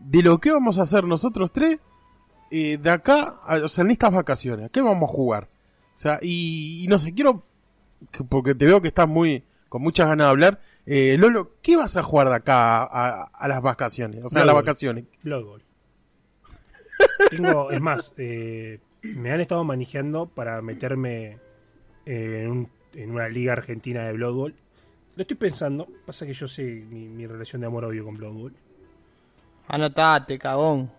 de 0.00 0.22
lo 0.22 0.38
que 0.38 0.50
vamos 0.50 0.78
a 0.78 0.82
hacer 0.82 1.04
nosotros 1.04 1.52
tres 1.52 1.78
eh, 2.50 2.78
de 2.80 2.90
acá, 2.90 3.34
a- 3.44 3.56
o 3.64 3.68
sea, 3.68 3.84
en 3.84 3.90
estas 3.92 4.12
vacaciones. 4.12 4.70
¿Qué 4.70 4.80
vamos 4.80 5.10
a 5.10 5.12
jugar? 5.12 5.48
O 5.94 5.98
sea, 5.98 6.18
y, 6.22 6.82
y 6.84 6.88
no 6.88 6.98
sé, 6.98 7.14
quiero, 7.14 7.42
que- 8.10 8.24
porque 8.24 8.54
te 8.54 8.66
veo 8.66 8.80
que 8.80 8.88
estás 8.88 9.08
muy, 9.08 9.44
con 9.68 9.82
muchas 9.82 10.08
ganas 10.08 10.26
de 10.26 10.30
hablar. 10.30 10.60
Eh, 10.86 11.16
Lolo, 11.18 11.52
¿qué 11.62 11.76
vas 11.76 11.96
a 11.96 12.02
jugar 12.02 12.28
de 12.28 12.34
acá 12.34 12.78
a, 12.78 12.84
a- 12.84 13.22
a 13.32 13.48
las 13.48 13.62
vacaciones? 13.62 14.24
O 14.24 14.28
sea, 14.28 14.42
a 14.42 14.44
las 14.44 14.54
vacaciones. 14.56 15.04
Blood 15.22 15.44
Bowl. 15.44 15.62
Tengo, 17.30 17.70
es 17.70 17.80
más, 17.80 18.12
eh, 18.16 18.78
me 19.16 19.30
han 19.32 19.40
estado 19.40 19.64
manejando 19.64 20.26
para 20.26 20.60
meterme 20.62 21.38
eh, 22.06 22.42
en, 22.44 22.50
un- 22.50 22.68
en 22.94 23.10
una 23.10 23.28
liga 23.28 23.52
argentina 23.52 24.04
de 24.04 24.12
Blood 24.12 24.34
Bowl. 24.34 24.54
Lo 25.16 25.22
estoy 25.22 25.36
pensando, 25.36 25.86
pasa 26.04 26.26
que 26.26 26.34
yo 26.34 26.46
sé 26.48 26.62
mi, 26.62 27.08
mi 27.08 27.26
relación 27.26 27.60
de 27.60 27.66
amor-odio 27.66 28.04
con 28.04 28.14
Blood 28.16 28.32
Bowl. 28.32 28.52
Anotate, 29.68 30.38
cagón. 30.38 30.90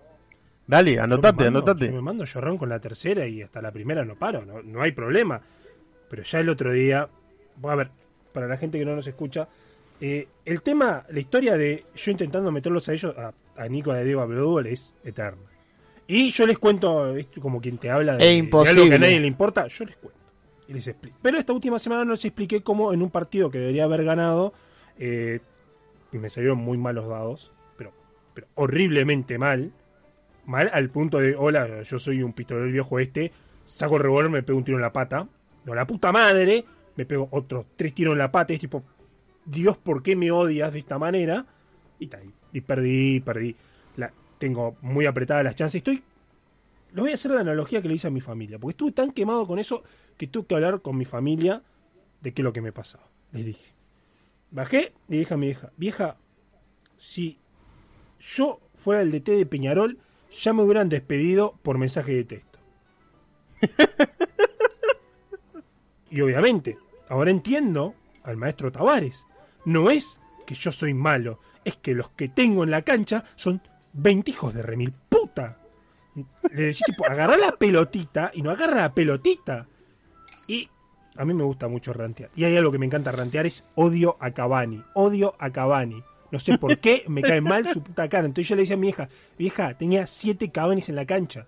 Dale, 0.66 0.95
Yo 0.95 1.04
anotate, 1.04 1.38
me 1.45 1.52
mando- 1.52 1.60
anotate. 1.60 1.88
yo 1.88 1.93
me 1.95 2.02
mando 2.02 2.26
llorón 2.26 2.58
con 2.58 2.68
la 2.70 2.80
tercera 2.80 3.26
y 3.26 3.41
hasta 3.41 3.62
la 3.62 3.72
primera 3.72 4.04
no 4.04 4.16
paro, 4.16 4.45
no, 4.45 4.62
no 4.62 4.82
hay 4.82 4.91
problema. 4.91 5.41
Pero 6.10 6.24
ya 6.24 6.39
el 6.41 6.50
otro 6.50 6.72
día, 6.74 7.08
a 7.64 7.76
ver, 7.76 7.89
para 8.34 8.48
la 8.48 8.58
gente 8.58 8.78
que 8.78 8.86
no 8.86 8.95
nos 8.95 9.08
escucha, 9.08 9.48
eh, 10.02 10.28
el 10.45 10.62
tema, 10.62 11.06
la 11.10 11.20
historia 11.20 11.56
de 11.56 11.86
yo 11.95 12.12
intentando 12.12 12.52
meterlos 12.52 12.88
a 12.89 12.93
ellos, 12.93 13.18
a, 13.18 13.34
a 13.56 13.68
Nico, 13.70 13.91
a 13.91 14.00
Diego, 14.02 14.22
a 14.22 14.26
Blood 14.26 14.45
Bowl, 14.45 14.68
es 14.68 14.93
eterna. 15.06 15.41
Y 16.08 16.30
yo 16.30 16.47
les 16.47 16.58
cuento, 16.58 17.14
como 17.41 17.60
quien 17.60 17.78
te 17.78 17.91
habla 17.91 18.16
de, 18.16 18.26
de 18.26 18.70
algo 18.70 18.89
que 18.89 18.95
a 18.95 18.99
nadie 18.99 19.20
le 19.20 19.28
importa, 19.28 19.68
yo 19.68 19.86
les 19.86 19.97
cuento. 19.97 20.18
Y 20.68 20.74
les 20.74 20.88
explico. 20.88 21.18
Pero 21.22 21.38
esta 21.38 21.53
última 21.53 21.80
semana 21.80 22.05
no 22.05 22.12
les 22.12 22.26
expliqué 22.26 22.62
cómo 22.62 22.93
en 22.93 23.01
un 23.01 23.10
partido 23.10 23.51
que 23.51 23.60
debería 23.60 23.84
haber 23.84 24.03
ganado, 24.05 24.53
eh, 24.97 25.39
y 26.12 26.18
me 26.18 26.30
salieron 26.30 26.58
muy 26.58 26.78
malos 26.78 27.08
dados, 27.08 27.51
pero, 27.78 27.91
pero 28.34 28.47
horriblemente 28.55 29.38
mal, 29.38 29.72
mal 30.45 30.70
al 30.74 30.89
punto 30.89 31.20
de, 31.20 31.36
hola, 31.36 31.84
yo 31.84 31.99
soy 31.99 32.24
un 32.24 32.34
pistolero 32.34 32.72
viejo 32.72 32.99
este, 32.99 33.32
saco 33.66 33.97
el 33.97 34.03
revólver, 34.03 34.32
me 34.32 34.43
pego 34.43 34.58
un 34.58 34.64
tiro 34.64 34.78
en 34.78 34.82
la 34.82 34.93
pata, 34.93 35.28
no, 35.66 35.76
la 35.76 35.86
puta 35.86 36.12
madre, 36.14 36.64
me 36.95 37.05
pego 37.05 37.28
otros 37.32 37.66
tres 37.76 37.93
tiros 37.93 38.14
en 38.14 38.20
la 38.20 38.32
pata, 38.32 38.53
y 38.53 38.55
es 38.55 38.62
tipo, 38.62 38.84
Dios, 39.45 39.78
¿por 39.78 40.01
qué 40.01 40.16
me 40.16 40.32
odias 40.32 40.72
de 40.72 40.80
esta 40.80 40.97
manera? 40.97 41.45
Y, 41.99 42.10
y 42.53 42.62
perdí, 42.62 43.20
perdí. 43.20 43.55
Tengo 44.38 44.78
muy 44.82 45.06
apretadas 45.06 45.44
las 45.44 45.56
chances. 45.56 45.80
Estoy. 45.80 46.04
Les 46.94 47.02
voy 47.02 47.12
a 47.12 47.16
hacer 47.16 47.32
la 47.32 47.42
analogía 47.42 47.82
que 47.82 47.88
le 47.88 47.96
hice 47.96 48.08
a 48.08 48.12
mi 48.12 48.22
familia. 48.22 48.60
Porque 48.60 48.72
estuve 48.72 48.92
tan 48.92 49.12
quemado 49.12 49.46
con 49.46 49.60
eso 49.60 49.84
que 50.18 50.28
tuve 50.28 50.48
que 50.48 50.56
hablar 50.56 50.82
con 50.82 50.98
mi 50.98 51.06
familia 51.06 51.62
de 52.22 52.34
qué 52.34 52.42
es 52.42 52.44
lo 52.44 52.54
que 52.54 52.62
me 52.62 52.72
pasaba. 52.72 53.08
Les 53.32 53.46
dije. 53.46 53.74
Bajé 54.52 54.94
y 55.10 55.18
dije 55.18 55.34
a 55.34 55.38
mi 55.38 55.48
vieja: 55.48 55.72
Vieja, 55.78 56.18
si 56.98 57.40
yo 58.20 58.60
fuera 58.76 59.02
el 59.02 59.12
DT 59.12 59.32
de 59.32 59.46
Peñarol, 59.46 59.98
ya 60.32 60.54
me 60.54 60.64
hubieran 60.64 60.90
despedido 60.90 61.58
por 61.64 61.78
mensaje 61.78 62.14
de 62.14 62.24
texto. 62.24 62.60
y 66.10 66.22
obviamente, 66.22 66.78
ahora 67.10 67.32
entiendo 67.32 67.96
al 68.24 68.38
maestro 68.38 68.72
Tavares. 68.72 69.26
No 69.66 69.90
es 69.90 70.20
que 70.46 70.56
yo 70.56 70.72
soy 70.72 70.94
malo, 70.94 71.40
es 71.66 71.76
que 71.76 71.94
los 71.94 72.10
que 72.12 72.30
tengo 72.30 72.64
en 72.64 72.72
la 72.72 72.84
cancha 72.84 73.26
son 73.36 73.62
20 73.98 74.32
hijos 74.32 74.54
de 74.54 74.62
remil 74.62 74.93
puta. 75.10 75.58
Le 76.52 76.64
decís, 76.64 76.84
tipo, 76.86 77.06
agarra 77.06 77.38
la 77.38 77.52
pelotita 77.52 78.32
y 78.34 78.41
no 78.41 78.52
agarra 78.52 78.78
la 78.78 78.93
pelotita. 78.93 79.68
Y 80.48 80.70
a 81.16 81.26
mí 81.26 81.34
me 81.34 81.43
gusta 81.43 81.68
mucho 81.68 81.93
rantear. 81.93 82.30
Y 82.36 82.45
hay 82.45 82.56
algo 82.56 82.72
que 82.72 82.80
me 82.80 82.86
encanta 82.86 83.12
rantear, 83.12 83.45
es 83.45 83.66
odio 83.76 84.18
a 84.20 84.32
Cavani. 84.32 84.84
Odio 84.93 85.36
a 85.39 85.52
Cavani. 85.52 86.04
No 86.32 86.39
sé 86.39 86.58
por 86.58 86.78
qué, 86.80 87.04
me 87.08 87.22
cae 87.22 87.41
mal 87.41 87.72
su 87.72 87.82
puta 87.82 88.10
cara. 88.10 88.26
Entonces 88.26 88.50
yo 88.50 88.56
le 88.56 88.64
decía 88.64 88.76
a 88.76 88.80
mi 88.80 88.88
vieja, 88.88 89.10
vieja, 89.38 89.74
tenía 89.76 90.08
siete 90.08 90.52
Cavanis 90.52 90.89
en 90.89 90.95
la 90.95 91.06
cancha. 91.06 91.48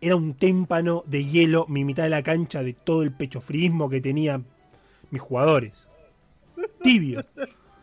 Era 0.00 0.16
un 0.16 0.34
témpano 0.34 1.02
de 1.06 1.24
hielo, 1.24 1.66
mi 1.68 1.84
mitad 1.84 2.04
de 2.04 2.10
la 2.10 2.22
cancha, 2.22 2.62
de 2.62 2.72
todo 2.72 3.02
el 3.02 3.12
pecho 3.12 3.40
frismo 3.40 3.90
que 3.90 4.00
tenían 4.00 4.46
mis 5.10 5.20
jugadores. 5.20 5.72
Tibio. 6.82 7.24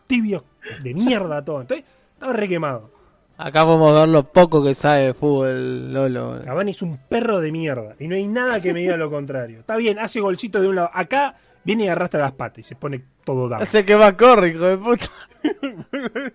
Tibio 0.06 0.44
de 0.82 0.94
mierda 0.94 1.44
todo. 1.44 1.60
Entonces, 1.60 1.86
estaba 2.14 2.32
re 2.32 2.48
quemado. 2.48 2.95
Acá 3.38 3.64
podemos 3.66 3.92
ver 3.92 4.08
lo 4.08 4.24
poco 4.24 4.62
que 4.64 4.74
sabe 4.74 5.06
de 5.06 5.14
fútbol, 5.14 5.92
Lolo. 5.92 6.40
Cavani 6.44 6.70
es 6.70 6.80
un 6.82 6.96
perro 7.08 7.40
de 7.40 7.52
mierda. 7.52 7.94
Y 7.98 8.08
no 8.08 8.14
hay 8.14 8.26
nada 8.26 8.60
que 8.62 8.72
me 8.72 8.80
diga 8.80 8.96
lo 8.96 9.10
contrario. 9.10 9.60
Está 9.60 9.76
bien, 9.76 9.98
hace 9.98 10.20
golcito 10.20 10.60
de 10.60 10.68
un 10.68 10.76
lado. 10.76 10.90
Acá 10.94 11.34
viene 11.62 11.84
y 11.84 11.88
arrastra 11.88 12.20
las 12.20 12.32
patas 12.32 12.60
y 12.60 12.62
se 12.62 12.76
pone 12.76 13.02
todo 13.24 13.48
down. 13.48 13.62
Hace 13.62 13.84
que 13.84 13.94
va 13.94 14.16
corre, 14.16 14.48
hijo 14.48 14.64
de 14.64 14.78
puta. 14.78 15.06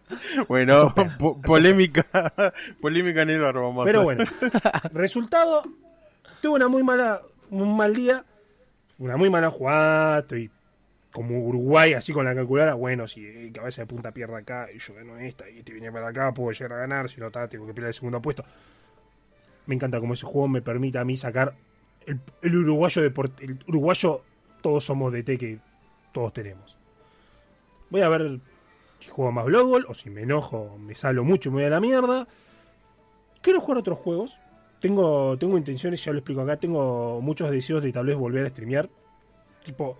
Bueno, 0.47 0.93
po- 1.19 1.41
polémica, 1.41 2.05
polémica 2.81 3.23
en 3.23 3.29
el 3.31 3.41
bar, 3.41 3.55
vamos 3.55 3.83
Pero 3.85 4.03
bueno, 4.03 4.23
resultado, 4.93 5.61
tuve 6.41 6.55
una 6.55 6.67
muy 6.69 6.81
mala, 6.83 7.21
un 7.49 7.75
mal 7.75 7.93
día, 7.93 8.23
una 8.99 9.17
muy 9.17 9.29
mala 9.29 9.49
jugada, 9.49 10.19
estoy 10.19 10.49
como 11.11 11.39
Uruguay, 11.45 11.93
así 11.93 12.13
con 12.13 12.25
la 12.25 12.33
calculadora, 12.33 12.73
bueno, 12.75 13.07
si 13.07 13.25
eh, 13.25 13.51
cabeza 13.53 13.81
de 13.81 13.87
punta 13.87 14.11
pierde 14.11 14.37
acá, 14.37 14.69
y 14.73 14.79
yo 14.79 14.93
gano 14.93 15.17
esta, 15.17 15.49
y 15.49 15.59
este 15.59 15.73
viene 15.73 15.91
para 15.91 16.07
acá, 16.07 16.33
puedo 16.33 16.51
llegar 16.51 16.73
a 16.73 16.77
ganar, 16.81 17.09
si 17.09 17.19
no 17.19 17.27
está, 17.27 17.47
tengo 17.47 17.67
que 17.67 17.73
pelear 17.73 17.89
el 17.89 17.93
segundo 17.93 18.21
puesto. 18.21 18.45
Me 19.65 19.75
encanta 19.75 19.99
como 19.99 20.13
ese 20.13 20.25
juego 20.25 20.47
me 20.47 20.61
permite 20.61 20.97
a 20.97 21.03
mí 21.05 21.17
sacar 21.17 21.53
el, 22.05 22.55
uruguayo 22.55 23.03
deport- 23.03 23.39
el 23.41 23.59
uruguayo, 23.67 24.21
todos 24.61 24.83
somos 24.85 25.11
DT 25.11 25.37
que 25.37 25.59
todos 26.13 26.33
tenemos. 26.33 26.77
Voy 27.89 28.01
a 28.01 28.09
ver 28.09 28.39
si 28.99 29.09
juego 29.09 29.31
más 29.31 29.45
Blood 29.45 29.83
o 29.87 29.93
si 29.93 30.09
me 30.09 30.21
enojo, 30.21 30.77
me 30.79 30.95
salo 30.95 31.23
mucho 31.23 31.49
y 31.49 31.51
me 31.51 31.55
voy 31.57 31.65
a 31.65 31.69
la 31.69 31.79
mierda. 31.79 32.27
Quiero 33.41 33.59
jugar 33.61 33.79
otros 33.79 33.97
juegos. 33.99 34.37
Tengo, 34.79 35.37
tengo 35.37 35.57
intenciones, 35.57 36.03
ya 36.03 36.11
lo 36.11 36.19
explico 36.19 36.41
acá. 36.41 36.57
Tengo 36.57 37.21
muchos 37.21 37.51
deseos 37.51 37.83
de 37.83 37.91
tal 37.91 38.05
vez 38.05 38.15
volver 38.15 38.45
a 38.45 38.49
streamear. 38.49 38.89
Tipo, 39.63 39.97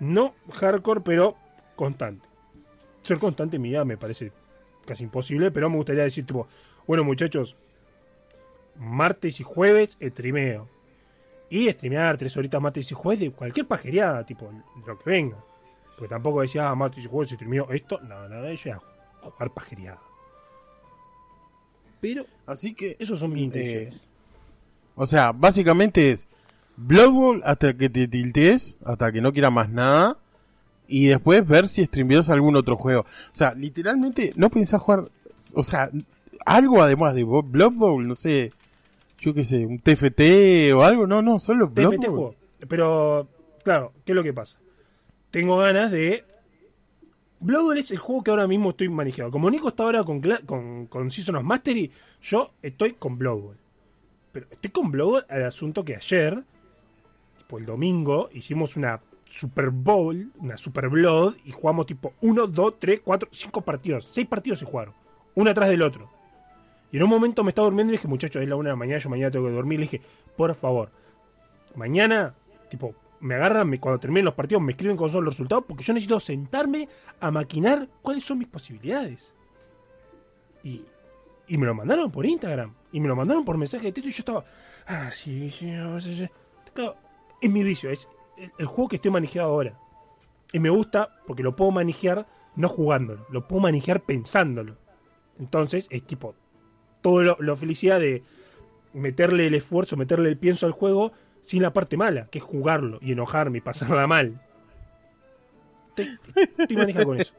no 0.00 0.34
hardcore, 0.52 1.00
pero 1.00 1.36
constante. 1.74 2.26
Ser 3.02 3.18
constante 3.18 3.56
en 3.56 3.62
mi 3.62 3.70
vida 3.70 3.84
me 3.84 3.96
parece 3.96 4.32
casi 4.84 5.04
imposible, 5.04 5.50
pero 5.50 5.70
me 5.70 5.76
gustaría 5.76 6.04
decir, 6.04 6.26
tipo, 6.26 6.46
bueno, 6.86 7.04
muchachos, 7.04 7.56
martes 8.76 9.40
y 9.40 9.42
jueves 9.42 9.96
streameo. 10.00 10.68
Y 11.48 11.70
streamear 11.70 12.16
tres 12.16 12.36
horitas 12.36 12.60
martes 12.60 12.90
y 12.90 12.94
jueves 12.94 13.20
de 13.20 13.30
cualquier 13.30 13.66
pajereada, 13.66 14.24
tipo, 14.24 14.50
lo 14.86 14.98
que 14.98 15.10
venga. 15.10 15.36
Porque 15.96 16.08
tampoco 16.08 16.42
decía, 16.42 16.68
ah, 16.68 16.74
martes 16.74 17.04
y 17.04 17.08
jueves 17.08 17.30
streameo 17.30 17.68
esto. 17.70 18.00
No, 18.00 18.28
no, 18.28 18.52
yo 18.52 18.70
iba 18.70 18.76
a 19.22 19.30
jugar 19.30 19.50
pajereada. 19.52 20.00
Pero 22.00 22.24
Así 22.46 22.74
que, 22.74 22.96
esos 22.98 23.18
son 23.18 23.32
mis 23.32 23.44
intenciones. 23.44 24.00
o 24.94 25.06
sea, 25.06 25.32
básicamente 25.32 26.10
es 26.10 26.28
Blood 26.76 27.10
Bowl 27.10 27.42
hasta 27.44 27.76
que 27.76 27.88
te 27.88 28.08
tiltees, 28.08 28.76
hasta 28.84 29.10
que 29.12 29.20
no 29.20 29.32
quieras 29.32 29.52
más 29.52 29.70
nada, 29.70 30.18
y 30.88 31.06
después 31.06 31.46
ver 31.46 31.68
si 31.68 31.84
streameas 31.84 32.30
algún 32.30 32.56
otro 32.56 32.76
juego. 32.76 33.02
O 33.02 33.34
sea, 33.34 33.54
literalmente 33.54 34.32
no 34.36 34.50
pensás 34.50 34.80
jugar, 34.80 35.10
o 35.54 35.62
sea, 35.62 35.90
algo 36.44 36.82
además 36.82 37.14
de 37.14 37.24
Blood 37.24 37.72
Bowl, 37.72 38.06
no 38.06 38.14
sé, 38.14 38.52
yo 39.20 39.34
qué 39.34 39.44
sé, 39.44 39.66
un 39.66 39.78
TFT 39.78 40.72
o 40.74 40.82
algo, 40.82 41.06
no, 41.06 41.22
no, 41.22 41.40
solo 41.40 41.68
Blood 41.68 41.94
TFT 41.94 42.06
Bowl. 42.06 42.16
juego. 42.16 42.34
Pero, 42.68 43.28
claro, 43.64 43.92
¿qué 44.04 44.12
es 44.12 44.16
lo 44.16 44.22
que 44.22 44.32
pasa? 44.32 44.58
Tengo 45.30 45.58
ganas 45.58 45.90
de. 45.90 46.24
Blood 47.40 47.62
Bowl 47.62 47.78
es 47.78 47.90
el 47.90 47.98
juego 47.98 48.22
que 48.22 48.30
ahora 48.30 48.46
mismo 48.46 48.70
estoy 48.70 48.88
manejando. 48.88 49.30
Como 49.30 49.50
Nico 49.50 49.68
está 49.68 49.82
ahora 49.82 50.04
con, 50.04 50.22
con, 50.46 50.86
con 50.86 51.10
Season 51.10 51.36
of 51.36 51.44
Mastery, 51.44 51.90
yo 52.22 52.52
estoy 52.62 52.94
con 52.94 53.18
Blood 53.18 53.38
Bowl. 53.38 53.56
Pero 54.32 54.46
estoy 54.50 54.70
con 54.70 54.90
Blood 54.90 55.06
Bowl 55.06 55.26
al 55.28 55.44
asunto 55.44 55.84
que 55.84 55.96
ayer, 55.96 56.42
tipo 57.46 57.58
el 57.58 57.66
domingo, 57.66 58.28
hicimos 58.32 58.76
una 58.76 59.00
Super 59.24 59.70
Bowl, 59.70 60.32
una 60.38 60.56
Super 60.56 60.88
Blood, 60.88 61.36
y 61.44 61.52
jugamos 61.52 61.86
tipo 61.86 62.12
1, 62.20 62.46
2, 62.48 62.74
3, 62.80 63.00
4, 63.04 63.28
5 63.32 63.60
partidos. 63.60 64.08
6 64.10 64.26
partidos 64.26 64.58
se 64.58 64.64
jugaron, 64.64 64.94
uno 65.34 65.50
atrás 65.50 65.68
del 65.68 65.82
otro. 65.82 66.10
Y 66.90 66.96
en 66.96 67.04
un 67.04 67.10
momento 67.10 67.44
me 67.44 67.50
estaba 67.50 67.66
durmiendo 67.66 67.92
y 67.92 67.96
dije, 67.96 68.08
muchachos, 68.08 68.42
es 68.42 68.48
la 68.48 68.56
una 68.56 68.70
de 68.70 68.72
la 68.72 68.76
mañana, 68.76 68.98
yo 68.98 69.10
mañana 69.10 69.30
tengo 69.30 69.46
que 69.46 69.52
dormir. 69.52 69.78
Le 69.78 69.84
dije, 69.86 70.00
por 70.36 70.54
favor, 70.54 70.90
mañana, 71.74 72.34
tipo, 72.68 72.94
me 73.20 73.34
agarran, 73.34 73.68
me- 73.68 73.78
cuando 73.80 73.98
terminen 74.00 74.24
los 74.24 74.34
partidos, 74.34 74.62
me 74.62 74.72
escriben 74.72 74.96
con 74.96 75.10
son 75.10 75.24
los 75.24 75.34
resultados, 75.34 75.64
porque 75.68 75.84
yo 75.84 75.92
necesito 75.92 76.18
sentarme 76.20 76.88
a 77.20 77.30
maquinar 77.30 77.88
cuáles 78.02 78.24
son 78.24 78.38
mis 78.38 78.48
posibilidades. 78.48 79.32
Y, 80.64 80.82
y 81.48 81.58
me 81.58 81.66
lo 81.66 81.74
mandaron 81.74 82.10
por 82.10 82.26
Instagram, 82.26 82.74
y 82.92 82.98
me 83.00 83.08
lo 83.08 83.14
mandaron 83.16 83.44
por 83.44 83.56
mensaje 83.56 83.86
de 83.86 83.92
texto, 83.92 84.08
y 84.08 84.12
yo 84.12 84.18
estaba, 84.20 84.44
ah, 84.86 85.10
sí, 85.12 85.50
sí, 85.50 85.72
sí, 86.00 86.16
sí. 86.16 86.28
Claro, 86.72 86.96
es 87.40 87.50
mi 87.50 87.62
vicio, 87.62 87.90
es 87.90 88.08
el, 88.58 88.66
juego 88.66 88.88
que 88.88 88.96
estoy 88.96 89.10
manejando 89.10 89.48
ahora. 89.48 89.78
Y 90.52 90.58
me 90.58 90.70
gusta 90.70 91.20
porque 91.26 91.42
lo 91.42 91.56
puedo 91.56 91.70
manejar 91.70 92.26
no 92.54 92.68
jugándolo, 92.68 93.26
lo 93.30 93.46
puedo 93.46 93.62
manejar 93.62 94.02
pensándolo. 94.02 94.76
Entonces, 95.38 95.86
es 95.90 96.02
tipo, 96.02 96.34
todo 97.02 97.22
lo, 97.22 97.36
la 97.40 97.56
felicidad 97.56 98.00
de 98.00 98.22
meterle 98.94 99.46
el 99.46 99.54
esfuerzo, 99.54 99.96
meterle 99.96 100.28
el 100.28 100.38
pienso 100.38 100.66
al 100.66 100.72
juego 100.72 101.12
sin 101.42 101.62
la 101.62 101.72
parte 101.72 101.96
mala, 101.96 102.26
que 102.26 102.38
es 102.38 102.44
jugarlo 102.44 102.98
y 103.02 103.12
enojarme 103.12 103.58
y 103.58 103.60
pasarla 103.60 104.06
mal. 104.06 104.40
Estoy, 105.88 106.18
estoy 106.58 106.76
manejado 106.76 107.06
con 107.06 107.20
eso. 107.20 107.34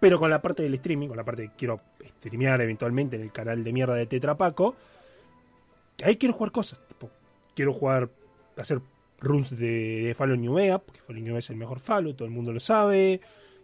Pero 0.00 0.18
con 0.18 0.30
la 0.30 0.42
parte 0.42 0.62
del 0.62 0.74
streaming, 0.74 1.08
con 1.08 1.16
la 1.16 1.24
parte 1.24 1.48
que 1.48 1.54
quiero 1.56 1.80
streamear 2.18 2.60
eventualmente 2.60 3.16
en 3.16 3.22
el 3.22 3.32
canal 3.32 3.62
de 3.62 3.72
mierda 3.72 3.94
de 3.94 4.06
Tetrapaco, 4.06 4.74
ahí 6.02 6.16
quiero 6.16 6.34
jugar 6.34 6.52
cosas. 6.52 6.80
Tipo, 6.88 7.10
quiero 7.54 7.72
jugar, 7.72 8.10
hacer 8.56 8.80
runs 9.24 9.50
de, 9.50 10.14
de 10.18 10.36
New 10.36 10.52
Mega, 10.54 10.78
porque 10.78 11.00
Fallout 11.00 11.22
New 11.22 11.32
Mega 11.32 11.38
es 11.40 11.50
el 11.50 11.56
mejor 11.56 11.80
Fallout, 11.80 12.16
todo 12.16 12.26
el 12.26 12.34
mundo 12.34 12.52
lo 12.52 12.60
sabe. 12.60 13.20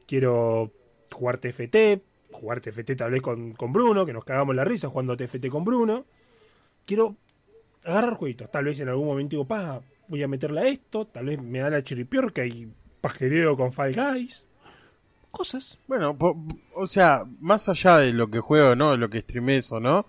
Quiero 0.06 0.72
jugar 1.12 1.38
TFT, 1.38 2.00
jugar 2.32 2.60
TFT 2.60 2.96
tal 2.96 3.10
vez 3.12 3.22
con, 3.22 3.52
con 3.52 3.72
Bruno, 3.72 4.04
que 4.06 4.12
nos 4.12 4.24
cagamos 4.24 4.54
la 4.56 4.64
risa 4.64 4.88
jugando 4.88 5.16
TFT 5.16 5.48
con 5.48 5.64
Bruno. 5.64 6.04
Quiero 6.86 7.16
agarrar 7.84 8.14
jueguitos. 8.14 8.50
Tal 8.50 8.64
vez 8.64 8.80
en 8.80 8.88
algún 8.88 9.06
momento 9.06 9.30
digo, 9.30 9.44
pa, 9.46 9.80
voy 10.08 10.22
a 10.22 10.28
meterle 10.28 10.60
a 10.60 10.68
esto. 10.68 11.06
Tal 11.06 11.26
vez 11.26 11.40
me 11.40 11.60
da 11.60 11.70
la 11.70 11.82
chiripiorca 11.82 12.44
y 12.44 12.68
pajereo 13.00 13.56
con 13.56 13.72
Fall 13.72 13.94
Guys. 13.94 14.44
Cosas. 15.30 15.78
Bueno, 15.86 16.16
po- 16.16 16.36
o 16.74 16.86
sea, 16.88 17.24
más 17.40 17.68
allá 17.68 17.98
de 17.98 18.12
lo 18.12 18.28
que 18.30 18.40
juego, 18.40 18.74
¿no? 18.74 18.90
De 18.90 18.96
lo 18.98 19.08
que 19.08 19.20
streames 19.20 19.70
o 19.70 19.78
no, 19.78 20.04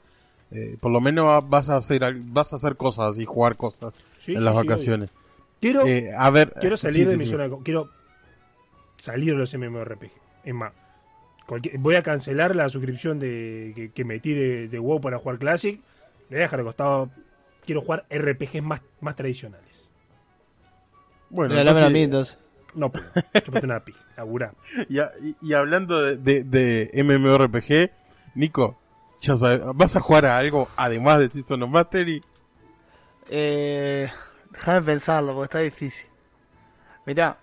eh, 0.49 0.77
por 0.81 0.91
lo 0.91 0.99
menos 0.99 1.27
va- 1.27 1.41
vas 1.41 1.69
a 1.69 1.77
hacer 1.77 2.01
vas 2.25 2.53
a 2.53 2.55
hacer 2.55 2.75
cosas 2.75 3.19
y 3.19 3.25
jugar 3.25 3.55
cosas 3.55 4.01
Sí, 4.17 4.31
en 4.33 4.39
sí, 4.39 4.43
las 4.43 4.55
sí, 4.59 4.65
vacaciones. 4.67 5.11
Quiero, 5.61 5.85
Eh, 5.87 6.09
a 6.17 6.29
ver, 6.31 6.53
quiero 6.59 6.75
salir 6.75 6.95
sí, 6.95 7.05
de 7.05 7.11
mi 7.11 7.17
decime. 7.19 7.31
zona 7.31 7.47
de 7.55 7.63
Quiero 7.63 7.89
salir 8.97 9.33
de 9.33 9.37
los 9.39 9.53
MMORPG. 9.53 10.11
Es 10.43 10.53
más, 10.53 10.73
cualquier- 11.45 11.77
voy 11.77 11.95
a 11.95 12.03
cancelar 12.03 12.55
la 12.55 12.67
suscripción 12.69 13.19
de, 13.19 13.71
que, 13.75 13.91
que 13.91 14.03
metí 14.03 14.33
de, 14.33 14.67
de 14.67 14.79
WoW 14.79 14.99
para 14.99 15.19
jugar 15.19 15.37
Classic. 15.37 15.79
Le 16.29 16.35
voy 16.35 16.37
a 16.37 16.41
dejar 16.41 16.59
de 16.59 16.65
costado. 16.65 17.09
Quiero 17.65 17.81
jugar 17.81 18.05
RPGs 18.09 18.63
más, 18.63 18.81
más 19.01 19.15
tradicionales. 19.15 19.89
Bueno, 21.29 21.53
entonces. 21.57 22.37
No 22.73 22.89
puedo. 22.91 23.05
Chupate 23.43 23.65
una 23.65 23.79
pi. 23.81 23.93
Laburá. 24.17 24.53
y, 24.89 24.99
a- 24.99 25.11
y- 25.21 25.35
y 25.41 25.53
hablando 25.53 26.01
de, 26.01 26.17
de, 26.17 26.43
de 26.43 27.03
MMORPG, 27.03 27.91
Nico, 28.35 28.79
ya 29.21 29.35
sabes, 29.35 29.61
¿vas 29.75 29.95
a 29.95 29.99
jugar 29.99 30.25
a 30.25 30.37
algo 30.37 30.67
además 30.75 31.19
de 31.19 31.29
Season 31.29 31.61
of 31.63 31.69
Mastery? 31.69 32.21
Eh, 33.29 34.09
déjame 34.51 34.81
pensarlo, 34.81 35.33
porque 35.33 35.45
está 35.45 35.59
difícil. 35.59 36.07
Mirá, 37.05 37.37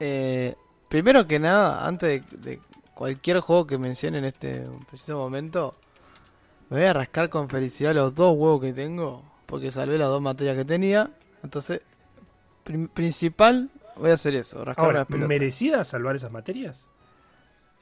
eh, 0.00 0.54
primero 0.88 1.26
que 1.26 1.38
nada, 1.38 1.86
antes 1.86 2.22
de, 2.30 2.50
de 2.52 2.60
cualquier 2.94 3.40
juego 3.40 3.66
que 3.66 3.78
mencione 3.78 4.18
en 4.18 4.24
este 4.26 4.66
preciso 4.88 5.16
momento, 5.18 5.74
me 6.70 6.78
voy 6.78 6.86
a 6.86 6.92
rascar 6.92 7.28
con 7.28 7.48
felicidad 7.48 7.94
los 7.94 8.14
dos 8.14 8.36
huevos 8.36 8.60
que 8.60 8.72
tengo, 8.72 9.22
porque 9.46 9.70
salvé 9.72 9.98
las 9.98 10.08
dos 10.08 10.22
materias 10.22 10.56
que 10.56 10.64
tenía. 10.64 11.10
Entonces, 11.42 11.80
principal, 12.94 13.70
voy 13.96 14.10
a 14.10 14.14
hacer 14.14 14.34
eso, 14.34 14.64
rascar 14.64 14.84
Ahora, 14.84 14.98
las 15.00 15.06
pelotas. 15.08 15.28
¿merecida 15.28 15.84
salvar 15.84 16.16
esas 16.16 16.30
materias? 16.32 16.86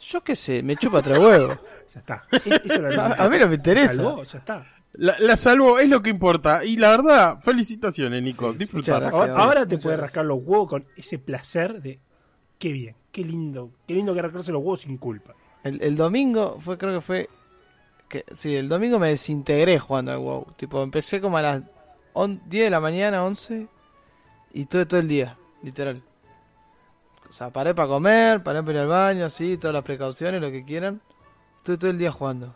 Yo 0.01 0.23
qué 0.23 0.35
sé, 0.35 0.63
me 0.63 0.75
chupa 0.77 1.01
tres 1.03 1.19
huevos. 1.19 1.59
Ya 1.93 2.01
está. 2.01 2.25
Es- 2.33 2.99
A- 2.99 3.25
a 3.25 3.29
mí 3.29 3.37
no 3.39 3.47
me 3.49 3.51
Se 3.51 3.55
interesa. 3.57 3.95
salvó, 3.97 4.23
ya 4.25 4.39
está. 4.39 4.67
La, 4.95 5.17
la 5.19 5.37
salvo, 5.37 5.79
es 5.79 5.89
lo 5.89 6.03
que 6.03 6.11
importa. 6.11 6.65
Y 6.65 6.77
la 6.77 6.91
verdad, 6.91 7.41
felicitaciones, 7.43 8.23
Nico. 8.23 8.53
Disfrutar. 8.53 9.03
Muchas 9.03 9.15
Ahora, 9.15 9.35
ahora 9.37 9.67
te 9.67 9.79
puedes 9.79 9.99
rascar 9.99 10.25
los 10.25 10.39
huevos 10.43 10.69
con 10.69 10.85
ese 10.97 11.19
placer 11.19 11.81
de 11.81 11.99
qué 12.59 12.73
bien, 12.73 12.95
qué 13.11 13.25
lindo, 13.25 13.71
qué 13.87 13.95
lindo 13.95 14.15
que 14.15 14.21
rascarse 14.23 14.53
los 14.53 14.61
huevos 14.61 14.83
sin 14.83 14.99
culpa. 14.99 15.35
El, 15.65 15.83
el 15.83 15.97
domingo 15.97 16.59
fue, 16.61 16.77
creo 16.77 16.93
que 16.95 17.01
fue. 17.01 17.29
Que, 18.09 18.25
sí, 18.35 18.55
el 18.55 18.69
domingo 18.69 18.99
me 18.99 19.09
desintegré 19.09 19.79
jugando 19.79 20.13
al 20.13 20.19
WoW. 20.19 20.47
Tipo, 20.57 20.83
empecé 20.83 21.21
como 21.23 21.39
a 21.39 21.43
las 21.43 21.63
on- 22.13 22.43
10 22.47 22.65
de 22.65 22.71
la 22.71 22.81
mañana, 22.81 23.25
11. 23.25 23.69
Y 24.53 24.67
todo, 24.67 24.87
todo 24.87 25.01
el 25.01 25.09
día, 25.09 25.39
literal. 25.63 26.03
O 27.31 27.33
sea, 27.33 27.49
paré 27.51 27.75
para 27.75 27.89
comer, 27.89 28.43
paré 28.43 28.61
para 28.61 28.73
ir 28.73 28.79
al 28.81 28.89
baño, 28.89 29.25
así, 29.25 29.57
todas 29.57 29.73
las 29.73 29.85
precauciones, 29.85 30.39
lo 30.43 30.51
que 30.51 30.65
quieran. 30.67 31.01
Estuve 31.59 31.79
todo 31.79 31.91
el 31.91 31.97
día 31.97 32.13
jugando. 32.13 32.55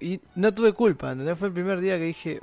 Y 0.00 0.20
no 0.34 0.52
tuve 0.52 0.72
culpa, 0.72 1.12
¿entendés? 1.12 1.38
Fue 1.38 1.48
el 1.48 1.54
primer 1.54 1.80
día 1.80 1.96
que 1.98 2.04
dije. 2.04 2.40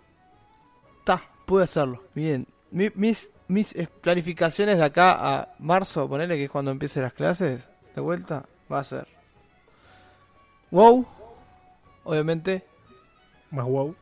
Ta, 1.03 1.21
pude 1.45 1.63
hacerlo. 1.65 2.03
Bien. 2.15 2.47
Mi- 2.71 2.91
mis, 2.95 3.29
mis 3.47 3.73
planificaciones 4.01 4.77
de 4.77 4.83
acá 4.83 5.11
a 5.39 5.55
marzo, 5.59 6.07
ponerle 6.09 6.35
que 6.37 6.45
es 6.45 6.49
cuando 6.51 6.71
empiecen 6.71 7.03
las 7.03 7.13
clases, 7.13 7.69
de 7.93 8.01
vuelta, 8.01 8.45
va 8.71 8.79
a 8.79 8.83
ser. 8.83 9.07
WoW, 10.71 11.05
obviamente. 12.03 12.65
Más 13.51 13.65
wow. 13.65 13.95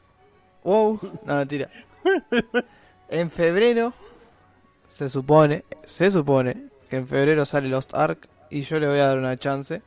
WoW, 0.63 0.99
no 1.25 1.35
mentira. 1.35 1.69
En 3.09 3.29
febrero, 3.29 3.93
se 4.87 5.09
supone, 5.09 5.65
se 5.83 6.09
supone 6.11 6.69
que 6.89 6.95
en 6.97 7.07
febrero 7.07 7.43
sale 7.45 7.67
Lost 7.67 7.93
Ark 7.93 8.29
y 8.49 8.61
yo 8.61 8.79
le 8.79 8.87
voy 8.87 8.99
a 8.99 9.07
dar 9.07 9.17
una 9.17 9.35
chance. 9.35 9.81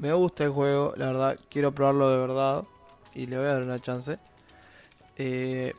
Me 0.00 0.12
gusta 0.14 0.44
el 0.44 0.50
juego, 0.50 0.94
la 0.96 1.06
verdad, 1.08 1.38
quiero 1.50 1.72
probarlo 1.72 2.08
de 2.10 2.18
verdad 2.26 2.64
y 3.14 3.26
le 3.26 3.36
voy 3.36 3.46
a 3.46 3.52
dar 3.52 3.62
una 3.62 3.78
chance. 3.78 4.18
Eh, 5.16 5.74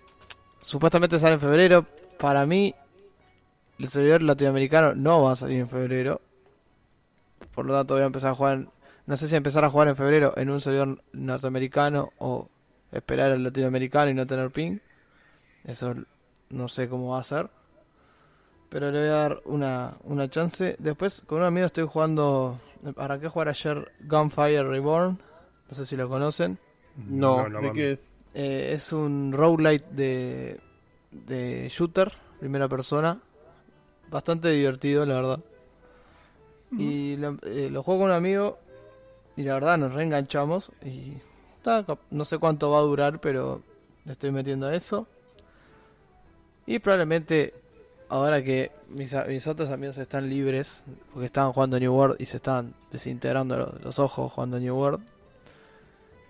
supuestamente 0.62 1.18
sale 1.18 1.34
en 1.36 1.40
febrero, 1.40 1.86
para 2.20 2.46
mí 2.46 2.76
el 3.80 3.90
servidor 3.90 4.22
latinoamericano 4.22 4.94
no 4.94 5.24
va 5.24 5.32
a 5.32 5.36
salir 5.36 5.60
en 5.60 5.68
febrero. 5.68 6.22
Por 7.56 7.66
lo 7.66 7.74
tanto 7.74 7.96
voy 7.96 8.04
a 8.04 8.06
empezar 8.06 8.32
a 8.32 8.36
jugar, 8.36 8.54
en- 8.58 8.70
no 9.08 9.18
sé 9.18 9.28
si 9.28 9.36
empezar 9.36 9.66
a 9.66 9.72
jugar 9.72 9.88
en 9.88 9.96
febrero 9.96 10.34
en 10.38 10.52
un 10.52 10.62
servidor 10.62 11.02
norteamericano 11.14 12.14
o 12.20 12.48
esperar 12.92 13.32
al 13.32 13.44
latinoamericano 13.44 14.12
y 14.12 14.14
no 14.14 14.28
tener 14.28 14.52
ping. 14.52 14.78
Eso 15.64 15.96
no 16.50 16.68
sé 16.68 16.88
cómo 16.88 17.14
va 17.14 17.20
a 17.22 17.24
ser. 17.24 17.50
Pero 18.72 18.90
le 18.90 19.00
voy 19.00 19.10
a 19.10 19.12
dar 19.12 19.42
una, 19.44 19.98
una 20.06 20.30
chance. 20.30 20.78
Después 20.80 21.24
con 21.28 21.40
un 21.40 21.44
amigo 21.44 21.66
estoy 21.66 21.86
jugando. 21.86 22.58
Arranqué 22.96 23.28
a 23.28 23.30
jugar 23.30 23.50
ayer 23.50 23.92
Gunfire 24.00 24.64
Reborn. 24.64 25.20
No 25.68 25.76
sé 25.76 25.86
si 25.86 25.98
lo 25.98 26.08
conocen. 26.08 26.58
No, 26.96 27.50
no, 27.50 27.60
¿de 27.60 27.74
qué 27.74 27.92
es? 27.92 28.10
Eh, 28.34 28.72
es 28.74 28.94
un 28.94 29.34
roguelite 29.34 29.86
de, 29.92 30.60
de 31.12 31.68
shooter, 31.70 32.14
primera 32.40 32.70
persona. 32.70 33.20
Bastante 34.10 34.50
divertido, 34.52 35.06
la 35.06 35.16
verdad. 35.16 35.40
Y 36.72 37.18
lo, 37.18 37.38
eh, 37.44 37.68
lo 37.70 37.84
juego 37.84 38.02
con 38.02 38.12
un 38.12 38.16
amigo 38.16 38.58
y 39.36 39.44
la 39.44 39.56
verdad 39.56 39.78
nos 39.80 39.94
reenganchamos. 39.94 40.72
Y 40.82 41.18
no 42.10 42.24
sé 42.24 42.38
cuánto 42.38 42.72
va 42.72 42.80
a 42.80 42.84
durar, 42.84 43.20
pero 43.20 43.64
le 44.06 44.14
estoy 44.14 44.32
metiendo 44.32 44.68
a 44.68 44.76
eso. 44.76 45.08
Y 46.66 46.80
probablemente 46.80 47.61
ahora 48.12 48.44
que 48.44 48.72
mis, 48.90 49.14
otros 49.48 49.70
amigos 49.72 49.98
están 49.98 50.30
libres, 50.30 50.84
porque 51.14 51.26
estaban 51.28 51.54
jugando 51.54 51.80
New 51.80 51.94
World 51.94 52.18
y 52.20 52.26
se 52.26 52.38
estaban 52.38 52.74
desintegrando 52.92 53.58
lo- 53.58 53.74
los 53.84 53.98
ojos 54.00 54.32
jugando 54.32 54.60
New 54.60 54.76
World, 54.76 55.02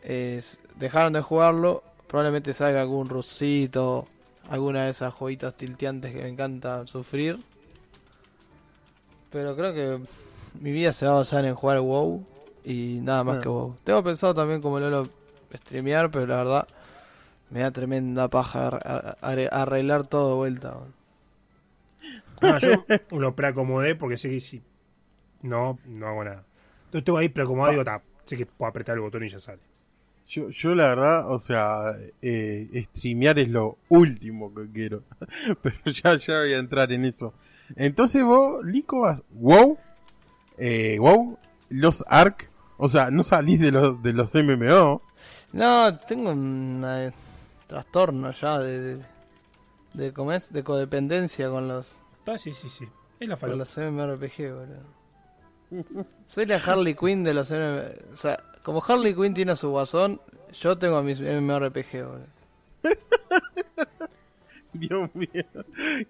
es- 0.03 0.59
dejaron 0.77 1.13
de 1.13 1.21
jugarlo. 1.21 1.83
Probablemente 2.07 2.53
salga 2.53 2.81
algún 2.81 3.07
rusito, 3.09 4.05
alguna 4.49 4.83
de 4.85 4.89
esas 4.91 5.13
jueguitas 5.13 5.55
tilteantes 5.55 6.13
que 6.13 6.21
me 6.21 6.29
encanta 6.29 6.85
sufrir. 6.87 7.39
Pero 9.31 9.55
creo 9.55 9.73
que 9.73 9.99
mi 10.59 10.71
vida 10.71 10.91
se 10.93 11.05
va 11.05 11.13
a 11.13 11.17
basar 11.17 11.45
en 11.45 11.55
jugar 11.55 11.79
WoW 11.79 12.23
y 12.65 12.99
nada 13.01 13.23
más 13.23 13.35
Bueno. 13.37 13.41
que 13.41 13.49
WoW. 13.49 13.75
Tengo 13.83 14.03
pensado 14.03 14.33
también 14.35 14.61
como 14.61 14.79
Lolo 14.79 15.07
streamear, 15.53 16.11
pero 16.11 16.27
la 16.27 16.35
verdad 16.37 16.67
me 17.49 17.61
da 17.61 17.71
tremenda 17.71 18.27
paja 18.27 18.67
ar- 18.67 18.81
ar- 18.87 19.17
ar- 19.21 19.49
arreglar 19.51 20.05
todo 20.05 20.29
de 20.29 20.35
vuelta. 20.35 20.73
No, 22.41 22.57
yo 22.59 22.85
lo 23.11 23.35
preacomodé 23.35 23.95
porque 23.95 24.17
sé 24.17 24.29
que 24.29 24.39
si 24.39 24.61
no, 25.41 25.79
no 25.85 26.07
hago 26.07 26.23
nada. 26.23 26.43
Entonces 26.85 27.05
tengo 27.05 27.17
ahí 27.19 27.29
preacomodado 27.29 27.71
y 27.71 27.75
digo, 27.75 27.85
"Ta, 27.85 28.01
sé 28.25 28.37
que 28.37 28.45
puedo 28.45 28.69
apretar 28.69 28.95
el 28.95 29.01
botón 29.01 29.23
y 29.23 29.29
ya 29.29 29.39
sale. 29.39 29.59
Yo, 30.27 30.49
yo 30.49 30.73
la 30.75 30.87
verdad, 30.87 31.29
o 31.29 31.39
sea, 31.39 31.93
eh, 32.21 32.85
streamear 32.95 33.37
es 33.39 33.49
lo 33.49 33.77
último 33.89 34.53
que 34.53 34.69
quiero. 34.71 35.03
Pero 35.61 35.75
ya, 35.85 36.15
ya 36.15 36.39
voy 36.39 36.53
a 36.53 36.57
entrar 36.59 36.91
en 36.93 37.05
eso. 37.05 37.33
Entonces 37.75 38.23
vos, 38.23 38.63
Lico, 38.65 39.01
vas... 39.01 39.23
WoW, 39.31 39.77
eh, 40.57 40.97
WoW, 40.99 41.37
Los 41.69 42.03
Ark, 42.07 42.49
O 42.77 42.87
sea, 42.87 43.11
no 43.11 43.23
salís 43.23 43.59
de 43.59 43.71
los, 43.71 44.01
de 44.01 44.13
los 44.13 44.33
MMO. 44.33 45.01
No, 45.53 45.97
tengo 45.99 46.31
un 46.31 46.83
eh, 46.87 47.11
trastorno 47.67 48.31
ya 48.31 48.57
de, 48.59 48.79
de, 48.79 49.05
de, 49.93 50.13
¿cómo 50.13 50.31
es? 50.31 50.51
de 50.51 50.63
codependencia 50.63 51.49
con 51.49 51.67
los, 51.67 51.99
Ah, 52.25 52.37
sí, 52.37 52.51
sí, 52.51 52.69
sí. 52.69 52.85
Es 53.19 53.27
la 53.27 53.35
con 53.35 53.41
falopa. 53.51 53.57
los 53.57 53.77
MMORPG, 53.77 54.53
boludo. 54.53 56.05
Soy 56.25 56.45
la 56.45 56.57
Harley 56.57 56.95
Quinn 56.95 57.23
de 57.23 57.33
los 57.33 57.49
MMORPG. 57.51 58.13
O 58.13 58.15
sea, 58.15 58.43
como 58.63 58.83
Harley 58.87 59.13
Quinn 59.15 59.33
tiene 59.33 59.51
a 59.53 59.55
su 59.55 59.69
guasón, 59.69 60.21
yo 60.53 60.77
tengo 60.77 60.97
a 60.97 61.03
mis 61.03 61.19
MMORPG, 61.21 62.03
boludo. 62.05 62.27
Dios 64.73 65.09
mío. 65.13 65.27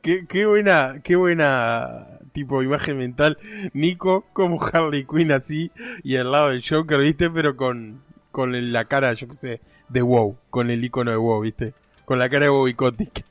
Qué, 0.02 0.28
qué 0.28 0.46
buena, 0.46 1.02
qué 1.04 1.16
buena 1.16 2.20
tipo 2.32 2.62
imagen 2.64 2.98
mental. 2.98 3.38
Nico 3.74 4.26
como 4.34 4.60
Harley 4.64 5.06
Quinn 5.06 5.32
así 5.32 5.72
y 6.04 6.18
al 6.18 6.32
lado 6.32 6.50
del 6.50 6.64
Joker, 6.68 7.00
¿viste? 7.00 7.30
Pero 7.30 7.56
con, 7.58 8.02
con 8.32 8.72
la 8.72 8.86
cara, 8.86 9.14
yo 9.14 9.28
qué 9.28 9.34
sé, 9.34 9.62
de 9.90 10.02
WoW, 10.02 10.38
con 10.50 10.70
el 10.70 10.84
icono 10.86 11.12
de 11.12 11.18
WoW, 11.18 11.42
¿viste? 11.42 11.74
Con 12.06 12.20
la 12.20 12.30
cara 12.30 12.46
de 12.46 12.50
WoW 12.52 12.68
y 12.68 12.74
Kotick. 12.76 13.26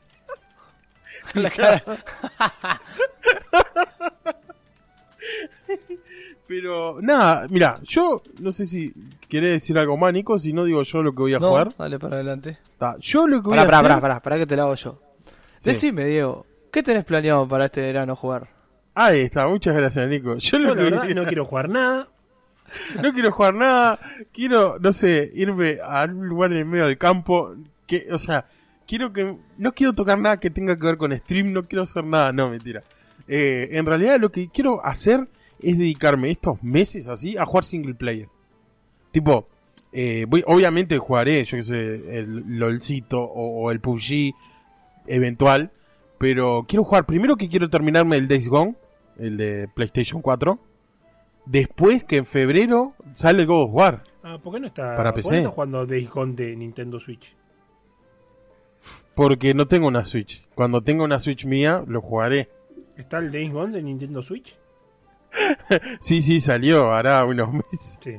La 1.34 1.50
cara- 1.50 1.82
Pero 6.46 6.98
nada, 7.00 7.46
mira, 7.48 7.78
yo 7.84 8.22
no 8.40 8.50
sé 8.50 8.66
si 8.66 8.92
querés 9.28 9.52
decir 9.52 9.78
algo 9.78 9.96
más, 9.96 10.12
Nico, 10.12 10.36
si 10.38 10.52
no 10.52 10.64
digo 10.64 10.82
yo 10.82 11.02
lo 11.02 11.12
que 11.12 11.22
voy 11.22 11.34
a 11.34 11.38
No, 11.38 11.48
jugar. 11.50 11.72
dale 11.78 11.98
para 11.98 12.16
adelante. 12.16 12.58
Ta, 12.76 12.96
Yo 12.98 13.26
lo 13.28 13.40
que 13.40 13.48
voy 13.50 13.56
Pará, 13.56 13.62
a 13.62 13.66
pará, 13.66 13.78
hacer... 13.78 13.88
pará, 13.88 14.00
pará, 14.00 14.20
pará 14.20 14.38
que 14.38 14.46
te 14.46 14.56
lo 14.56 14.62
hago 14.62 14.74
yo. 14.74 15.00
Sí. 15.58 15.70
Decime, 15.70 16.04
Diego, 16.06 16.46
¿qué 16.72 16.82
tenés 16.82 17.04
planeado 17.04 17.46
para 17.46 17.66
este 17.66 17.82
verano 17.82 18.16
jugar? 18.16 18.48
Ahí 18.96 19.20
está, 19.20 19.46
muchas 19.46 19.76
gracias, 19.76 20.08
Nico. 20.08 20.36
Yo, 20.38 20.58
Yo 20.58 20.58
lo 20.58 20.68
la 20.70 20.74
que 20.74 20.82
verdad 20.90 21.08
no 21.14 21.24
quiero 21.24 21.44
jugar 21.44 21.68
nada. 21.68 22.08
No 23.02 23.12
quiero 23.12 23.32
jugar 23.32 23.54
nada, 23.54 23.98
quiero, 24.32 24.78
no 24.78 24.92
sé, 24.92 25.28
irme 25.34 25.78
a 25.84 26.04
un 26.04 26.28
lugar 26.28 26.52
en 26.52 26.58
el 26.58 26.66
medio 26.66 26.86
del 26.86 26.98
campo, 26.98 27.52
que, 27.84 28.06
o 28.12 28.18
sea, 28.18 28.46
quiero 28.90 29.12
que, 29.12 29.36
no 29.56 29.72
quiero 29.72 29.92
tocar 29.92 30.18
nada 30.18 30.40
que 30.40 30.50
tenga 30.50 30.76
que 30.76 30.84
ver 30.84 30.96
con 30.96 31.16
stream, 31.16 31.52
no 31.52 31.68
quiero 31.68 31.84
hacer 31.84 32.02
nada, 32.02 32.32
no, 32.32 32.50
mentira. 32.50 32.82
Eh, 33.28 33.68
en 33.70 33.86
realidad 33.86 34.18
lo 34.18 34.32
que 34.32 34.48
quiero 34.48 34.84
hacer 34.84 35.28
es 35.60 35.78
dedicarme 35.78 36.28
estos 36.28 36.60
meses 36.64 37.06
así 37.06 37.36
a 37.36 37.46
jugar 37.46 37.64
single 37.64 37.94
player. 37.94 38.28
Tipo, 39.12 39.46
eh, 39.92 40.26
voy, 40.28 40.42
obviamente 40.44 40.98
jugaré, 40.98 41.44
yo 41.44 41.56
qué 41.58 41.62
sé, 41.62 42.18
el 42.18 42.58
LOLcito 42.58 43.22
o, 43.22 43.62
o 43.62 43.70
el 43.70 43.78
PUBG 43.78 44.34
eventual, 45.06 45.70
pero 46.18 46.64
quiero 46.66 46.82
jugar, 46.82 47.06
primero 47.06 47.36
que 47.36 47.48
quiero 47.48 47.70
terminarme 47.70 48.16
el 48.16 48.26
Days 48.26 48.48
Gone, 48.48 48.74
el 49.18 49.36
de 49.36 49.68
PlayStation 49.72 50.20
4. 50.20 50.58
Después 51.46 52.02
que 52.02 52.16
en 52.16 52.26
febrero 52.26 52.94
sale 53.12 53.42
el 53.42 53.46
God 53.46 53.66
of 53.66 53.70
War. 53.72 54.02
Ah, 54.24 54.38
¿Por 54.42 54.52
qué 54.52 54.60
no 54.60 54.66
está, 54.66 54.96
Para 54.96 55.12
¿por 55.12 55.22
qué 55.22 55.28
PC? 55.28 55.30
no 55.30 55.36
está 55.36 55.50
jugando 55.50 55.86
Days 55.86 56.10
Gone 56.10 56.34
de 56.34 56.56
Nintendo 56.56 56.98
Switch? 56.98 57.36
Porque 59.14 59.54
no 59.54 59.66
tengo 59.66 59.88
una 59.88 60.04
Switch. 60.04 60.46
Cuando 60.54 60.82
tenga 60.82 61.04
una 61.04 61.20
Switch 61.20 61.44
mía, 61.44 61.84
lo 61.86 62.00
jugaré. 62.00 62.48
¿Está 62.96 63.18
el 63.18 63.32
Days 63.32 63.52
Gone 63.52 63.72
de 63.72 63.82
Nintendo 63.82 64.22
Switch? 64.22 64.56
Sí, 66.00 66.22
sí, 66.22 66.40
salió, 66.40 66.92
hará 66.92 67.24
unos 67.24 67.52
meses. 67.52 67.98
Sí. 68.02 68.16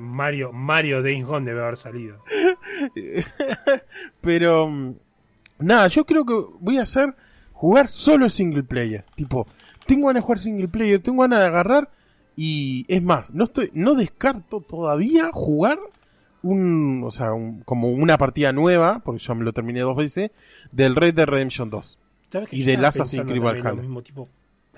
Mario, 0.00 0.52
Mario 0.52 1.02
Days 1.02 1.24
Gone 1.24 1.46
debe 1.46 1.62
haber 1.62 1.76
salido. 1.76 2.22
Pero, 4.20 4.68
mm, 4.68 4.94
nada, 5.58 5.88
yo 5.88 6.04
creo 6.04 6.24
que 6.24 6.34
voy 6.60 6.78
a 6.78 6.82
hacer 6.82 7.14
jugar 7.52 7.88
solo 7.88 8.28
single 8.28 8.62
player. 8.62 9.04
Tipo, 9.14 9.46
tengo 9.86 10.08
ganas 10.08 10.22
de 10.22 10.26
jugar 10.26 10.38
single 10.40 10.68
player, 10.68 11.02
tengo 11.02 11.22
ganas 11.22 11.40
de 11.40 11.46
agarrar. 11.46 11.90
Y 12.36 12.84
es 12.86 13.02
más, 13.02 13.30
no 13.30 13.44
estoy, 13.44 13.70
no 13.74 13.94
descarto 13.94 14.60
todavía 14.60 15.30
jugar 15.32 15.78
un, 16.42 17.02
o 17.04 17.10
sea, 17.10 17.32
un- 17.32 17.62
como 17.62 17.88
una 17.90 18.16
partida 18.18 18.52
nueva, 18.52 19.00
porque 19.04 19.22
ya 19.24 19.34
me 19.34 19.44
lo 19.44 19.52
terminé 19.52 19.80
dos 19.80 19.96
veces, 19.96 20.30
del 20.72 20.94
Red 20.96 21.14
Dead 21.14 21.26
Redemption 21.26 21.70
2. 21.70 21.98
¿Sabes 22.30 22.48
que 22.48 22.56
Y 22.56 22.60
yo 22.60 22.66
del 22.72 22.84
Assassin's 22.84 23.24
Creed 23.26 23.42
Valhalla. 23.42 23.72
Mismo, 23.72 24.02
tipo, 24.02 24.28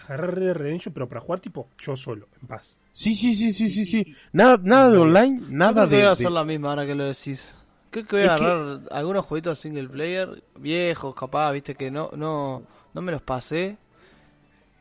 agarrar 0.04 0.34
Red 0.34 0.46
Dead 0.46 0.54
Redemption, 0.54 0.94
pero 0.94 1.08
para 1.08 1.20
jugar, 1.20 1.40
tipo, 1.40 1.68
yo 1.78 1.96
solo, 1.96 2.28
en 2.40 2.48
paz. 2.48 2.76
Sí, 2.92 3.14
sí, 3.14 3.34
sí, 3.34 3.52
sí, 3.52 3.68
sí, 3.68 3.84
sí. 3.84 4.14
Nada, 4.32 4.58
nada 4.62 4.90
de 4.90 4.98
online, 4.98 5.40
Yo 5.40 5.46
nada 5.50 5.72
creo 5.72 5.84
que 5.84 5.90
de, 5.90 5.96
voy 5.96 6.02
a 6.04 6.06
de- 6.06 6.12
hacer 6.12 6.32
la 6.32 6.44
misma 6.44 6.70
ahora 6.70 6.86
que 6.86 6.94
lo 6.94 7.04
decís. 7.04 7.61
Creo 7.90 8.06
que 8.06 8.16
voy 8.16 8.24
a 8.26 8.34
Es 8.34 8.40
que- 8.40 8.46
agarrar 8.46 8.80
algunos 8.92 9.24
jueguitos 9.26 9.58
single 9.58 9.88
player, 9.88 10.42
viejos, 10.56 11.14
capaz, 11.14 11.52
viste, 11.52 11.74
que 11.74 11.90
no, 11.90 12.11
no, 12.16 12.62
no 12.94 13.02
me 13.02 13.12
los 13.12 13.22
pasé. 13.22 13.76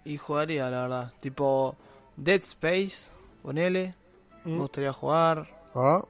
Y 0.05 0.17
jugaría, 0.17 0.69
la 0.69 0.82
verdad. 0.84 1.13
Tipo, 1.19 1.75
Dead 2.15 2.41
Space, 2.43 3.11
ponele. 3.43 3.93
Me 4.45 4.53
Mm. 4.55 4.59
gustaría 4.59 4.93
jugar. 4.93 5.47
Ah. 5.75 6.03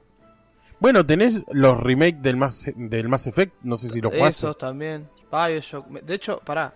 Bueno, 0.80 1.04
tenés 1.04 1.42
los 1.52 1.78
remakes 1.78 2.22
del 2.22 2.36
Mass, 2.36 2.70
del 2.74 3.08
Mass 3.08 3.26
Effect, 3.26 3.54
no 3.62 3.76
sé 3.76 3.88
si 3.90 4.00
los 4.00 4.12
jugaste. 4.12 4.46
Esos 4.46 4.58
también. 4.58 5.08
Bioshock. 5.30 5.86
De 5.88 6.14
hecho, 6.14 6.40
pará. 6.44 6.72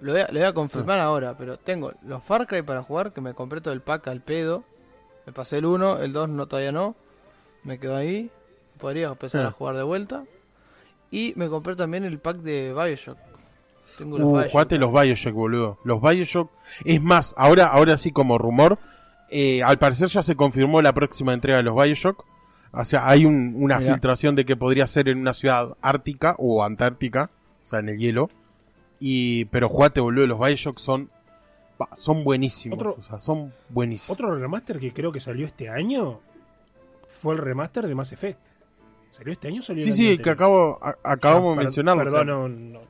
Lo 0.00 0.12
voy 0.12 0.22
a, 0.22 0.26
lo 0.28 0.34
voy 0.40 0.42
a 0.48 0.52
confirmar 0.52 0.98
ahora, 1.00 1.36
pero 1.38 1.58
tengo 1.58 1.92
los 2.02 2.22
Far 2.22 2.46
Cry 2.46 2.62
para 2.62 2.82
jugar, 2.82 3.12
que 3.12 3.20
me 3.20 3.34
compré 3.34 3.60
todo 3.60 3.72
el 3.74 3.80
pack 3.82 4.08
al 4.08 4.20
pedo. 4.20 4.64
Me 5.26 5.32
pasé 5.32 5.58
el 5.58 5.66
1, 5.66 6.00
el 6.00 6.12
2 6.12 6.28
no, 6.30 6.46
todavía 6.46 6.72
no. 6.72 6.94
Me 7.62 7.78
quedo 7.78 7.96
ahí. 7.96 8.30
Podría 8.78 9.08
empezar 9.08 9.44
Ah. 9.44 9.48
a 9.48 9.52
jugar 9.52 9.76
de 9.76 9.82
vuelta. 9.82 10.24
Y 11.10 11.32
me 11.36 11.48
compré 11.48 11.76
también 11.76 12.04
el 12.04 12.18
pack 12.18 12.38
de 12.38 12.72
Bioshock. 12.74 13.18
Tengo 13.98 14.18
los 14.18 14.26
Uh, 14.26 14.32
Bioshock. 14.32 14.50
jugate 14.52 14.78
los 14.78 14.92
Bioshock, 14.92 15.34
boludo. 15.34 15.78
Los 15.84 16.00
Bioshock. 16.02 16.50
Es 16.84 17.02
más, 17.02 17.34
ahora, 17.38 17.66
ahora 17.68 17.96
sí 17.96 18.12
como 18.12 18.36
rumor, 18.38 18.78
eh, 19.30 19.62
al 19.62 19.78
parecer 19.78 20.08
ya 20.08 20.22
se 20.22 20.36
confirmó 20.36 20.82
la 20.82 20.92
próxima 20.92 21.32
entrega 21.32 21.58
de 21.58 21.62
los 21.64 21.74
Bioshock. 21.74 22.24
O 22.76 22.84
sea, 22.84 23.08
hay 23.08 23.24
un- 23.24 23.54
una 23.56 23.78
Mirá. 23.78 23.92
filtración 23.92 24.36
de 24.36 24.44
que 24.44 24.56
podría 24.56 24.86
ser 24.86 25.08
en 25.08 25.18
una 25.18 25.32
ciudad 25.34 25.76
ártica 25.80 26.34
o 26.38 26.62
antártica, 26.62 27.30
o 27.62 27.64
sea, 27.64 27.78
en 27.80 27.88
el 27.88 27.98
hielo. 27.98 28.30
Y, 29.00 29.46
pero 29.46 29.68
jugate, 29.68 30.00
boludo, 30.00 30.26
los 30.26 30.38
Bioshock 30.38 30.78
son, 30.78 31.10
son 31.94 32.24
buenísimos. 32.24 32.78
Otro- 32.78 32.96
o 32.98 33.02
sea, 33.02 33.18
son 33.18 33.52
buenísimos. 33.68 34.10
Otro 34.18 34.34
remaster 34.38 34.78
que 34.78 34.92
creo 34.92 35.12
que 35.12 35.20
salió 35.20 35.46
este 35.46 35.68
año 35.68 36.20
fue 37.08 37.34
el 37.34 37.38
remaster 37.40 37.86
de 37.86 37.94
Mass 37.94 38.12
Effect. 38.12 38.38
¿Salió 39.10 39.32
este 39.32 39.48
año 39.48 39.62
salió 39.62 39.82
Sí, 39.82 39.90
el 39.90 39.94
sí, 39.94 40.02
año 40.08 40.08
que 40.22 40.30
anterior? 40.30 40.34
acabo, 40.34 40.78
a- 40.82 40.96
acabamos 41.12 41.56
de 41.58 41.66
o 41.66 41.70
sea, 41.70 41.84
Perdón, 41.96 42.26
no, 42.26 42.48
no. 42.48 42.80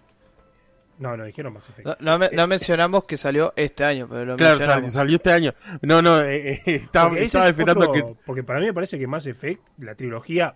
No, 0.98 1.16
no, 1.16 1.24
dijeron 1.24 1.52
Mass 1.52 1.68
Effect. 1.68 1.86
No, 1.86 1.96
no 2.00 2.18
me- 2.18 2.30
no 2.30 2.46
mencionamos 2.46 3.04
que 3.04 3.16
salió 3.16 3.52
este 3.56 3.84
año, 3.84 4.06
pero 4.08 4.24
lo 4.24 4.36
Claro, 4.36 4.56
mencionamos. 4.58 4.92
salió 4.92 5.16
este 5.16 5.32
año. 5.32 5.52
No, 5.82 6.00
no, 6.00 6.20
eh, 6.22 6.52
eh, 6.54 6.62
estaba, 6.84 7.18
es 7.18 7.34
esperando 7.34 7.92
que... 7.92 8.02
Porque 8.24 8.42
para 8.42 8.60
mí 8.60 8.66
me 8.66 8.72
parece 8.74 8.98
que 8.98 9.06
Mass 9.06 9.26
Effect, 9.26 9.60
la 9.78 9.94
trilogía, 9.94 10.54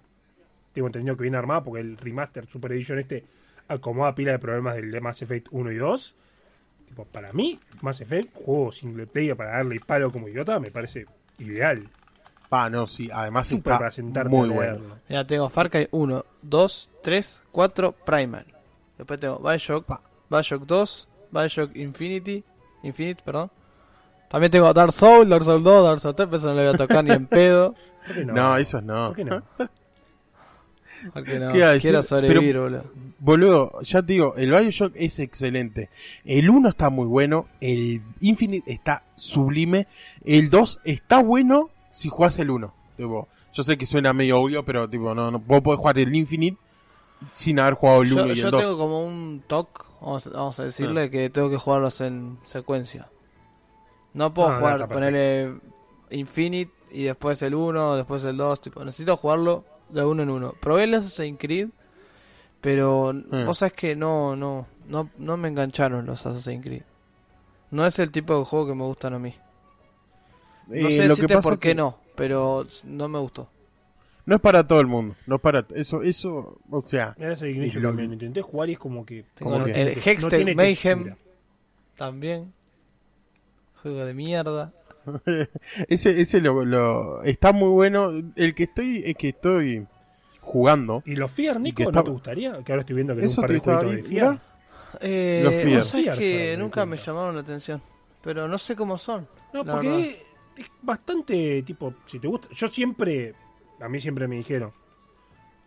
tengo 0.72 0.88
entendido 0.88 1.16
que 1.16 1.22
viene 1.22 1.36
armada 1.36 1.62
porque 1.62 1.80
el 1.80 1.96
remaster 1.98 2.46
Super 2.46 2.72
Edition 2.72 2.98
este 3.00 3.24
acomoda 3.68 4.14
pila 4.14 4.32
de 4.32 4.38
problemas 4.38 4.76
del 4.76 4.90
de 4.90 5.00
Mass 5.00 5.20
Effect 5.22 5.48
1 5.50 5.72
y 5.72 5.76
2. 5.76 6.14
Tipo, 6.88 7.04
para 7.04 7.32
mí, 7.32 7.60
Mass 7.82 8.00
Effect, 8.00 8.34
juego 8.34 8.72
single 8.72 9.06
player 9.06 9.36
para 9.36 9.50
darle 9.58 9.78
palo 9.80 10.10
como 10.10 10.26
idiota, 10.28 10.58
me 10.58 10.70
parece 10.70 11.06
ideal. 11.38 11.86
Ah, 12.50 12.68
no, 12.68 12.86
sí, 12.88 13.08
además 13.12 13.48
para 13.62 13.76
está 13.76 13.90
sentarte 13.92 14.28
muy 14.28 14.48
bueno. 14.48 14.96
Mira, 15.08 15.24
tengo 15.24 15.48
Far 15.50 15.70
Cry 15.70 15.86
1, 15.92 16.24
2, 16.42 16.90
3, 17.02 17.42
4, 17.52 17.92
Primal. 17.92 18.44
Después 18.98 19.20
tengo 19.20 19.38
Bioshock, 19.38 19.84
Pa. 19.86 20.00
Bioshock 20.30 20.64
2, 20.66 21.08
Bioshock 21.32 21.76
Infinity, 21.76 22.44
Infinite, 22.82 23.22
perdón. 23.24 23.50
También 24.28 24.50
tengo 24.52 24.72
Dark 24.72 24.92
Souls, 24.92 25.28
Dark 25.28 25.42
Souls 25.44 25.62
2, 25.62 25.84
Dark 25.84 26.00
Souls 26.00 26.16
3, 26.16 26.28
pero 26.28 26.38
eso 26.38 26.48
no 26.48 26.54
le 26.54 26.66
voy 26.66 26.74
a 26.74 26.78
tocar 26.78 27.04
ni 27.04 27.10
en 27.10 27.26
pedo. 27.26 27.74
¿Por 28.06 28.14
qué 28.14 28.24
no? 28.24 28.32
No, 28.32 28.56
esos 28.56 28.82
no. 28.82 29.08
¿Por 29.08 29.16
qué 29.16 29.24
no? 29.24 29.42
Porque 31.14 31.38
no, 31.38 31.50
quiero 31.80 32.02
sobrevivir, 32.02 32.58
boludo. 32.58 32.84
Boludo, 33.18 33.80
ya 33.82 34.02
te 34.02 34.12
digo, 34.12 34.34
el 34.36 34.50
Bioshock 34.50 34.92
es 34.96 35.18
excelente. 35.18 35.88
El 36.24 36.50
1 36.50 36.68
está 36.68 36.90
muy 36.90 37.06
bueno, 37.06 37.48
el 37.60 38.02
Infinite 38.20 38.70
está 38.70 39.04
sublime, 39.16 39.86
el 40.24 40.50
2 40.50 40.80
está 40.84 41.22
bueno 41.22 41.70
si 41.90 42.08
jugás 42.08 42.38
el 42.38 42.50
1. 42.50 42.74
Tipo, 42.96 43.28
yo 43.52 43.62
sé 43.62 43.78
que 43.78 43.86
suena 43.86 44.12
medio 44.12 44.40
obvio, 44.40 44.64
pero 44.64 44.88
tipo, 44.88 45.14
no, 45.14 45.30
no 45.30 45.38
vos 45.38 45.60
podés 45.62 45.78
jugar 45.80 45.98
el 45.98 46.14
Infinite 46.14 46.58
sin 47.32 47.58
haber 47.60 47.74
jugado 47.74 48.02
el 48.02 48.12
1 48.12 48.26
Yo, 48.26 48.32
y 48.32 48.36
yo 48.36 48.44
el 48.46 48.50
2. 48.52 48.60
tengo 48.60 48.78
como 48.78 49.04
un 49.04 49.42
toque, 49.46 49.82
vamos, 50.00 50.26
a- 50.26 50.30
vamos 50.30 50.58
a 50.60 50.64
decirle, 50.64 51.10
que 51.10 51.30
tengo 51.30 51.50
que 51.50 51.56
jugarlos 51.56 52.00
en 52.00 52.38
secuencia. 52.42 53.08
No 54.14 54.32
puedo 54.34 54.50
No, 54.50 54.58
jugar, 54.58 54.88
ponerle 54.88 55.54
Infinite 56.10 56.72
y 56.90 57.04
después 57.04 57.40
el 57.42 57.54
1, 57.54 57.94
después 57.96 58.24
el 58.24 58.36
2, 58.36 58.60
tipo, 58.60 58.84
necesito 58.84 59.16
jugarlo 59.16 59.64
de 59.88 60.04
uno 60.04 60.22
en 60.24 60.30
uno. 60.30 60.54
Probé 60.60 60.84
el 60.84 60.94
Assassin's 60.94 61.38
Creed, 61.38 61.68
pero 62.60 63.12
Mm. 63.12 63.46
vos 63.46 63.58
sabés 63.58 63.72
que 63.74 63.94
no, 63.94 64.34
no, 64.36 64.66
no, 64.88 65.08
no 65.18 65.36
me 65.36 65.48
engancharon 65.48 66.06
los 66.06 66.26
Assassin's 66.26 66.64
Creed. 66.64 66.82
No 67.70 67.86
es 67.86 67.98
el 68.00 68.10
tipo 68.10 68.36
de 68.36 68.44
juego 68.44 68.66
que 68.66 68.74
me 68.74 68.84
gustan 68.84 69.14
a 69.14 69.18
mí. 69.20 69.34
No 70.66 70.88
sé 70.90 71.06
lo 71.06 71.16
que 71.16 71.28
pasa 71.28 71.40
por 71.40 71.58
qué 71.58 71.68
que 71.70 71.74
no, 71.76 71.98
pero 72.16 72.66
no 72.84 73.08
me 73.08 73.18
gustó. 73.20 73.48
No 74.30 74.36
es 74.36 74.40
para 74.42 74.64
todo 74.64 74.80
el 74.80 74.86
mundo, 74.86 75.16
no 75.26 75.34
es 75.34 75.40
para 75.40 75.66
eso, 75.74 76.04
eso, 76.04 76.60
o 76.70 76.80
sea, 76.82 77.16
Mira 77.18 77.32
ese 77.32 77.50
Ignition 77.50 77.82
también. 77.82 78.12
Intenté 78.12 78.40
jugar 78.42 78.68
y 78.70 78.74
es 78.74 78.78
como 78.78 79.04
que. 79.04 79.24
¿Cómo 79.40 79.56
el, 79.56 79.72
que? 79.72 79.80
el 79.82 79.88
no 79.88 80.02
Hextech 80.04 80.30
tiene 80.30 80.54
Mayhem 80.54 81.04
textura. 81.04 81.16
también. 81.96 82.52
Juego 83.82 84.04
de 84.04 84.14
mierda. 84.14 84.72
ese 85.88 86.20
ese 86.20 86.40
lo, 86.40 86.64
lo- 86.64 87.24
está 87.24 87.52
muy 87.52 87.70
bueno. 87.70 88.12
El 88.36 88.54
que 88.54 88.62
estoy 88.62 89.02
es 89.04 89.16
que 89.16 89.30
estoy 89.30 89.84
jugando. 90.40 91.02
¿Y 91.06 91.16
los 91.16 91.28
Fear, 91.32 91.58
Nico, 91.58 91.90
no 91.90 92.04
te 92.04 92.10
gustaría? 92.12 92.62
Que 92.62 92.70
ahora 92.70 92.82
estoy 92.82 92.94
viendo 92.94 93.16
que 93.16 93.22
hay 93.22 93.28
un 93.28 93.34
par 93.34 93.50
de 93.50 93.58
jueguitos 93.58 93.90
de. 93.96 94.02
Fear. 94.04 94.40
Eh, 95.00 95.40
Los 95.42 95.54
Fear. 95.54 95.76
vos 95.78 95.86
sabés 95.88 96.04
Fear 96.06 96.18
que 96.18 96.56
nunca 96.56 96.86
me 96.86 96.96
llamaron 96.98 97.34
la 97.34 97.40
atención. 97.40 97.82
Pero 98.22 98.46
no 98.46 98.58
sé 98.58 98.76
cómo 98.76 98.96
son. 98.96 99.26
No, 99.52 99.64
porque 99.64 99.88
verdad. 99.88 100.04
es, 100.06 100.16
es 100.58 100.70
bastante 100.82 101.62
tipo, 101.64 101.94
si 102.04 102.20
te 102.20 102.28
gusta, 102.28 102.46
yo 102.54 102.68
siempre, 102.68 103.34
a 103.80 103.88
mí 103.88 103.98
siempre 104.00 104.28
me 104.28 104.36
dijeron, 104.36 104.72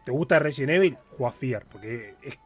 ¿te 0.05 0.11
gusta 0.11 0.39
Resident 0.39 0.71
Evil? 0.73 0.97
Juega 1.17 1.31
Fear, 1.33 1.65
porque 1.71 2.15
es 2.21 2.37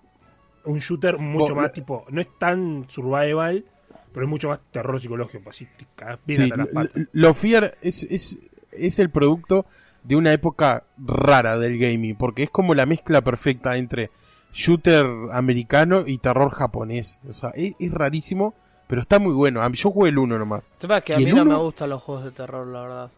un 0.66 0.80
shooter 0.80 1.18
mucho 1.18 1.56
más 1.56 1.72
tipo, 1.72 2.06
no 2.10 2.20
es 2.22 2.28
tan 2.40 2.86
survival, 2.90 3.66
pero 4.14 4.26
es 4.26 4.30
mucho 4.30 4.50
más 4.50 4.60
terror 4.72 5.00
psicológico, 5.00 5.50
así 5.50 5.66
te 5.78 5.86
cagas 5.96 6.20
bien 6.26 6.38
Sí, 6.44 6.44
hasta 6.46 6.58
las 6.58 6.68
patas. 6.68 7.08
lo 7.12 7.34
Fear 7.34 7.78
es, 7.82 8.04
es, 8.04 8.40
es 8.72 9.00
el 9.00 9.10
producto 9.10 9.66
de 10.04 10.16
una 10.16 10.32
época 10.34 10.84
rara 10.98 11.58
del 11.58 11.78
gaming, 11.78 12.16
porque 12.16 12.44
es 12.44 12.50
como 12.50 12.74
la 12.74 12.86
mezcla 12.86 13.22
perfecta 13.22 13.78
entre 13.78 14.10
shooter 14.54 15.06
americano 15.34 16.04
y 16.08 16.18
terror 16.18 16.50
japonés. 16.52 17.20
O 17.30 17.34
sea, 17.34 17.50
es, 17.52 17.74
es 17.80 17.92
rarísimo, 17.92 18.56
pero 18.88 19.02
está 19.02 19.20
muy 19.20 19.34
bueno. 19.34 19.62
A 19.62 19.70
mí- 19.70 19.76
Yo 19.78 19.92
jugué 19.92 20.10
el 20.10 20.18
1 20.18 20.40
nomás. 20.40 20.64
Sepa 20.80 21.02
que 21.02 21.14
a 21.14 21.20
¿Y 21.20 21.26
mí 21.26 21.34
no 21.34 21.44
me 21.46 21.56
gustan 21.56 21.90
los 21.90 22.02
juegos 22.02 22.24
de 22.24 22.32
terror, 22.32 22.66
la 22.68 22.82
verdad. 22.82 23.12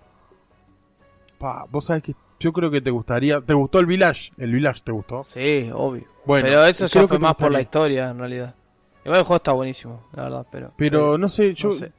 Pa, 1.38 1.66
vos 1.72 1.86
sabés 1.86 2.04
que 2.04 2.16
yo 2.40 2.54
creo 2.54 2.72
que 2.72 2.82
te 2.82 2.92
gustaría. 2.92 3.42
¿Te 3.42 3.54
gustó 3.54 3.80
el 3.80 3.86
Village? 3.86 4.32
¿El 4.38 4.54
Village 4.54 4.82
te 4.84 4.92
gustó? 4.92 5.24
Sí, 5.24 5.70
obvio. 5.74 6.06
Bueno, 6.26 6.48
pero 6.48 6.66
eso 6.66 6.88
ya 6.88 7.08
fue 7.08 7.20
más 7.20 7.36
por 7.36 7.52
la 7.52 7.62
historia, 7.62 8.10
en 8.10 8.20
realidad. 8.20 8.56
Igual 9.04 9.20
el 9.20 9.26
juego 9.26 9.38
está 9.38 9.52
buenísimo, 9.54 10.08
la 10.14 10.24
verdad, 10.24 10.48
pero... 10.52 10.74
Pero 10.78 11.18
no 11.18 11.30
sé, 11.30 11.54
yo, 11.54 11.70
no 11.70 11.76
sé. 11.76 11.92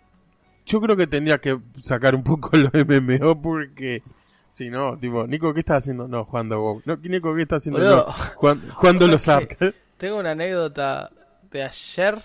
yo 0.66 0.80
creo 0.80 0.96
que 0.96 1.06
tendría 1.06 1.38
que 1.38 1.58
sacar 1.80 2.14
un 2.14 2.22
poco 2.22 2.50
los 2.56 2.72
MMO 2.72 3.40
porque. 3.40 4.02
Si 4.50 4.68
no, 4.68 4.98
tipo, 4.98 5.26
Nico, 5.26 5.54
¿qué 5.54 5.60
estás 5.60 5.78
haciendo? 5.78 6.08
No, 6.08 6.24
jugando 6.24 6.60
WoW. 6.60 6.82
No, 6.84 6.96
Nico, 6.96 7.34
¿qué 7.34 7.42
estás 7.42 7.58
haciendo? 7.58 7.80
Boludo, 7.80 8.06
No, 8.06 8.74
jugando 8.74 9.06
los 9.08 9.28
Ark. 9.28 9.56
Tengo 9.96 10.18
una 10.18 10.32
anécdota 10.32 11.10
de 11.50 11.62
ayer. 11.62 12.20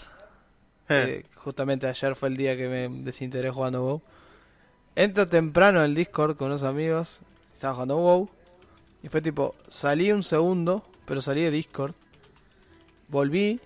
Eh. 0.87 1.23
justamente 1.35 1.87
ayer 1.87 2.15
fue 2.15 2.29
el 2.29 2.37
día 2.37 2.55
que 2.55 2.67
me 2.67 3.03
desinteresé 3.03 3.51
jugando 3.51 3.83
WoW. 3.83 4.01
Entro 4.95 5.27
temprano 5.27 5.81
al 5.81 5.93
Discord 5.93 6.35
con 6.35 6.47
unos 6.47 6.63
amigos. 6.63 7.21
Estaba 7.65 7.73
jugando 7.73 7.97
WoW. 7.97 8.29
Y 9.01 9.09
fue 9.09 9.23
tipo, 9.23 9.55
salí 9.67 10.11
un 10.11 10.21
segundo, 10.21 10.85
pero 11.07 11.19
salí 11.19 11.41
de 11.41 11.49
Discord. 11.49 11.95
Volví. 13.07 13.59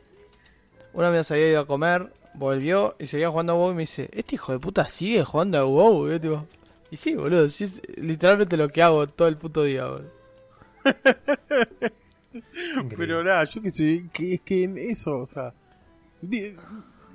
Un 0.93 1.03
amigo 1.03 1.21
se 1.25 1.33
había 1.33 1.49
ido 1.49 1.59
a 1.59 1.67
comer. 1.67 2.13
Volvió 2.33 2.95
y 2.97 3.07
seguía 3.07 3.29
jugando 3.29 3.51
a 3.51 3.55
WoW 3.57 3.71
y 3.71 3.73
me 3.73 3.81
dice, 3.81 4.09
este 4.13 4.35
hijo 4.35 4.53
de 4.53 4.59
puta 4.59 4.87
sigue 4.87 5.25
jugando 5.25 5.57
a 5.57 5.65
WoW. 5.65 6.07
Y 6.07 6.11
yo 6.11 6.21
tipo, 6.21 6.45
y 6.91 6.95
sí, 6.95 7.13
boludo, 7.13 7.49
sí 7.49 7.65
es 7.65 7.81
literalmente 7.97 8.55
lo 8.55 8.69
que 8.69 8.81
hago 8.81 9.05
todo 9.07 9.27
el 9.27 9.35
puto 9.35 9.65
día, 9.65 9.85
boludo. 9.85 10.11
Pero 12.97 13.21
nada, 13.21 13.43
yo 13.43 13.61
qué 13.61 13.71
sé, 13.71 14.05
que 14.13 14.35
es 14.35 14.41
que 14.41 14.63
en 14.63 14.77
eso, 14.77 15.17
o 15.17 15.25
sea. 15.25 15.53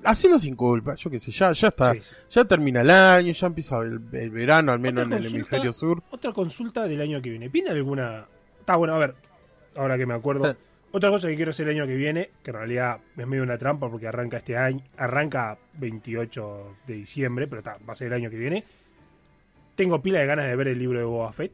Hacelo 0.04 0.38
sin 0.38 0.54
culpa, 0.54 0.94
yo 0.94 1.10
qué 1.10 1.18
sé, 1.18 1.30
ya, 1.32 1.52
ya 1.52 1.68
está. 1.68 1.92
Sí, 1.92 2.00
sí. 2.00 2.14
Ya 2.30 2.44
termina 2.44 2.82
el 2.82 2.90
año, 2.90 3.32
ya 3.32 3.46
empieza 3.46 3.78
el, 3.78 4.00
el 4.12 4.30
verano, 4.30 4.72
al 4.72 4.78
menos 4.78 5.06
en 5.06 5.12
el 5.14 5.26
hemisferio 5.26 5.72
sur. 5.72 6.02
Otra 6.10 6.32
consulta 6.32 6.86
del 6.86 7.00
año 7.00 7.20
que 7.22 7.30
viene. 7.30 7.48
¿Viene 7.48 7.70
alguna...? 7.70 8.26
Está 8.60 8.76
bueno, 8.76 8.94
a 8.94 8.98
ver, 8.98 9.14
ahora 9.76 9.96
que 9.96 10.06
me 10.06 10.14
acuerdo. 10.14 10.56
Otra 10.92 11.10
cosa 11.10 11.26
que 11.26 11.34
quiero 11.34 11.50
hacer 11.50 11.68
el 11.68 11.76
año 11.76 11.88
que 11.88 11.96
viene, 11.96 12.30
que 12.42 12.50
en 12.52 12.56
realidad 12.56 13.00
es 13.16 13.26
medio 13.26 13.42
una 13.42 13.58
trampa 13.58 13.90
porque 13.90 14.06
arranca 14.06 14.36
este 14.36 14.56
año, 14.56 14.80
arranca 14.96 15.58
28 15.72 16.76
de 16.86 16.94
diciembre, 16.94 17.48
pero 17.48 17.58
está, 17.58 17.78
va 17.88 17.94
a 17.94 17.96
ser 17.96 18.06
el 18.06 18.12
año 18.12 18.30
que 18.30 18.36
viene. 18.36 18.64
Tengo 19.74 20.00
pila 20.00 20.20
de 20.20 20.26
ganas 20.26 20.46
de 20.46 20.54
ver 20.54 20.68
el 20.68 20.78
libro 20.78 21.00
de 21.00 21.04
Boba 21.04 21.32
Fett. 21.32 21.52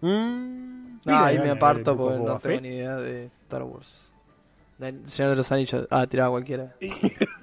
Mm, 0.00 0.98
de 1.04 1.12
ahí 1.12 1.38
me 1.38 1.50
aparto 1.50 1.96
porque 1.96 2.18
Boba 2.18 2.32
no 2.34 2.38
tengo 2.40 2.54
Fett. 2.56 2.62
ni 2.62 2.68
idea 2.70 2.96
de 2.96 3.26
Star 3.44 3.62
Wars. 3.62 4.10
Del 4.78 5.08
Señor 5.08 5.30
de 5.30 5.36
los 5.36 5.50
Anillos. 5.52 5.86
Ah, 5.90 6.06
tiraba 6.06 6.30
cualquiera. 6.30 6.74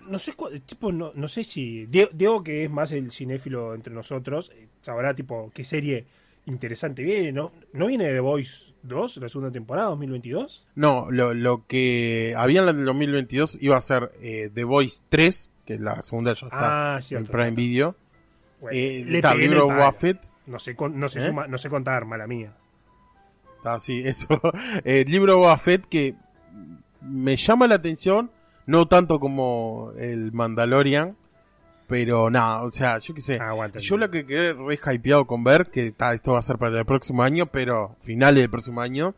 No 0.08 0.20
sé, 0.20 0.36
tipo, 0.68 0.92
no, 0.92 1.12
no 1.16 1.28
sé 1.28 1.44
si. 1.44 1.88
Diego, 1.88 2.12
Diego, 2.14 2.44
que 2.44 2.66
es 2.66 2.70
más 2.70 2.92
el 2.92 3.12
cinéfilo 3.12 3.74
entre 3.74 3.92
nosotros, 3.92 4.52
eh, 4.54 4.68
sabrá, 4.84 5.16
tipo, 5.16 5.50
qué 5.52 5.64
serie 5.64 6.06
interesante 6.46 7.02
viene. 7.02 7.32
¿No, 7.32 7.52
¿No 7.74 7.88
viene 7.88 8.06
The 8.14 8.20
Voice 8.20 8.76
2, 8.84 9.18
la 9.18 9.30
segunda 9.30 9.52
temporada, 9.52 9.88
2022? 9.90 10.68
No, 10.76 11.10
lo, 11.10 11.34
lo 11.34 11.66
que 11.66 12.36
había 12.38 12.62
en 12.62 12.70
el 12.70 12.86
2022 12.86 13.58
iba 13.64 13.78
a 13.78 13.82
ser 13.82 14.12
eh, 14.22 14.52
The 14.54 14.64
Voice 14.64 15.02
3, 15.10 15.50
que 15.66 15.80
la 15.80 16.00
segunda 16.04 16.34
ya 16.34 16.46
está 16.46 16.96
Ah, 16.98 17.02
cierto. 17.02 17.26
en 17.26 17.32
Prime 17.32 17.46
cierto. 17.46 17.62
Video. 17.62 17.96
Bueno, 18.62 18.78
Eh, 18.78 19.04
le 19.08 19.16
está, 19.18 19.34
libro. 19.34 19.68
Buffett. 19.70 20.20
No 20.46 20.60
sé, 20.60 20.76
no 20.94 21.10
sé, 21.10 21.18
¿Eh? 21.18 21.26
suma- 21.30 21.48
no 21.48 21.58
sé 21.58 21.68
contar, 21.70 22.06
mala 22.06 22.28
mía. 22.28 22.56
Ah, 23.64 23.80
sí, 23.82 24.04
eso. 24.06 24.40
El 24.84 25.10
libro 25.10 25.32
de 25.34 25.38
Boba 25.40 25.58
Fett 25.58 25.84
que 25.88 26.14
me 27.08 27.36
llama 27.36 27.68
la 27.68 27.76
atención, 27.76 28.32
no 28.66 28.88
tanto 28.88 29.20
como 29.20 29.92
el 29.98 30.32
Mandalorian, 30.32 31.16
pero 31.88 32.30
nada, 32.32 32.64
o 32.64 32.72
sea, 32.72 32.98
yo 33.00 33.14
qué 33.14 33.22
sé. 33.22 33.40
Ah. 33.42 33.54
Yo 33.80 33.98
lo 33.98 34.10
que 34.10 34.26
quedé 34.26 34.54
re 34.54 34.80
hypeado 34.94 35.26
con 35.28 35.44
ver, 35.44 35.68
que 35.70 35.92
ta, 35.92 36.14
esto 36.14 36.34
va 36.34 36.40
a 36.40 36.42
ser 36.42 36.58
para 36.58 36.78
el 36.80 36.86
próximo 36.86 37.22
año, 37.24 37.46
pero 37.48 37.96
finales 38.02 38.42
del 38.42 38.50
próximo 38.50 38.82
año, 38.82 39.14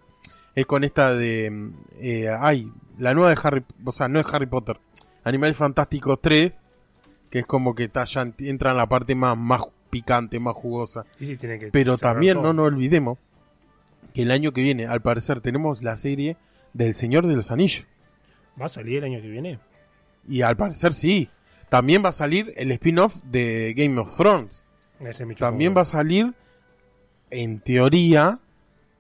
es 0.55 0.65
con 0.65 0.83
esta 0.83 1.13
de... 1.13 1.71
eh, 1.99 2.27
ay, 2.39 2.71
la 2.97 3.13
nueva 3.13 3.29
de 3.29 3.39
Harry... 3.43 3.63
O 3.85 3.91
sea, 3.91 4.07
no 4.07 4.19
es 4.19 4.25
Harry 4.33 4.47
Potter. 4.47 4.79
Animales 5.23 5.55
Fantásticos 5.55 6.19
3, 6.21 6.51
que 7.29 7.39
es 7.39 7.45
como 7.45 7.73
que 7.75 7.87
ta, 7.87 8.03
ya 8.05 8.23
ent- 8.25 8.45
entra 8.47 8.71
en 8.71 8.77
la 8.77 8.87
parte 8.87 9.13
más, 9.15 9.37
más 9.37 9.61
picante, 9.89 10.39
más 10.39 10.55
jugosa. 10.55 11.05
Sí, 11.19 11.27
sí, 11.27 11.37
tiene 11.37 11.59
que 11.59 11.67
Pero 11.67 11.97
también 11.97 12.33
todo. 12.35 12.43
no 12.47 12.53
nos 12.53 12.67
olvidemos 12.67 13.17
que 14.13 14.23
el 14.23 14.31
año 14.31 14.51
que 14.51 14.61
viene, 14.61 14.87
al 14.87 15.01
parecer, 15.01 15.39
tenemos 15.41 15.83
la 15.83 15.95
serie 15.95 16.35
del 16.77 16.95
Señor 16.95 17.25
de 17.27 17.35
los 17.35 17.51
Anillos. 17.51 17.85
¿Va 18.59 18.65
a 18.65 18.69
salir 18.69 18.99
el 18.99 19.03
año 19.05 19.21
que 19.21 19.29
viene? 19.29 19.59
Y 20.27 20.41
al 20.41 20.57
parecer 20.57 20.93
sí. 20.93 21.29
También 21.69 22.03
va 22.03 22.09
a 22.09 22.13
salir 22.13 22.53
el 22.55 22.71
spin-off 22.71 23.15
de 23.23 23.73
Game 23.75 23.99
of 23.99 24.15
Thrones. 24.15 24.63
Ese 24.99 25.25
me 25.25 25.35
chupa 25.35 25.47
También 25.47 25.75
va 25.75 25.81
a 25.81 25.85
salir, 25.85 26.33
en 27.29 27.59
teoría, 27.59 28.39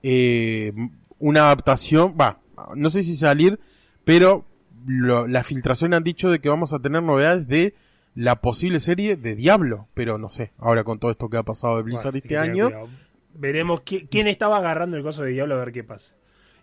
eh, 0.03 0.73
una 1.19 1.41
adaptación. 1.45 2.15
Va, 2.19 2.39
no 2.75 2.89
sé 2.89 3.03
si 3.03 3.15
salir, 3.15 3.59
pero 4.03 4.45
lo- 4.85 5.27
la 5.27 5.43
filtración 5.43 5.93
han 5.93 6.03
dicho 6.03 6.29
de 6.29 6.39
que 6.39 6.49
vamos 6.49 6.73
a 6.73 6.79
tener 6.79 7.01
novedades 7.03 7.47
de 7.47 7.73
la 8.15 8.41
posible 8.41 8.79
serie 8.79 9.15
de 9.15 9.35
Diablo. 9.35 9.87
Pero 9.93 10.17
no 10.17 10.29
sé, 10.29 10.51
ahora 10.57 10.83
con 10.83 10.99
todo 10.99 11.11
esto 11.11 11.29
que 11.29 11.37
ha 11.37 11.43
pasado 11.43 11.77
de 11.77 11.83
Blizzard 11.83 12.11
Bueno, 12.11 12.23
este 12.23 12.37
año. 12.37 12.65
cuidado. 12.65 12.89
Veremos 13.33 13.81
qui- 13.83 14.07
quién 14.09 14.27
estaba 14.27 14.57
agarrando 14.57 14.97
el 14.97 15.03
coso 15.03 15.23
de 15.23 15.31
Diablo 15.31 15.55
a 15.55 15.59
ver 15.59 15.71
qué 15.71 15.83
pasa. 15.83 16.15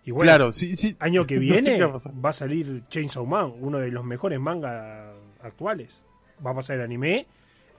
Y 0.05 0.11
bueno, 0.11 0.29
claro, 0.29 0.51
sí, 0.51 0.75
sí. 0.75 0.95
año 0.99 1.25
que 1.25 1.35
no 1.39 1.41
sé 1.41 1.61
viene 1.71 1.81
va 1.83 1.89
a 1.89 1.93
pasar. 1.93 2.13
va 2.25 2.29
a 2.29 2.33
salir 2.33 2.83
Chainsaw 2.89 3.25
Man, 3.25 3.53
uno 3.59 3.79
de 3.79 3.89
los 3.91 4.05
mejores 4.05 4.39
mangas 4.39 5.13
actuales. 5.41 6.01
Va 6.45 6.51
a 6.51 6.55
pasar 6.55 6.77
el 6.77 6.83
anime 6.83 7.27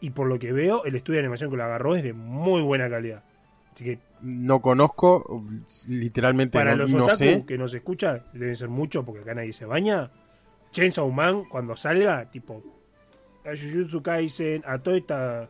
y 0.00 0.10
por 0.10 0.26
lo 0.26 0.38
que 0.38 0.52
veo, 0.52 0.84
el 0.84 0.94
estudio 0.96 1.18
de 1.18 1.26
animación 1.26 1.50
que 1.50 1.56
lo 1.56 1.64
agarró 1.64 1.94
es 1.94 2.02
de 2.02 2.12
muy 2.12 2.62
buena 2.62 2.90
calidad. 2.90 3.22
Así 3.72 3.84
que 3.84 3.98
No 4.20 4.60
conozco, 4.60 5.44
literalmente 5.88 6.58
para 6.58 6.72
no, 6.72 6.78
los 6.82 6.92
no 6.92 7.04
otaku 7.04 7.18
sé. 7.18 7.44
que 7.46 7.58
nos 7.58 7.72
escuchan, 7.74 8.22
deben 8.32 8.56
ser 8.56 8.68
muchos 8.68 9.04
porque 9.04 9.20
acá 9.22 9.34
nadie 9.34 9.52
se 9.52 9.64
baña. 9.66 10.10
Chainsaw 10.72 11.10
Man, 11.10 11.44
cuando 11.44 11.76
salga, 11.76 12.30
tipo, 12.30 12.62
a 13.44 13.50
Jujutsu 13.50 14.02
Kaisen, 14.02 14.62
a 14.66 14.78
todo 14.78 14.94
esta 14.96 15.48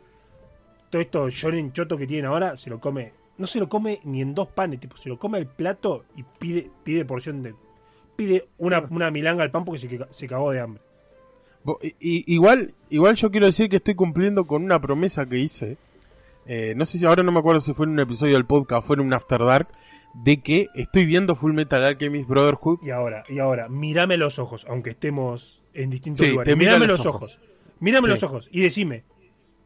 todo 0.91 1.03
esto 1.03 1.31
shonen 1.31 1.73
choto 1.73 1.97
que 1.97 2.07
tienen 2.07 2.27
ahora, 2.27 2.57
se 2.57 2.71
lo 2.71 2.79
come, 2.81 3.13
no 3.39 3.47
se 3.47 3.59
lo 3.61 3.69
come 3.69 4.01
ni 4.05 4.23
en 4.23 4.35
dos 4.35 4.49
panes, 4.49 4.81
tipo, 4.81 4.97
se 4.97 5.09
lo 5.09 5.19
come 5.19 5.39
al 5.39 5.47
plato 5.47 6.05
y 6.17 6.23
pide 6.39 6.71
pide 6.85 7.05
porción 7.05 7.43
de 7.43 7.55
pide 8.17 8.47
una, 8.59 8.81
una 8.91 9.11
milanga 9.11 9.43
al 9.43 9.51
pan 9.51 9.65
porque 9.65 9.79
se, 9.79 9.99
se 10.11 10.27
cagó 10.27 10.51
de 10.53 10.61
hambre. 10.61 10.83
I- 11.83 12.25
igual, 12.33 12.75
igual 12.91 13.17
yo 13.17 13.31
quiero 13.31 13.47
decir 13.47 13.69
que 13.69 13.77
estoy 13.77 13.95
cumpliendo 13.95 14.45
con 14.47 14.63
una 14.65 14.81
promesa 14.81 15.27
que 15.27 15.39
hice. 15.39 15.77
Eh, 16.47 16.75
no 16.77 16.85
sé 16.87 16.99
si 16.99 17.05
ahora 17.05 17.25
no 17.25 17.33
me 17.33 17.41
acuerdo 17.41 17.61
si 17.61 17.75
fue 17.75 17.87
en 17.87 17.93
un 17.93 18.01
episodio 18.01 18.35
del 18.35 18.47
podcast 18.47 18.85
o 18.85 18.87
fue 18.87 18.95
en 18.97 19.01
un 19.01 19.13
After 19.13 19.41
Dark. 19.45 19.69
De 20.15 20.39
que 20.41 20.69
estoy 20.75 21.05
viendo 21.05 21.35
Full 21.35 21.53
Metal 21.53 21.83
Alchemist 21.85 22.27
Brotherhood. 22.29 22.79
Y 22.83 22.91
ahora, 22.91 23.25
y 23.29 23.39
ahora, 23.41 23.69
mírame 23.69 24.17
los 24.17 24.39
ojos, 24.39 24.65
aunque 24.69 24.91
estemos 24.91 25.61
en 25.75 25.91
distintos 25.91 26.25
Sí, 26.25 26.33
lugares. 26.33 26.57
Mírame 26.57 26.87
los 26.87 26.99
los 26.99 27.07
ojos. 27.07 27.23
ojos. 27.35 27.39
Mírame 27.81 28.05
Sí. 28.05 28.11
los 28.11 28.23
ojos 28.23 28.49
y 28.51 28.61
decime, 28.63 29.03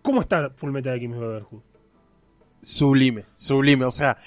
¿cómo 0.03 0.23
está 0.23 0.51
Full 0.57 0.71
Metal 0.73 0.93
Alchemist 0.95 1.21
Brotherhood? 1.21 1.61
Sublime, 2.63 3.25
sublime. 3.35 3.85
O 3.87 3.91
sea, 3.91 4.19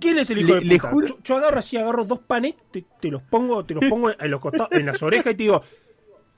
¿Quién 0.00 0.18
es 0.18 0.30
el 0.30 0.38
hijo 0.40 0.48
Le- 0.54 0.60
de 0.60 0.64
le 0.66 0.76
puta? 0.76 0.90
juro- 0.92 1.06
Yo, 1.08 1.18
yo 1.22 1.36
agarro 1.36 1.58
así, 1.60 1.76
agarro 1.76 2.04
dos 2.04 2.18
panes, 2.20 2.54
te, 2.70 2.84
te 3.00 3.10
los 3.10 3.22
pongo, 3.22 3.64
te 3.64 3.74
los 3.74 3.84
pongo 3.86 4.10
en 4.10 4.30
los 4.30 4.40
costados, 4.40 4.72
en 4.72 4.86
las 4.86 5.02
orejas 5.02 5.32
y 5.32 5.36
te 5.36 5.42
digo, 5.44 5.62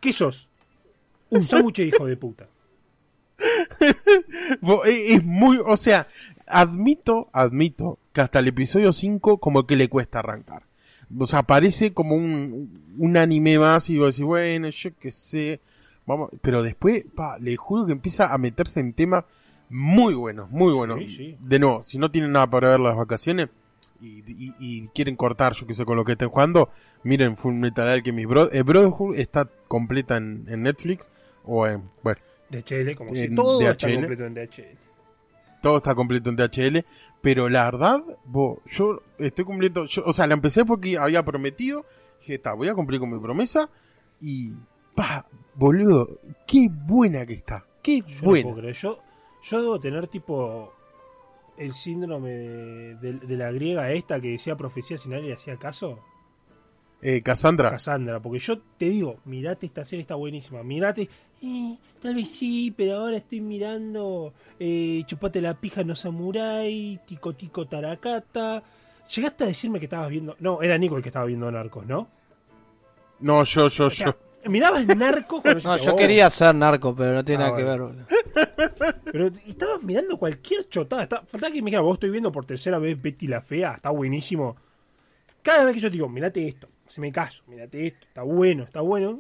¿qué 0.00 0.12
sos? 0.12 0.48
Un 1.30 1.44
sándwich 1.48 1.76
de 1.78 1.84
hijo 1.86 2.06
de 2.06 2.16
puta. 2.16 2.46
e- 4.86 5.14
es 5.14 5.24
muy. 5.24 5.58
O 5.64 5.76
sea, 5.76 6.06
admito, 6.46 7.28
admito 7.32 7.98
que 8.12 8.20
hasta 8.20 8.38
el 8.38 8.48
episodio 8.48 8.92
5 8.92 9.38
como 9.38 9.66
que 9.66 9.76
le 9.76 9.88
cuesta 9.88 10.20
arrancar. 10.20 10.64
O 11.18 11.26
sea, 11.26 11.42
parece 11.42 11.92
como 11.92 12.14
un, 12.14 12.94
un 12.96 13.16
anime 13.16 13.58
más 13.58 13.90
y 13.90 13.98
vos 13.98 14.14
decís, 14.14 14.24
bueno, 14.26 14.68
yo 14.70 14.90
qué 14.98 15.10
sé. 15.10 15.60
Vamos, 16.06 16.30
pero 16.40 16.62
después, 16.62 17.04
pa, 17.14 17.38
le 17.38 17.56
juro 17.56 17.86
que 17.86 17.92
empieza 17.92 18.32
a 18.32 18.38
meterse 18.38 18.80
en 18.80 18.92
temas 18.92 19.24
muy 19.72 20.14
buenos, 20.14 20.50
muy 20.50 20.72
buenos. 20.72 20.98
Sí, 21.00 21.08
sí. 21.08 21.36
De 21.40 21.58
nuevo, 21.58 21.82
si 21.82 21.98
no 21.98 22.10
tienen 22.10 22.32
nada 22.32 22.48
para 22.48 22.70
ver 22.70 22.80
las 22.80 22.96
vacaciones 22.96 23.48
y, 24.00 24.18
y- 24.28 24.54
y 24.58 24.88
quieren 24.88 25.16
cortar, 25.16 25.54
yo 25.54 25.66
que 25.66 25.74
sé, 25.74 25.84
con 25.84 25.96
lo 25.96 26.04
que 26.04 26.12
estén 26.12 26.28
jugando, 26.28 26.68
miren 27.04 27.36
Full 27.36 27.54
Metal 27.54 27.86
Alchemist 27.88 28.28
Bro 28.28 28.52
eh, 28.52 28.62
Brotherhood 28.62 29.16
está 29.16 29.48
completa 29.68 30.16
en, 30.16 30.44
en 30.48 30.62
Netflix 30.62 31.08
o 31.44 31.66
en, 31.66 31.82
bueno, 32.02 32.20
DHL, 32.50 32.94
como 32.96 33.10
En 33.10 33.16
si 33.30 33.34
todo 33.34 33.60
está 33.62 33.86
DHL. 33.88 33.94
completo 33.96 34.24
en 34.26 34.34
DHL. 34.34 34.78
todo 35.62 35.76
está 35.78 35.94
completo 35.94 36.30
en 36.30 36.36
DHL, 36.36 36.84
pero 37.20 37.48
la 37.48 37.64
verdad, 37.64 38.02
bo, 38.24 38.60
yo 38.66 39.00
estoy 39.18 39.44
cumpliendo, 39.44 39.84
yo, 39.86 40.02
o 40.04 40.12
sea, 40.12 40.26
la 40.26 40.34
empecé 40.34 40.64
porque 40.64 40.98
había 40.98 41.24
prometido, 41.24 41.86
dije, 42.20 42.34
está, 42.34 42.52
voy 42.52 42.68
a 42.68 42.74
cumplir 42.74 42.98
con 43.00 43.10
mi 43.12 43.18
promesa 43.20 43.70
y, 44.20 44.52
pa, 44.94 45.24
boludo, 45.54 46.18
qué 46.46 46.68
buena 46.70 47.24
que 47.24 47.34
está, 47.34 47.64
qué 47.82 48.00
Yo 48.02 48.06
no 48.22 48.28
buena. 48.28 48.42
puedo 48.50 48.58
creer. 48.60 48.74
Yo, 48.74 48.98
yo 49.42 49.60
debo 49.62 49.80
tener 49.80 50.06
tipo 50.08 50.72
el 51.56 51.72
síndrome 51.74 52.30
de, 52.30 52.94
de- 52.96 53.12
de 53.26 53.36
la 53.36 53.50
griega 53.52 53.90
esta 53.92 54.20
que 54.20 54.30
decía 54.30 54.56
profecía 54.56 54.96
sin 54.98 55.12
nadie 55.12 55.28
le 55.28 55.34
hacía 55.34 55.56
caso. 55.56 55.98
Eh, 57.04 57.20
Cassandra, 57.20 57.70
Cassandra, 57.70 58.20
porque 58.20 58.38
yo 58.38 58.58
te 58.78 58.88
digo, 58.88 59.16
mirate 59.24 59.66
esta 59.66 59.84
serie, 59.84 60.02
está 60.02 60.14
buenísima, 60.14 60.62
mirate, 60.62 61.08
eh, 61.42 61.76
tal 62.00 62.14
vez 62.14 62.28
sí, 62.28 62.72
pero 62.76 62.98
ahora 62.98 63.16
estoy 63.16 63.40
mirando 63.40 64.32
eh, 64.60 65.02
Chupate 65.06 65.40
la 65.40 65.54
pija 65.54 65.82
no 65.82 65.96
samurai, 65.96 67.00
Tico 67.04 67.34
Tico 67.34 67.66
Tarakata. 67.66 68.62
Llegaste 69.12 69.42
a 69.42 69.46
decirme 69.48 69.80
que 69.80 69.86
estabas 69.86 70.10
viendo, 70.10 70.36
no, 70.38 70.62
era 70.62 70.78
Nico 70.78 70.96
el 70.96 71.02
que 71.02 71.08
estaba 71.08 71.24
viendo 71.26 71.50
Narcos, 71.50 71.84
¿no? 71.86 72.06
no, 73.18 73.42
yo, 73.44 73.68
yo, 73.68 73.86
O 73.86 73.90
sea, 73.90 74.06
yo, 74.06 74.16
mirabas 74.48 74.86
Narcos 74.86 75.40
cuando 75.42 75.60
No, 75.60 75.76
yo 75.76 75.92
"Oh", 75.92 75.96
quería 75.96 76.28
ser 76.30 76.54
narco, 76.54 76.94
pero 76.94 77.12
no 77.14 77.24
tiene 77.24 77.44
Ah, 77.44 77.46
nada 77.48 77.58
que 77.58 77.64
ver. 77.64 77.80
bueno. 77.80 78.04
boludo. 78.08 78.94
Pero 79.12 79.26
estabas 79.46 79.82
mirando 79.82 80.16
cualquier 80.16 80.68
chotada. 80.68 81.02
Está, 81.04 81.22
faltaba 81.22 81.52
que 81.52 81.60
me 81.62 81.66
dijera, 81.66 81.82
vos 81.82 81.94
estoy 81.94 82.10
viendo 82.10 82.30
por 82.32 82.44
tercera 82.44 82.78
vez 82.78 83.00
Betty 83.00 83.26
la 83.28 83.40
Fea, 83.40 83.74
está 83.76 83.90
buenísimo. 83.90 84.56
Cada 85.42 85.64
vez 85.64 85.74
que 85.74 85.80
yo 85.80 85.88
te 85.88 85.94
digo, 85.94 86.08
mirate 86.08 86.46
esto, 86.46 86.68
se 86.86 87.00
me 87.00 87.10
caso, 87.12 87.42
mirate 87.48 87.86
esto, 87.86 88.06
está 88.06 88.22
bueno, 88.22 88.62
está 88.64 88.80
bueno. 88.80 89.18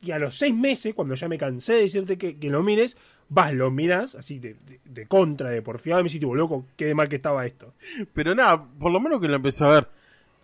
Y 0.00 0.10
a 0.10 0.18
los 0.18 0.36
seis 0.36 0.54
meses, 0.54 0.94
cuando 0.94 1.14
ya 1.14 1.28
me 1.28 1.38
cansé 1.38 1.74
de 1.74 1.80
decirte 1.82 2.18
que, 2.18 2.36
que 2.38 2.50
lo 2.50 2.62
mires, 2.62 2.96
vas, 3.30 3.54
lo 3.54 3.70
miras, 3.70 4.14
así 4.14 4.38
de, 4.38 4.54
de- 4.54 4.80
de 4.84 5.06
contra, 5.06 5.48
de 5.48 5.62
porfiado, 5.62 6.00
y 6.00 6.04
me 6.04 6.08
decís, 6.08 6.20
tipo, 6.20 6.34
loco, 6.34 6.66
qué 6.76 6.84
de 6.86 6.94
mal 6.94 7.08
que 7.08 7.16
estaba 7.16 7.46
esto. 7.46 7.72
pero 8.12 8.34
nada, 8.34 8.66
por 8.78 8.92
lo 8.92 9.00
menos 9.00 9.20
que 9.20 9.28
la 9.28 9.36
empecé 9.36 9.64
a 9.64 9.68
ver. 9.68 9.88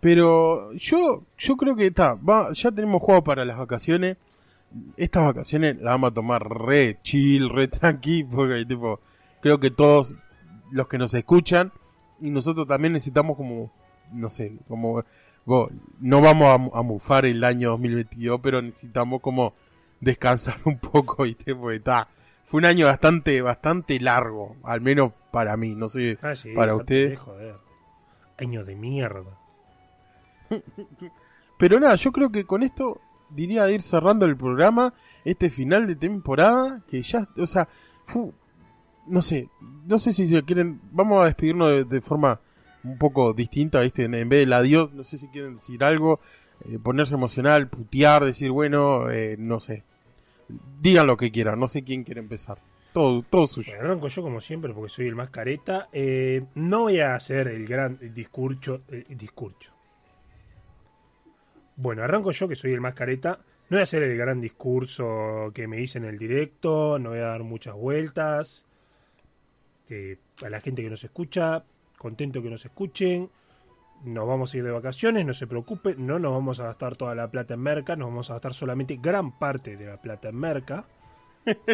Pero 0.01 0.73
yo, 0.73 1.21
yo 1.37 1.55
creo 1.57 1.75
que 1.75 1.87
está, 1.87 2.15
va, 2.15 2.51
ya 2.53 2.71
tenemos 2.71 3.01
juego 3.01 3.23
para 3.23 3.45
las 3.45 3.57
vacaciones. 3.57 4.17
Estas 4.97 5.23
vacaciones 5.25 5.75
las 5.75 5.93
vamos 5.93 6.11
a 6.11 6.13
tomar 6.13 6.49
re 6.49 6.97
chill, 7.03 7.49
re 7.49 7.67
tranqui, 7.67 8.23
porque 8.31 8.65
tipo, 8.65 8.99
creo 9.41 9.59
que 9.59 9.69
todos 9.71 10.15
los 10.71 10.87
que 10.87 10.97
nos 10.97 11.13
escuchan 11.13 11.71
y 12.19 12.29
nosotros 12.31 12.67
también 12.67 12.93
necesitamos 12.93 13.37
como, 13.37 13.71
no 14.11 14.29
sé, 14.29 14.53
como, 14.67 15.03
no 15.99 16.21
vamos 16.21 16.47
a, 16.47 16.57
mu- 16.57 16.71
a 16.73 16.81
mufar 16.83 17.25
el 17.25 17.43
año 17.43 17.69
2022, 17.71 18.39
pero 18.41 18.61
necesitamos 18.61 19.21
como 19.21 19.53
descansar 19.99 20.57
un 20.65 20.77
poco, 20.79 21.23
¿viste? 21.23 21.53
Porque 21.55 21.77
está, 21.77 22.07
fue 22.45 22.59
un 22.59 22.65
año 22.65 22.85
bastante, 22.87 23.41
bastante 23.41 23.99
largo, 23.99 24.55
al 24.63 24.81
menos 24.81 25.11
para 25.31 25.57
mí, 25.57 25.75
no 25.75 25.89
sé, 25.89 26.17
Ah, 26.21 26.33
sí, 26.35 26.53
para 26.55 26.75
ustedes. 26.75 27.19
Año 28.39 28.63
de 28.65 28.75
mierda. 28.75 29.37
Pero 31.57 31.79
nada, 31.79 31.95
yo 31.95 32.11
creo 32.11 32.31
que 32.31 32.45
con 32.45 32.63
esto 32.63 32.99
diría 33.29 33.69
ir 33.69 33.81
cerrando 33.81 34.25
el 34.25 34.35
programa, 34.35 34.93
este 35.25 35.49
final 35.49 35.87
de 35.87 35.95
temporada, 35.95 36.81
que 36.87 37.01
ya, 37.01 37.27
o 37.37 37.47
sea, 37.47 37.67
no 39.07 39.21
sé, 39.21 39.49
no 39.85 39.99
sé 39.99 40.13
si 40.13 40.27
se 40.27 40.43
quieren, 40.43 40.81
vamos 40.91 41.21
a 41.21 41.25
despedirnos 41.25 41.87
de, 41.87 42.01
forma 42.01 42.41
un 42.83 42.97
poco 42.97 43.33
distinta, 43.33 43.81
¿viste? 43.81 44.05
En, 44.05 44.15
en 44.15 44.27
vez 44.27 44.39
del 44.39 44.53
adiós, 44.53 44.91
no 44.93 45.03
sé 45.03 45.17
si 45.17 45.27
quieren 45.27 45.55
decir 45.55 45.83
algo, 45.83 46.19
eh, 46.65 46.79
ponerse 46.81 47.15
emocional, 47.15 47.67
putear, 47.69 48.25
decir, 48.25 48.51
bueno, 48.51 49.09
eh, 49.09 49.35
no 49.39 49.59
sé. 49.59 49.83
Digan 50.79 51.07
lo 51.07 51.17
que 51.17 51.31
quieran, 51.31 51.59
no 51.59 51.67
sé 51.67 51.83
quién 51.83 52.03
quiere 52.03 52.19
empezar. 52.19 52.59
Todo, 52.93 53.23
todo 53.23 53.47
suyo. 53.47 53.73
Arranco 53.79 54.09
yo 54.09 54.21
como 54.21 54.41
siempre 54.41 54.73
porque 54.73 54.89
soy 54.89 55.07
el 55.07 55.15
más 55.15 55.29
careta. 55.29 55.87
Eh, 55.93 56.43
no 56.55 56.81
voy 56.81 56.99
a 56.99 57.15
hacer 57.15 57.47
el 57.47 57.65
gran 57.65 57.97
discurso. 58.13 58.81
El 58.89 59.17
discurso. 59.17 59.71
Bueno, 61.75 62.03
arranco 62.03 62.31
yo 62.31 62.47
que 62.47 62.55
soy 62.55 62.73
el 62.73 62.81
más 62.81 62.93
careta. 62.93 63.39
No 63.69 63.75
voy 63.75 63.79
a 63.79 63.83
hacer 63.83 64.03
el 64.03 64.17
gran 64.17 64.41
discurso 64.41 65.51
que 65.53 65.67
me 65.67 65.79
hice 65.79 65.97
en 65.97 66.05
el 66.05 66.17
directo. 66.17 66.99
No 66.99 67.09
voy 67.09 67.19
a 67.19 67.27
dar 67.27 67.43
muchas 67.43 67.73
vueltas. 67.73 68.65
Eh, 69.89 70.17
a 70.43 70.49
la 70.49 70.61
gente 70.61 70.81
que 70.81 70.89
nos 70.89 71.03
escucha, 71.03 71.63
contento 71.97 72.41
que 72.41 72.49
nos 72.49 72.65
escuchen. 72.65 73.29
Nos 74.03 74.27
vamos 74.27 74.53
a 74.53 74.57
ir 74.57 74.63
de 74.63 74.71
vacaciones, 74.71 75.25
no 75.25 75.33
se 75.33 75.47
preocupe. 75.47 75.95
No 75.95 76.19
nos 76.19 76.33
vamos 76.33 76.59
a 76.59 76.65
gastar 76.65 76.95
toda 76.95 77.15
la 77.15 77.29
plata 77.29 77.53
en 77.53 77.61
merca. 77.61 77.95
Nos 77.95 78.09
vamos 78.09 78.29
a 78.29 78.33
gastar 78.33 78.53
solamente 78.53 78.99
gran 79.01 79.37
parte 79.37 79.77
de 79.77 79.85
la 79.85 80.01
plata 80.01 80.29
en 80.29 80.35
merca 80.35 80.85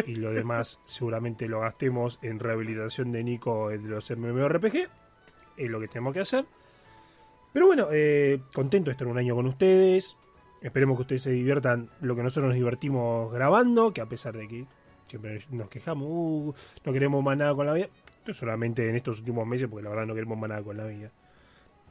y 0.06 0.14
lo 0.14 0.32
demás 0.32 0.80
seguramente 0.86 1.48
lo 1.48 1.60
gastemos 1.60 2.18
en 2.22 2.38
rehabilitación 2.38 3.12
de 3.12 3.24
Nico 3.24 3.68
de 3.70 3.78
los 3.78 4.10
MMORPG. 4.10 4.88
Es 5.56 5.70
lo 5.70 5.80
que 5.80 5.88
tenemos 5.88 6.14
que 6.14 6.20
hacer. 6.20 6.46
Pero 7.52 7.66
bueno, 7.66 7.88
eh, 7.90 8.40
contento 8.52 8.90
de 8.90 8.92
estar 8.92 9.06
un 9.06 9.18
año 9.18 9.34
con 9.34 9.46
ustedes. 9.46 10.16
Esperemos 10.60 10.96
que 10.96 11.02
ustedes 11.02 11.22
se 11.22 11.30
diviertan 11.30 11.88
lo 12.00 12.16
que 12.16 12.22
nosotros 12.22 12.48
nos 12.48 12.54
divertimos 12.54 13.32
grabando, 13.32 13.92
que 13.92 14.00
a 14.00 14.06
pesar 14.06 14.36
de 14.36 14.48
que 14.48 14.66
siempre 15.06 15.40
nos 15.50 15.68
quejamos, 15.68 16.06
"Uh, 16.08 16.54
no 16.84 16.92
queremos 16.92 17.22
más 17.22 17.36
nada 17.36 17.54
con 17.54 17.66
la 17.66 17.74
vida. 17.74 17.88
Es 18.26 18.36
solamente 18.36 18.88
en 18.88 18.96
estos 18.96 19.20
últimos 19.20 19.46
meses, 19.46 19.68
porque 19.68 19.84
la 19.84 19.90
verdad 19.90 20.06
no 20.06 20.14
queremos 20.14 20.36
más 20.38 20.50
nada 20.50 20.62
con 20.62 20.76
la 20.76 20.84
vida. 20.84 21.10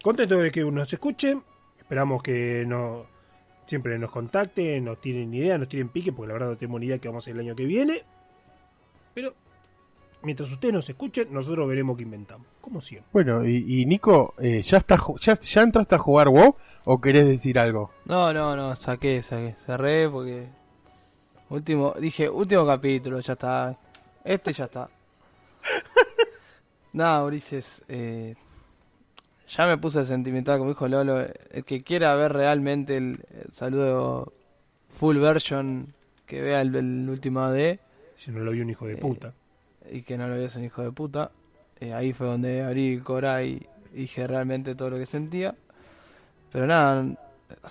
Contento 0.03 0.38
de 0.38 0.51
que 0.51 0.64
nos 0.64 0.91
escuchen. 0.91 1.43
Esperamos 1.80 2.22
que 2.22 2.66
no, 2.68 3.05
siempre 3.66 3.97
nos 3.97 4.12
contacten, 4.12 4.86
nos 4.86 4.99
tienen 5.01 5.34
idea, 5.34 5.58
nos 5.58 5.68
tienen 5.68 5.89
pique, 5.89 6.12
porque 6.12 6.28
la 6.28 6.34
verdad 6.34 6.49
no 6.49 6.58
tenemos 6.58 6.80
ni 6.80 6.88
idea 6.88 6.99
que 6.99 7.08
vamos 7.08 7.24
a 7.24 7.26
hacer 7.26 7.34
el 7.36 7.47
año 7.47 7.55
que 7.55 7.66
viene. 7.66 8.03
Pero 9.14 9.34
mientras 10.24 10.51
ustedes 10.51 10.74
nos 10.74 10.89
escuchen, 10.89 11.28
nosotros 11.32 11.68
veremos 11.68 11.97
qué 11.97 12.03
inventamos, 12.03 12.47
como 12.61 12.82
siempre. 12.82 13.09
Bueno, 13.13 13.45
y, 13.45 13.82
y 13.82 13.86
Nico, 13.86 14.34
eh, 14.39 14.61
¿ya, 14.61 14.78
está, 14.78 14.97
ya, 15.20 15.39
¿ya 15.39 15.61
entraste 15.61 15.95
a 15.95 15.99
jugar 15.99 16.30
WoW 16.30 16.55
o 16.86 17.01
querés 17.01 17.26
decir 17.28 17.57
algo? 17.59 17.91
No, 18.05 18.34
no, 18.34 18.55
no, 18.55 18.76
saqué, 18.76 19.22
saqué. 19.22 19.55
Cerré 19.55 20.09
porque. 20.09 20.47
Último, 21.49 21.93
dije, 21.99 22.30
último 22.30 22.65
capítulo, 22.65 23.20
ya 23.22 23.34
está. 23.34 23.78
Este 24.24 24.51
ya 24.51 24.65
está. 24.65 24.89
Nada, 26.93 27.24
Ulises, 27.24 27.84
eh, 27.88 28.36
ya 29.47 29.65
me 29.68 29.78
puse 29.78 30.03
sentimental, 30.03 30.57
como 30.57 30.72
dijo 30.72 30.88
Lolo. 30.88 31.26
El 31.51 31.63
que 31.63 31.82
quiera 31.82 32.15
ver 32.15 32.34
realmente 32.34 32.97
el, 32.97 33.24
el 33.45 33.53
saludo 33.53 34.34
full 34.89 35.18
version, 35.20 35.93
que 36.26 36.41
vea 36.41 36.61
el, 36.61 36.76
el 36.76 37.09
último 37.09 37.41
AD 37.41 37.80
Si 38.15 38.32
no 38.32 38.39
lo 38.39 38.51
vio 38.51 38.63
un 38.63 38.70
hijo 38.70 38.88
de 38.88 38.93
Eh, 38.95 38.97
puta. 38.97 39.34
Y 39.92 40.04
que 40.04 40.18
no 40.18 40.28
lo 40.28 40.36
veas 40.36 40.56
un 40.56 40.64
hijo 40.64 40.82
de 40.82 40.92
puta. 40.92 41.32
Eh, 41.80 41.94
ahí 41.94 42.14
fue 42.14 42.28
donde 42.28 42.64
abrí 42.64 42.94
el 42.94 43.04
Cora 43.04 43.44
y 43.44 43.66
dije 43.94 44.26
realmente 44.28 44.76
todo 44.76 44.92
lo 44.92 44.98
que 44.98 45.06
sentía. 45.06 45.56
Pero 46.52 46.66
nada, 46.66 47.06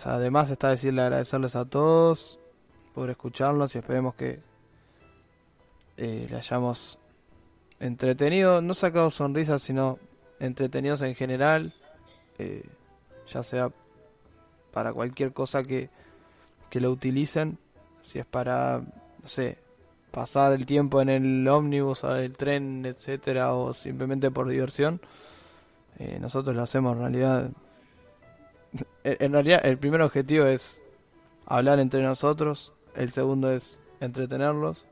además 0.04 0.50
está 0.50 0.70
decirle 0.70 1.02
agradecerles 1.02 1.56
a 1.56 1.64
todos 1.64 2.38
por 2.94 3.10
escucharnos 3.10 3.74
y 3.74 3.78
esperemos 3.78 4.14
que 4.14 4.40
eh, 5.96 6.26
le 6.30 6.36
hayamos 6.36 6.98
entretenido, 7.80 8.62
no 8.62 8.74
sacado 8.74 9.10
sonrisas, 9.10 9.62
sino 9.62 9.98
entretenidos 10.40 11.02
en 11.02 11.14
general, 11.14 11.74
eh, 12.38 12.62
ya 13.32 13.42
sea 13.42 13.70
para 14.72 14.92
cualquier 14.92 15.32
cosa 15.32 15.62
que, 15.62 15.88
que 16.70 16.80
lo 16.80 16.90
utilicen, 16.90 17.58
si 18.02 18.18
es 18.18 18.26
para, 18.26 18.80
no 18.80 19.28
sé, 19.28 19.58
pasar 20.16 20.54
el 20.54 20.64
tiempo 20.64 21.02
en 21.02 21.10
el 21.10 21.46
ómnibus 21.46 22.02
el 22.04 22.32
tren, 22.32 22.86
etcétera, 22.86 23.52
o 23.52 23.74
simplemente 23.74 24.30
por 24.30 24.48
diversión, 24.48 24.98
eh, 25.98 26.16
nosotros 26.18 26.56
lo 26.56 26.62
hacemos 26.62 26.96
en 26.96 27.02
realidad. 27.02 27.50
En 29.04 29.32
realidad, 29.32 29.60
el 29.64 29.76
primer 29.76 30.00
objetivo 30.00 30.46
es 30.46 30.82
hablar 31.44 31.80
entre 31.80 32.02
nosotros, 32.02 32.72
el 32.94 33.10
segundo 33.10 33.52
es 33.52 33.78
entretenerlos. 34.00 34.86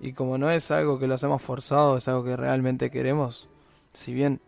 Y 0.00 0.12
como 0.14 0.36
no 0.36 0.50
es 0.50 0.72
algo 0.72 0.98
que 0.98 1.06
lo 1.06 1.14
hacemos 1.14 1.40
forzado, 1.40 1.96
es 1.96 2.08
algo 2.08 2.24
que 2.24 2.36
realmente 2.36 2.90
queremos, 2.90 3.48
si 3.92 4.12
bien 4.12 4.40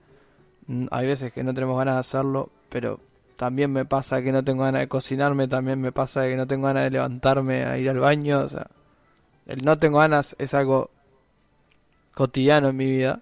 hay 0.91 1.07
veces 1.07 1.32
que 1.32 1.45
no 1.45 1.55
tenemos 1.55 1.78
ganas 1.78 1.95
de 1.95 2.01
hacerlo, 2.01 2.51
pero 2.70 2.99
también 3.37 3.72
me 3.72 3.84
pasa 3.84 4.20
que 4.20 4.32
no 4.32 4.43
tengo 4.43 4.64
ganas 4.64 4.80
de 4.80 4.89
cocinarme, 4.89 5.47
también 5.47 5.80
me 5.80 5.93
pasa 5.93 6.24
que 6.24 6.37
no 6.37 6.49
tengo 6.49 6.66
ganas 6.66 6.82
de 6.84 6.91
levantarme 6.91 7.64
a 7.64 7.78
ir 7.78 7.89
al 7.89 8.01
baño, 8.01 8.41
o 8.41 8.49
sea, 8.49 8.66
el 9.47 9.64
no 9.64 9.78
tengo 9.78 9.99
ganas 9.99 10.34
es 10.38 10.55
algo 10.55 10.90
cotidiano 12.14 12.68
en 12.68 12.76
mi 12.76 12.86
vida. 12.86 13.20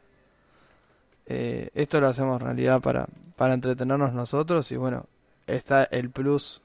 Eh, 1.26 1.70
esto 1.74 2.00
lo 2.00 2.08
hacemos 2.08 2.40
realidad 2.40 2.80
para, 2.80 3.06
para 3.36 3.54
entretenernos 3.54 4.12
nosotros 4.12 4.70
y 4.72 4.76
bueno, 4.76 5.06
está 5.46 5.84
el 5.84 6.10
plus 6.10 6.60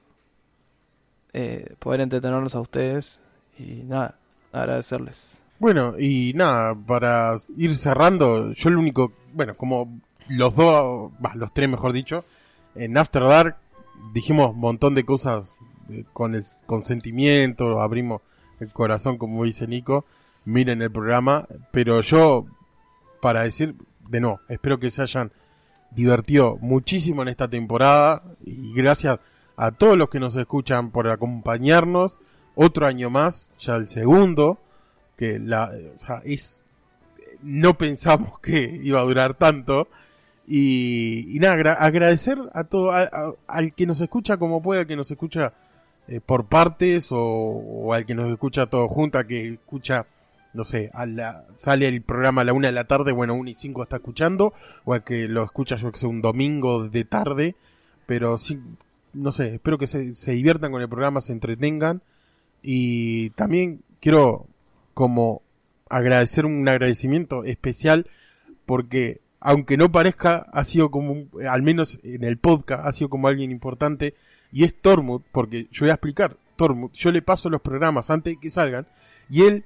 eh, 1.34 1.76
poder 1.80 2.02
entretenerlos 2.02 2.56
a 2.56 2.62
ustedes 2.62 3.22
y 3.58 3.84
nada, 3.84 4.16
agradecerles. 4.52 5.42
Bueno, 5.60 5.96
y 6.00 6.34
nada, 6.36 6.74
para 6.74 7.38
ir 7.58 7.76
cerrando, 7.76 8.54
yo 8.54 8.70
lo 8.70 8.80
único, 8.80 9.14
bueno, 9.34 9.56
como 9.56 10.00
los 10.30 10.56
dos, 10.56 11.12
los 11.36 11.54
tres 11.54 11.70
mejor 11.70 11.92
dicho, 11.92 12.24
en 12.76 12.98
After 12.98 13.24
Dark 13.24 13.58
dijimos 14.14 14.52
un 14.52 14.60
montón 14.60 14.96
de 14.96 15.04
cosas 15.04 15.54
con 16.14 16.36
el 16.36 16.44
consentimiento, 16.66 17.82
abrimos 17.82 18.22
el 18.60 18.72
corazón, 18.72 19.18
como 19.18 19.44
dice 19.44 19.68
Nico, 19.68 20.06
miren 20.46 20.82
el 20.82 20.92
programa, 20.92 21.48
pero 21.72 22.02
yo, 22.02 22.46
para 23.22 23.44
decir, 23.44 23.76
de 24.08 24.20
no, 24.22 24.40
espero 24.50 24.80
que 24.80 24.92
se 24.92 25.02
hayan 25.02 25.32
divertido 25.92 26.58
muchísimo 26.62 27.22
en 27.22 27.28
esta 27.30 27.48
temporada 27.48 28.24
y 28.46 28.74
gracias 28.74 29.20
a 29.58 29.72
todos 29.72 29.98
los 29.98 30.10
que 30.10 30.20
nos 30.20 30.36
escuchan 30.36 30.92
por 30.92 31.08
acompañarnos, 31.10 32.20
otro 32.56 32.88
año 32.88 33.10
más, 33.10 33.50
ya 33.60 33.76
el 33.76 33.88
segundo, 33.88 34.60
que 35.16 35.40
la, 35.40 35.72
o 35.96 36.00
sea, 36.00 36.22
es, 36.26 36.64
no 37.42 37.78
pensamos 37.78 38.40
que 38.40 38.80
iba 38.84 39.00
a 39.00 39.04
durar 39.04 39.34
tanto. 39.34 39.88
Y, 40.48 41.38
nada, 41.40 41.54
agra- 41.54 41.74
agradecer 41.74 42.38
a 42.54 42.64
todo, 42.64 42.92
al 42.92 43.74
que 43.76 43.86
nos 43.86 44.02
escucha 44.02 44.38
como 44.38 44.62
pueda, 44.64 44.86
que 44.86 44.96
nos 44.96 45.12
escucha 45.12 45.54
eh, 46.10 46.22
por 46.22 46.48
partes, 46.48 47.10
o, 47.12 47.94
al 47.94 48.06
que 48.06 48.16
nos 48.16 48.32
escucha 48.32 48.66
todo 48.68 48.88
junta, 48.88 49.28
que 49.28 49.54
escucha, 49.54 50.08
no 50.54 50.66
sé, 50.66 50.90
a 50.94 51.06
la, 51.06 51.46
sale 51.56 51.88
el 51.88 52.02
programa 52.02 52.42
a 52.42 52.46
la 52.46 52.54
una 52.54 52.68
de 52.68 52.74
la 52.74 52.88
tarde, 52.88 53.12
bueno, 53.12 53.36
una 53.36 53.52
y 53.52 53.54
cinco 53.54 53.84
está 53.84 53.98
escuchando, 53.98 54.54
o 54.86 54.94
al 54.94 55.04
que 55.04 55.28
lo 55.28 55.44
escucha, 55.44 55.76
yo 55.76 55.92
que 55.92 56.00
sé, 56.00 56.08
un 56.08 56.22
domingo 56.22 56.90
de 56.90 57.06
tarde, 57.06 57.56
pero 58.06 58.38
sí, 58.38 58.60
no 59.14 59.32
sé, 59.32 59.56
espero 59.56 59.78
que 59.78 59.88
se, 59.88 60.16
se 60.16 60.32
diviertan 60.32 60.72
con 60.72 60.82
el 60.82 60.90
programa, 60.90 61.22
se 61.22 61.34
entretengan, 61.34 62.02
y 62.62 63.30
también 63.32 63.84
quiero 64.00 64.48
como 64.94 65.42
agradecer 65.90 66.46
un 66.46 66.68
agradecimiento 66.68 67.44
especial 67.44 68.08
porque 68.66 69.22
aunque 69.40 69.78
no 69.78 69.92
parezca 69.92 70.46
ha 70.52 70.64
sido 70.64 70.92
como 70.92 71.26
al 71.50 71.62
menos 71.64 72.00
en 72.04 72.24
el 72.24 72.38
podcast 72.38 72.86
ha 72.86 72.92
sido 72.92 73.10
como 73.10 73.28
alguien 73.28 73.52
importante 73.52 74.16
y 74.52 74.64
es 74.64 74.76
Tormund 74.76 75.24
porque 75.32 75.68
yo 75.72 75.82
voy 75.82 75.90
a 75.90 75.94
explicar 75.94 76.38
Tormund 76.56 76.92
yo 76.94 77.12
le 77.12 77.22
paso 77.22 77.50
los 77.50 77.62
programas 77.62 78.10
antes 78.10 78.36
de 78.36 78.40
que 78.40 78.50
salgan 78.50 78.88
y 79.30 79.44
él 79.44 79.66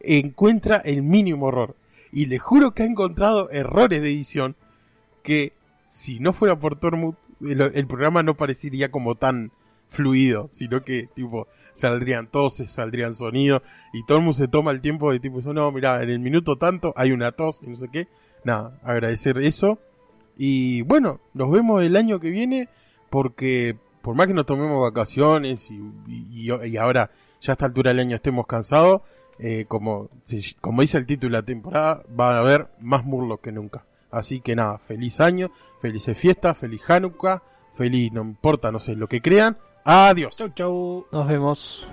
encuentra 0.00 0.76
el 0.76 1.02
mínimo 1.02 1.48
error 1.48 1.76
y 2.12 2.26
le 2.26 2.38
juro 2.38 2.72
que 2.72 2.82
ha 2.82 2.86
encontrado 2.86 3.50
errores 3.50 4.02
de 4.02 4.08
edición 4.08 4.56
que 5.22 5.52
si 5.86 6.20
no 6.20 6.32
fuera 6.32 6.58
por 6.58 6.76
Tormund 6.76 7.16
el, 7.42 7.86
programa 7.86 8.22
no 8.22 8.36
parecería 8.36 8.90
como 8.90 9.16
tan 9.16 9.52
fluido, 9.88 10.48
sino 10.50 10.82
que 10.82 11.08
tipo 11.14 11.48
saldrían 11.74 12.26
toses, 12.28 12.72
saldrían 12.72 13.14
sonidos 13.14 13.62
y 13.92 14.02
mundo 14.12 14.32
se 14.32 14.48
toma 14.48 14.70
el 14.70 14.80
tiempo 14.80 15.12
de 15.12 15.20
tipo, 15.20 15.40
no, 15.52 15.70
mira, 15.72 16.02
en 16.02 16.10
el 16.10 16.18
minuto 16.18 16.56
tanto 16.56 16.92
hay 16.96 17.12
una 17.12 17.32
tos 17.32 17.62
y 17.62 17.68
no 17.68 17.76
sé 17.76 17.88
qué. 17.92 18.08
Nada, 18.44 18.78
agradecer 18.82 19.38
eso. 19.38 19.78
Y 20.36 20.82
bueno, 20.82 21.20
nos 21.34 21.50
vemos 21.50 21.82
el 21.82 21.96
año 21.96 22.18
que 22.18 22.30
viene 22.30 22.68
porque 23.10 23.76
por 24.02 24.14
más 24.14 24.26
que 24.26 24.34
nos 24.34 24.46
tomemos 24.46 24.80
vacaciones 24.80 25.70
y, 25.70 25.80
y, 26.06 26.52
y 26.52 26.76
ahora 26.76 27.10
ya 27.40 27.52
a 27.52 27.54
esta 27.54 27.66
altura 27.66 27.90
del 27.90 28.00
año 28.00 28.16
estemos 28.16 28.46
cansados, 28.46 29.02
eh, 29.38 29.64
como, 29.66 30.08
como 30.60 30.82
dice 30.82 30.98
el 30.98 31.06
título 31.06 31.36
de 31.36 31.42
la 31.42 31.46
temporada, 31.46 32.02
va 32.18 32.36
a 32.36 32.38
haber 32.38 32.68
más 32.80 33.04
murlos 33.04 33.40
que 33.40 33.52
nunca. 33.52 33.84
Así 34.10 34.40
que 34.40 34.54
nada, 34.54 34.78
feliz 34.78 35.20
año, 35.20 35.50
felices 35.80 36.16
fiestas, 36.16 36.58
feliz 36.58 36.82
Hanukkah, 36.88 37.42
feliz, 37.74 38.12
no 38.12 38.22
importa, 38.22 38.70
no 38.70 38.78
sé, 38.78 38.94
lo 38.94 39.08
que 39.08 39.20
crean. 39.20 39.56
Adiós. 39.84 40.36
Chau, 40.36 40.50
chau. 40.50 41.06
Nos 41.10 41.26
vemos. 41.26 41.88